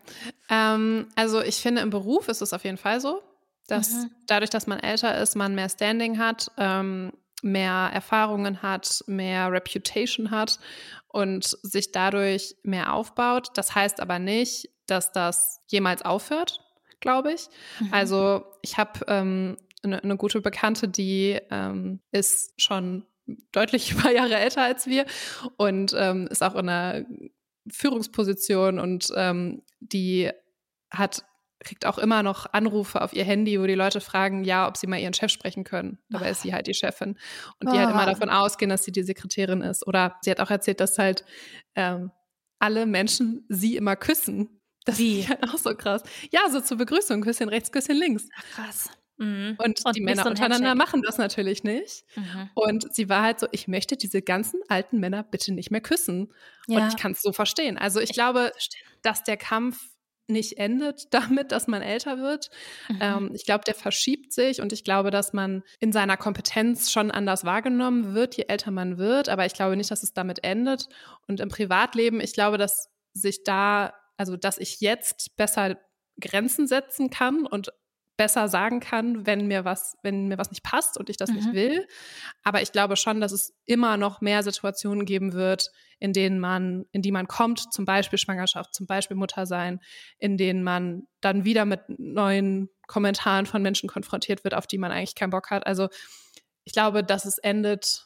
Ähm, 0.50 1.08
also 1.16 1.42
ich 1.42 1.58
finde, 1.58 1.82
im 1.82 1.90
Beruf 1.90 2.28
ist 2.28 2.42
es 2.42 2.54
auf 2.54 2.64
jeden 2.64 2.78
Fall 2.78 3.00
so, 3.00 3.22
dass 3.68 3.92
mhm. 3.92 4.12
dadurch, 4.28 4.50
dass 4.50 4.68
man 4.68 4.80
älter 4.80 5.20
ist, 5.20 5.36
man 5.36 5.56
mehr 5.56 5.70
Standing 5.70 6.18
hat. 6.18 6.52
Ähm, 6.58 7.14
mehr 7.44 7.92
Erfahrungen 7.94 8.62
hat, 8.62 9.04
mehr 9.08 9.52
Reputation 9.52 10.32
hat 10.32 10.60
und 11.08 11.46
sich 11.46 11.92
dadurch 11.92 12.56
mehr 12.64 12.94
aufbaut. 12.94 13.50
Das 13.56 13.76
heißt 13.76 14.00
aber 14.00 14.20
nicht, 14.20 14.70
dass 14.88 15.12
das 15.12 15.62
jemals 15.68 16.02
aufhört, 16.04 16.64
glaube 17.00 17.34
ich. 17.34 17.48
Mhm. 17.80 17.94
Also 17.94 18.46
ich 18.62 18.78
habe 18.78 19.00
ähm, 19.08 19.58
eine, 19.84 20.04
eine 20.04 20.18
gute 20.18 20.42
Bekannte, 20.42 20.88
die 20.88 21.40
ähm, 21.52 22.00
ist 22.12 22.60
schon 22.62 23.06
deutlich 23.52 23.92
ein 23.96 23.98
paar 23.98 24.12
Jahre 24.12 24.36
älter 24.36 24.64
als 24.64 24.88
wir 24.88 25.06
und 25.58 25.94
ähm, 25.98 26.28
ist 26.28 26.44
auch 26.44 26.56
in 26.56 26.70
einer 26.70 27.06
Führungsposition 27.70 28.80
und 28.80 29.12
ähm, 29.16 29.62
die 29.80 30.32
hat 30.90 31.26
kriegt 31.68 31.86
auch 31.86 31.98
immer 31.98 32.24
noch 32.24 32.52
Anrufe 32.54 33.02
auf 33.02 33.14
ihr 33.14 33.26
Handy, 33.26 33.60
wo 33.60 33.66
die 33.66 33.76
Leute 33.76 34.00
fragen, 34.00 34.44
ja, 34.44 34.68
ob 34.68 34.78
sie 34.78 34.88
mal 34.88 35.00
ihren 35.00 35.14
Chef 35.14 35.32
sprechen 35.32 35.64
können. 35.64 36.00
Dabei 36.10 36.30
ist 36.30 36.42
sie 36.42 36.54
halt 36.54 36.68
die 36.68 36.74
Chefin. 36.74 37.18
Und 37.60 37.72
die 37.72 37.78
halt 37.78 37.90
immer 37.90 38.06
davon 38.06 38.30
ausgehen, 38.30 38.70
dass 38.70 38.86
sie 38.86 38.92
die 38.92 39.04
Sekretärin 39.04 39.62
ist. 39.62 39.86
Oder 39.86 40.16
sie 40.22 40.32
hat 40.32 40.40
auch 40.40 40.50
erzählt, 40.50 40.80
dass 40.80 40.98
halt 40.98 41.26
ähm, 41.76 42.12
alle 42.60 42.86
Menschen 42.86 43.46
sie 43.50 43.76
immer 43.76 43.96
küssen. 43.96 44.62
Das 44.86 44.98
Wie? 44.98 45.20
ist 45.20 45.30
halt 45.30 45.44
auch 45.44 45.58
so 45.58 45.76
krass. 45.76 46.04
Ja, 46.32 46.50
so 46.50 46.62
zur 46.62 46.78
Begrüßung, 46.78 47.22
Küsschen 47.22 47.50
rechts, 47.50 47.72
Küsschen 47.72 47.98
links. 47.98 48.30
Ach, 48.38 48.44
krass. 48.56 48.90
Mhm. 49.18 49.56
Und, 49.58 49.84
und, 49.84 49.96
die 49.96 50.02
Männer 50.02 50.24
so 50.24 50.30
untereinander 50.30 50.76
machen 50.76 51.02
das 51.02 51.18
natürlich 51.18 51.64
nicht. 51.64 52.06
Mhm. 52.16 52.50
Und 52.54 52.96
sie 52.96 53.10
war 53.10 53.24
halt 53.24 53.40
so, 53.40 53.48
ich 53.52 53.68
möchte 53.68 53.98
diese 53.98 54.22
ganzen 54.22 54.62
alten 54.70 55.00
Männer 55.00 55.24
bitte 55.24 55.54
nicht 55.54 55.72
mehr 55.72 55.82
küssen. 55.82 56.32
Ja. 56.68 56.80
Und 56.80 56.88
ich 56.90 56.98
kann 56.98 57.12
es 57.12 57.22
so 57.22 57.34
verstehen. 57.34 57.78
Also 57.78 58.00
ich, 58.00 58.12
ich 58.12 58.16
glaube, 58.16 58.52
dass 59.02 59.24
der 59.24 59.38
Kampf 59.38 59.78
nicht 60.28 60.58
endet 60.58 61.08
damit, 61.14 61.52
dass 61.52 61.68
man 61.68 61.82
älter 61.82 62.20
wird. 62.20 62.50
Mhm. 62.90 63.00
Ähm, 63.02 63.32
ich 63.34 63.46
glaube, 63.46 63.64
der 63.66 63.76
verschiebt 63.76 64.34
sich 64.34 64.62
und 64.62 64.74
ich 64.74 64.84
glaube, 64.84 65.12
dass 65.12 65.34
man 65.34 65.64
in 65.80 65.92
seiner 65.92 66.18
Kompetenz 66.18 66.92
schon 66.92 67.12
anders 67.12 67.46
wahrgenommen 67.46 68.14
wird, 68.14 68.36
je 68.36 68.46
älter 68.48 68.72
man 68.72 68.98
wird. 68.98 69.30
Aber 69.30 69.46
ich 69.46 69.54
glaube 69.54 69.76
nicht, 69.78 69.92
dass 69.92 70.04
es 70.04 70.14
damit 70.14 70.44
endet. 70.44 70.88
Und 71.28 71.40
im 71.40 71.50
Privatleben, 71.50 72.22
ich 72.22 72.34
glaube, 72.34 72.58
dass 72.58 72.90
sich 73.14 73.44
da, 73.44 73.94
also 74.18 74.38
dass 74.38 74.58
ich 74.58 74.82
jetzt 74.82 75.36
besser 75.36 75.78
Grenzen 76.20 76.68
setzen 76.68 77.10
kann 77.10 77.46
und 77.46 77.72
besser 78.18 78.48
sagen 78.48 78.80
kann, 78.80 79.26
wenn 79.26 79.48
mir 79.48 79.64
was, 79.64 79.96
wenn 80.02 80.28
mir 80.28 80.38
was 80.38 80.50
nicht 80.50 80.64
passt 80.64 80.98
und 80.98 81.10
ich 81.10 81.18
das 81.18 81.30
mhm. 81.30 81.36
nicht 81.36 81.54
will. 81.54 81.88
Aber 82.44 82.62
ich 82.62 82.72
glaube 82.72 82.96
schon, 82.96 83.22
dass 83.22 83.32
es 83.32 83.56
immer 83.66 83.96
noch 83.96 84.22
mehr 84.22 84.44
Situationen 84.44 85.06
geben 85.06 85.34
wird, 85.34 85.72
in 86.00 86.14
denen 86.14 86.40
man, 86.40 86.86
in 86.92 87.02
die 87.02 87.12
man 87.12 87.28
kommt, 87.28 87.72
zum 87.72 87.86
Beispiel 87.86 88.20
Schwangerschaft, 88.20 88.74
zum 88.74 88.88
Beispiel 88.88 89.16
Muttersein, 89.16 89.80
in 90.18 90.38
denen 90.38 90.64
man 90.64 91.04
dann 91.22 91.46
wieder 91.46 91.66
mit 91.66 91.82
neuen 91.88 92.70
Kommentaren 92.88 93.46
von 93.46 93.62
Menschen 93.62 93.88
konfrontiert 93.88 94.44
wird, 94.44 94.56
auf 94.56 94.68
die 94.68 94.78
man 94.78 94.92
eigentlich 94.92 95.16
keinen 95.16 95.30
Bock 95.30 95.52
hat. 95.52 95.66
Also 95.66 95.88
ich 96.64 96.74
glaube, 96.74 97.04
dass 97.04 97.26
es 97.26 97.38
endet, 97.38 98.06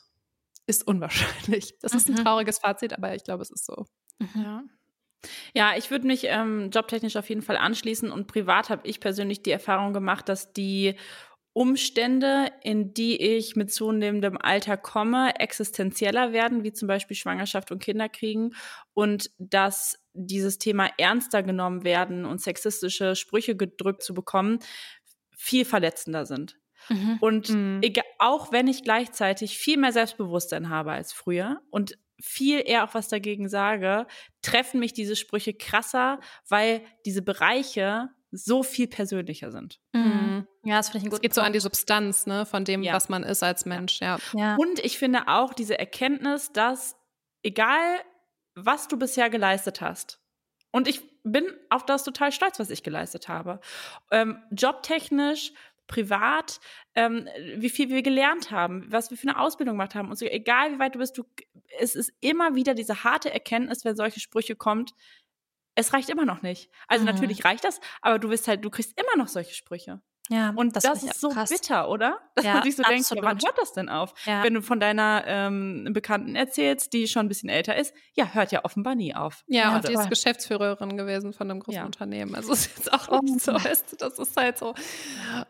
ist 0.67 0.85
unwahrscheinlich. 0.85 1.79
Das 1.81 1.93
mhm. 1.93 1.97
ist 1.97 2.09
ein 2.09 2.15
mhm. 2.15 2.23
trauriges 2.23 2.59
Fazit, 2.59 2.93
aber 2.93 3.15
ich 3.15 3.23
glaube, 3.23 3.41
es 3.41 3.51
ist 3.51 3.65
so. 3.65 3.85
Mhm. 4.19 4.29
Ja. 4.35 4.63
Ja, 5.53 5.73
ich 5.77 5.91
würde 5.91 6.07
mich 6.07 6.23
ähm, 6.25 6.69
jobtechnisch 6.71 7.15
auf 7.15 7.29
jeden 7.29 7.41
Fall 7.41 7.57
anschließen 7.57 8.11
und 8.11 8.27
privat 8.27 8.69
habe 8.69 8.87
ich 8.87 8.99
persönlich 8.99 9.43
die 9.43 9.51
Erfahrung 9.51 9.93
gemacht, 9.93 10.29
dass 10.29 10.53
die 10.53 10.95
Umstände, 11.53 12.47
in 12.63 12.93
die 12.93 13.21
ich 13.21 13.57
mit 13.57 13.73
zunehmendem 13.73 14.37
Alter 14.37 14.77
komme, 14.77 15.37
existenzieller 15.39 16.31
werden, 16.31 16.63
wie 16.63 16.71
zum 16.71 16.87
Beispiel 16.87 17.17
Schwangerschaft 17.17 17.71
und 17.71 17.83
Kinderkriegen 17.83 18.55
und 18.93 19.31
dass 19.37 19.99
dieses 20.13 20.59
Thema 20.59 20.89
ernster 20.97 21.43
genommen 21.43 21.83
werden 21.83 22.25
und 22.25 22.41
sexistische 22.41 23.15
Sprüche 23.17 23.57
gedrückt 23.57 24.01
zu 24.01 24.13
bekommen, 24.13 24.59
viel 25.35 25.65
verletzender 25.65 26.25
sind. 26.25 26.57
Mhm. 26.89 27.17
Und 27.19 27.49
mhm. 27.49 27.81
Auch 28.17 28.51
wenn 28.51 28.67
ich 28.67 28.83
gleichzeitig 28.83 29.57
viel 29.57 29.77
mehr 29.77 29.91
Selbstbewusstsein 29.91 30.69
habe 30.69 30.91
als 30.91 31.11
früher 31.11 31.61
und 31.69 31.97
viel 32.21 32.63
eher 32.65 32.83
auch 32.83 32.93
was 32.93 33.07
dagegen 33.07 33.49
sage, 33.49 34.07
treffen 34.41 34.79
mich 34.79 34.93
diese 34.93 35.15
Sprüche 35.15 35.53
krasser, 35.53 36.19
weil 36.47 36.81
diese 37.05 37.21
Bereiche 37.21 38.09
so 38.31 38.63
viel 38.63 38.87
persönlicher 38.87 39.51
sind. 39.51 39.79
Mhm. 39.93 40.01
mhm. 40.01 40.47
Ja, 40.63 40.77
das 40.77 40.89
finde 40.89 40.99
ich 40.99 41.03
ein 41.05 41.09
gut. 41.09 41.17
Es 41.17 41.21
geht 41.21 41.33
so 41.33 41.41
an 41.41 41.53
die 41.53 41.59
Substanz, 41.59 42.27
ne, 42.27 42.45
von 42.45 42.63
dem, 42.63 42.83
ja. 42.83 42.93
was 42.93 43.09
man 43.09 43.23
ist 43.23 43.41
als 43.43 43.65
Mensch, 43.65 43.99
ja. 43.99 44.19
ja. 44.33 44.55
Und 44.55 44.79
ich 44.79 44.97
finde 44.97 45.27
auch 45.27 45.53
diese 45.53 45.77
Erkenntnis, 45.79 46.51
dass 46.53 46.95
egal, 47.41 47.99
was 48.53 48.87
du 48.87 48.97
bisher 48.97 49.29
geleistet 49.29 49.81
hast, 49.81 50.21
und 50.71 50.87
ich 50.87 51.01
bin 51.23 51.45
auf 51.69 51.85
das 51.85 52.03
total 52.03 52.31
stolz, 52.31 52.57
was 52.59 52.69
ich 52.69 52.81
geleistet 52.81 53.27
habe. 53.27 53.59
Ähm, 54.09 54.41
jobtechnisch, 54.51 55.53
privat, 55.91 56.59
ähm, 56.95 57.27
wie 57.57 57.69
viel 57.69 57.89
wir 57.89 58.01
gelernt 58.01 58.49
haben, 58.49 58.91
was 58.91 59.11
wir 59.11 59.17
für 59.17 59.27
eine 59.27 59.39
Ausbildung 59.39 59.75
gemacht 59.75 59.93
haben 59.93 60.09
und 60.09 60.17
so, 60.17 60.25
egal 60.25 60.73
wie 60.73 60.79
weit 60.79 60.95
du 60.95 60.99
bist, 60.99 61.17
du, 61.17 61.23
es 61.79 61.95
ist 61.95 62.11
immer 62.21 62.55
wieder 62.55 62.73
diese 62.73 63.03
harte 63.03 63.31
Erkenntnis, 63.31 63.85
wenn 63.85 63.95
solche 63.95 64.19
Sprüche 64.19 64.55
kommt, 64.55 64.93
es 65.75 65.93
reicht 65.93 66.09
immer 66.09 66.25
noch 66.25 66.41
nicht. 66.41 66.71
Also 66.87 67.03
mhm. 67.05 67.11
natürlich 67.11 67.45
reicht 67.45 67.63
das, 67.63 67.79
aber 68.01 68.17
du 68.19 68.29
wirst 68.29 68.47
halt, 68.47 68.65
du 68.65 68.69
kriegst 68.69 68.99
immer 68.99 69.21
noch 69.21 69.27
solche 69.27 69.53
Sprüche. 69.53 70.01
Ja, 70.31 70.53
und 70.55 70.77
das, 70.77 70.83
das 70.83 71.03
ist 71.03 71.19
so 71.19 71.29
krass. 71.29 71.49
bitter, 71.49 71.89
oder? 71.89 72.17
Dass 72.35 72.45
ja, 72.45 72.53
man 72.53 72.63
sich 72.63 72.77
so 72.77 72.83
absolut. 72.83 73.09
denkt, 73.09 73.15
ja, 73.15 73.29
wann 73.29 73.37
hört 73.43 73.57
das 73.57 73.73
denn 73.73 73.89
auf? 73.89 74.13
Ja. 74.25 74.43
Wenn 74.43 74.53
du 74.53 74.61
von 74.61 74.79
deiner 74.79 75.23
ähm, 75.27 75.89
Bekannten 75.91 76.37
erzählst, 76.37 76.93
die 76.93 77.09
schon 77.09 77.25
ein 77.25 77.27
bisschen 77.27 77.49
älter 77.49 77.75
ist, 77.75 77.93
ja, 78.13 78.33
hört 78.33 78.53
ja 78.53 78.63
offenbar 78.63 78.95
nie 78.95 79.13
auf. 79.13 79.43
Ja, 79.47 79.75
und 79.75 79.87
die 79.89 79.93
ist 79.93 80.09
Geschäftsführerin 80.09 80.95
gewesen 80.95 81.33
von 81.33 81.51
einem 81.51 81.59
großen 81.59 81.83
Unternehmen. 81.83 82.33
Also 82.33 82.53
ist 82.53 82.77
jetzt 82.77 82.93
auch 82.93 83.09
oh. 83.09 83.19
nicht 83.21 83.41
so, 83.41 83.53
weißt 83.53 84.01
das 84.01 84.19
ist 84.19 84.37
halt 84.37 84.57
so. 84.57 84.73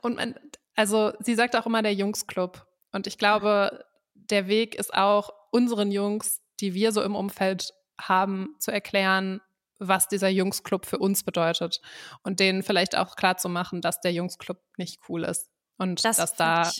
Und 0.01 0.15
man, 0.15 0.35
also 0.75 1.13
sie 1.19 1.35
sagt 1.35 1.55
auch 1.55 1.67
immer 1.67 1.83
der 1.83 1.93
Jungsclub. 1.93 2.65
Und 2.91 3.05
ich 3.05 3.19
glaube, 3.19 3.85
der 4.15 4.47
Weg 4.47 4.73
ist 4.73 4.93
auch 4.95 5.29
unseren 5.51 5.91
Jungs, 5.91 6.41
die 6.59 6.73
wir 6.73 6.91
so 6.91 7.03
im 7.03 7.15
Umfeld 7.15 7.71
haben, 7.99 8.55
zu 8.57 8.71
erklären, 8.71 9.41
was 9.81 10.07
dieser 10.07 10.29
Jungsclub 10.29 10.85
für 10.85 10.99
uns 10.99 11.23
bedeutet 11.23 11.81
und 12.23 12.39
denen 12.39 12.63
vielleicht 12.63 12.95
auch 12.95 13.15
klar 13.15 13.37
zu 13.37 13.49
machen, 13.49 13.81
dass 13.81 13.99
der 13.99 14.13
Jungsclub 14.13 14.61
nicht 14.77 15.01
cool 15.09 15.23
ist 15.23 15.49
und 15.77 16.05
das 16.05 16.17
dass 16.17 16.35
da 16.35 16.71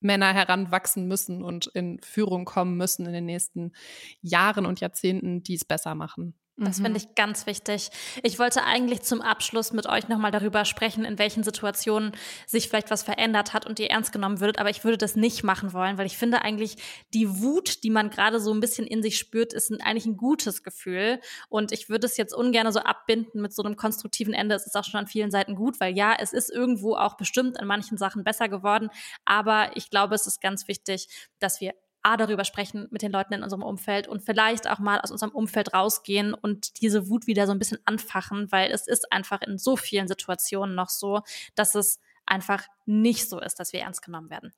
Männer 0.00 0.32
heranwachsen 0.32 1.06
müssen 1.06 1.42
und 1.42 1.66
in 1.68 2.00
Führung 2.02 2.44
kommen 2.44 2.76
müssen 2.76 3.06
in 3.06 3.12
den 3.12 3.26
nächsten 3.26 3.72
Jahren 4.20 4.66
und 4.66 4.80
Jahrzehnten, 4.80 5.42
die 5.42 5.54
es 5.54 5.64
besser 5.64 5.94
machen. 5.94 6.38
Das 6.58 6.78
mhm. 6.78 6.84
finde 6.84 7.00
ich 7.00 7.14
ganz 7.14 7.46
wichtig. 7.46 7.90
Ich 8.22 8.38
wollte 8.38 8.64
eigentlich 8.64 9.02
zum 9.02 9.20
Abschluss 9.20 9.72
mit 9.72 9.86
euch 9.86 10.08
nochmal 10.08 10.30
darüber 10.30 10.64
sprechen, 10.64 11.04
in 11.04 11.18
welchen 11.18 11.42
Situationen 11.42 12.12
sich 12.46 12.68
vielleicht 12.68 12.90
was 12.90 13.02
verändert 13.02 13.52
hat 13.52 13.66
und 13.66 13.78
ihr 13.78 13.90
ernst 13.90 14.10
genommen 14.10 14.40
würdet, 14.40 14.58
aber 14.58 14.70
ich 14.70 14.82
würde 14.82 14.96
das 14.96 15.16
nicht 15.16 15.44
machen 15.44 15.74
wollen, 15.74 15.98
weil 15.98 16.06
ich 16.06 16.16
finde 16.16 16.40
eigentlich, 16.40 16.76
die 17.12 17.42
Wut, 17.42 17.82
die 17.84 17.90
man 17.90 18.08
gerade 18.08 18.40
so 18.40 18.54
ein 18.54 18.60
bisschen 18.60 18.86
in 18.86 19.02
sich 19.02 19.18
spürt, 19.18 19.52
ist 19.52 19.70
eigentlich 19.82 20.06
ein 20.06 20.16
gutes 20.16 20.62
Gefühl. 20.62 21.20
Und 21.50 21.72
ich 21.72 21.90
würde 21.90 22.06
es 22.06 22.16
jetzt 22.16 22.34
ungern 22.34 22.72
so 22.72 22.80
abbinden 22.80 23.42
mit 23.42 23.54
so 23.54 23.62
einem 23.62 23.76
konstruktiven 23.76 24.32
Ende. 24.32 24.54
Es 24.54 24.66
ist 24.66 24.76
auch 24.76 24.84
schon 24.84 25.00
an 25.00 25.06
vielen 25.06 25.30
Seiten 25.30 25.56
gut, 25.56 25.78
weil 25.78 25.94
ja, 25.94 26.14
es 26.18 26.32
ist 26.32 26.50
irgendwo 26.50 26.96
auch 26.96 27.18
bestimmt 27.18 27.58
in 27.60 27.66
manchen 27.66 27.98
Sachen 27.98 28.24
besser 28.24 28.48
geworden. 28.48 28.88
Aber 29.26 29.76
ich 29.76 29.90
glaube, 29.90 30.14
es 30.14 30.26
ist 30.26 30.40
ganz 30.40 30.68
wichtig, 30.68 31.08
dass 31.38 31.60
wir 31.60 31.74
A, 32.06 32.16
darüber 32.16 32.44
sprechen 32.44 32.86
mit 32.90 33.02
den 33.02 33.10
Leuten 33.10 33.34
in 33.34 33.42
unserem 33.42 33.64
Umfeld 33.64 34.06
und 34.06 34.22
vielleicht 34.22 34.68
auch 34.68 34.78
mal 34.78 35.00
aus 35.00 35.10
unserem 35.10 35.32
Umfeld 35.32 35.74
rausgehen 35.74 36.34
und 36.34 36.80
diese 36.80 37.08
Wut 37.08 37.26
wieder 37.26 37.46
so 37.46 37.52
ein 37.52 37.58
bisschen 37.58 37.80
anfachen, 37.84 38.52
weil 38.52 38.70
es 38.70 38.86
ist 38.86 39.10
einfach 39.10 39.42
in 39.42 39.58
so 39.58 39.76
vielen 39.76 40.06
Situationen 40.06 40.76
noch 40.76 40.88
so, 40.88 41.22
dass 41.56 41.74
es 41.74 41.98
einfach 42.24 42.62
nicht 42.84 43.28
so 43.28 43.40
ist, 43.40 43.58
dass 43.58 43.72
wir 43.72 43.80
ernst 43.80 44.02
genommen 44.02 44.30
werden. 44.30 44.52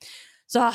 So, 0.46 0.68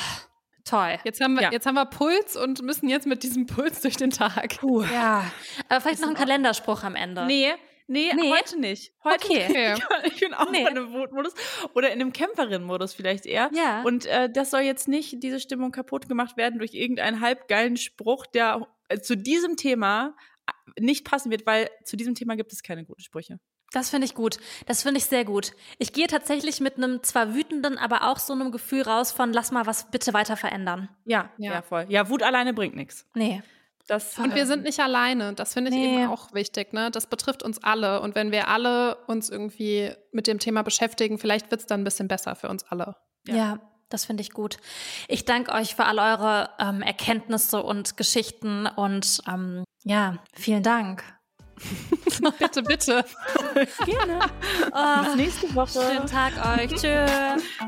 Toll. 0.64 0.98
Jetzt 1.04 1.20
haben 1.20 1.34
wir, 1.34 1.42
ja. 1.42 1.52
jetzt 1.52 1.66
haben 1.66 1.74
wir 1.74 1.84
Puls 1.84 2.36
und 2.36 2.62
müssen 2.62 2.88
jetzt 2.88 3.06
mit 3.06 3.22
diesem 3.22 3.44
Puls 3.46 3.82
durch 3.82 3.96
den 3.96 4.10
Tag. 4.10 4.56
Puh. 4.60 4.82
Ja. 4.82 5.30
Aber 5.68 5.80
vielleicht 5.82 6.00
noch 6.00 6.08
ein 6.08 6.14
Kalenderspruch 6.14 6.82
am 6.84 6.96
Ende. 6.96 7.26
Nee, 7.26 7.52
Nee, 7.86 8.12
nee, 8.14 8.30
heute 8.30 8.58
nicht. 8.58 8.92
Heute 9.04 9.26
okay. 9.26 9.72
Nicht. 9.72 9.86
Ich 10.04 10.20
bin 10.20 10.32
auch 10.32 10.50
nee. 10.50 10.60
in 10.60 10.68
einem 10.68 10.92
Wutmodus 10.92 11.34
oder 11.74 11.88
in 11.88 12.00
einem 12.00 12.12
Kämpferin-Modus 12.12 12.94
vielleicht 12.94 13.26
eher. 13.26 13.50
Ja. 13.52 13.82
Und 13.82 14.06
äh, 14.06 14.30
das 14.30 14.50
soll 14.50 14.60
jetzt 14.60 14.88
nicht 14.88 15.22
diese 15.22 15.38
Stimmung 15.38 15.70
kaputt 15.70 16.08
gemacht 16.08 16.36
werden 16.36 16.58
durch 16.58 16.74
irgendeinen 16.74 17.20
halbgeilen 17.20 17.76
Spruch, 17.76 18.26
der 18.26 18.66
äh, 18.88 19.00
zu 19.00 19.16
diesem 19.16 19.56
Thema 19.56 20.16
äh, 20.46 20.80
nicht 20.80 21.04
passen 21.04 21.30
wird, 21.30 21.46
weil 21.46 21.68
zu 21.84 21.96
diesem 21.96 22.14
Thema 22.14 22.36
gibt 22.36 22.52
es 22.52 22.62
keine 22.62 22.84
guten 22.84 23.02
Sprüche. 23.02 23.38
Das 23.72 23.90
finde 23.90 24.06
ich 24.06 24.14
gut. 24.14 24.38
Das 24.66 24.82
finde 24.82 24.98
ich 24.98 25.06
sehr 25.06 25.24
gut. 25.24 25.52
Ich 25.78 25.92
gehe 25.92 26.06
tatsächlich 26.06 26.60
mit 26.60 26.76
einem 26.76 27.02
zwar 27.02 27.34
wütenden, 27.34 27.76
aber 27.76 28.08
auch 28.08 28.18
so 28.18 28.32
einem 28.32 28.52
Gefühl 28.52 28.82
raus 28.82 29.10
von 29.10 29.32
lass 29.32 29.50
mal 29.50 29.66
was 29.66 29.90
bitte 29.90 30.14
weiter 30.14 30.36
verändern. 30.36 30.88
Ja, 31.04 31.30
ja, 31.38 31.54
ja 31.54 31.62
voll. 31.62 31.86
Ja, 31.88 32.08
Wut 32.08 32.22
alleine 32.22 32.54
bringt 32.54 32.76
nichts. 32.76 33.06
Nee. 33.14 33.42
Das, 33.86 34.18
und 34.18 34.34
wir 34.34 34.42
ähm, 34.42 34.48
sind 34.48 34.62
nicht 34.62 34.80
alleine. 34.80 35.34
Das 35.34 35.52
finde 35.52 35.70
ich 35.70 35.76
nee. 35.76 35.94
eben 35.96 36.10
auch 36.10 36.32
wichtig. 36.32 36.72
Ne? 36.72 36.90
Das 36.90 37.06
betrifft 37.06 37.42
uns 37.42 37.62
alle. 37.62 38.00
Und 38.00 38.14
wenn 38.14 38.32
wir 38.32 38.48
alle 38.48 38.96
uns 39.06 39.28
irgendwie 39.28 39.92
mit 40.10 40.26
dem 40.26 40.38
Thema 40.38 40.62
beschäftigen, 40.62 41.18
vielleicht 41.18 41.50
wird 41.50 41.60
es 41.60 41.66
dann 41.66 41.82
ein 41.82 41.84
bisschen 41.84 42.08
besser 42.08 42.34
für 42.34 42.48
uns 42.48 42.64
alle. 42.64 42.96
Ja, 43.26 43.34
ja 43.34 43.58
das 43.90 44.06
finde 44.06 44.22
ich 44.22 44.30
gut. 44.30 44.56
Ich 45.08 45.24
danke 45.24 45.52
euch 45.52 45.74
für 45.74 45.84
all 45.84 45.98
eure 45.98 46.50
ähm, 46.58 46.82
Erkenntnisse 46.82 47.62
und 47.62 47.96
Geschichten 47.96 48.66
und 48.66 49.20
ähm, 49.28 49.64
ja, 49.84 50.18
vielen 50.34 50.62
Dank. 50.62 51.04
bitte, 52.38 52.62
bitte. 52.62 53.04
Gerne. 53.84 54.18
Oh, 54.72 55.04
Bis 55.04 55.16
nächste 55.16 55.54
Woche. 55.54 55.80
Schönen 55.80 56.06
Tag 56.06 56.32
euch. 56.58 56.74
Tschö. 56.74 57.06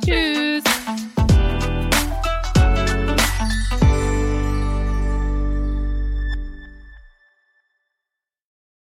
Tschüss. 0.05 0.65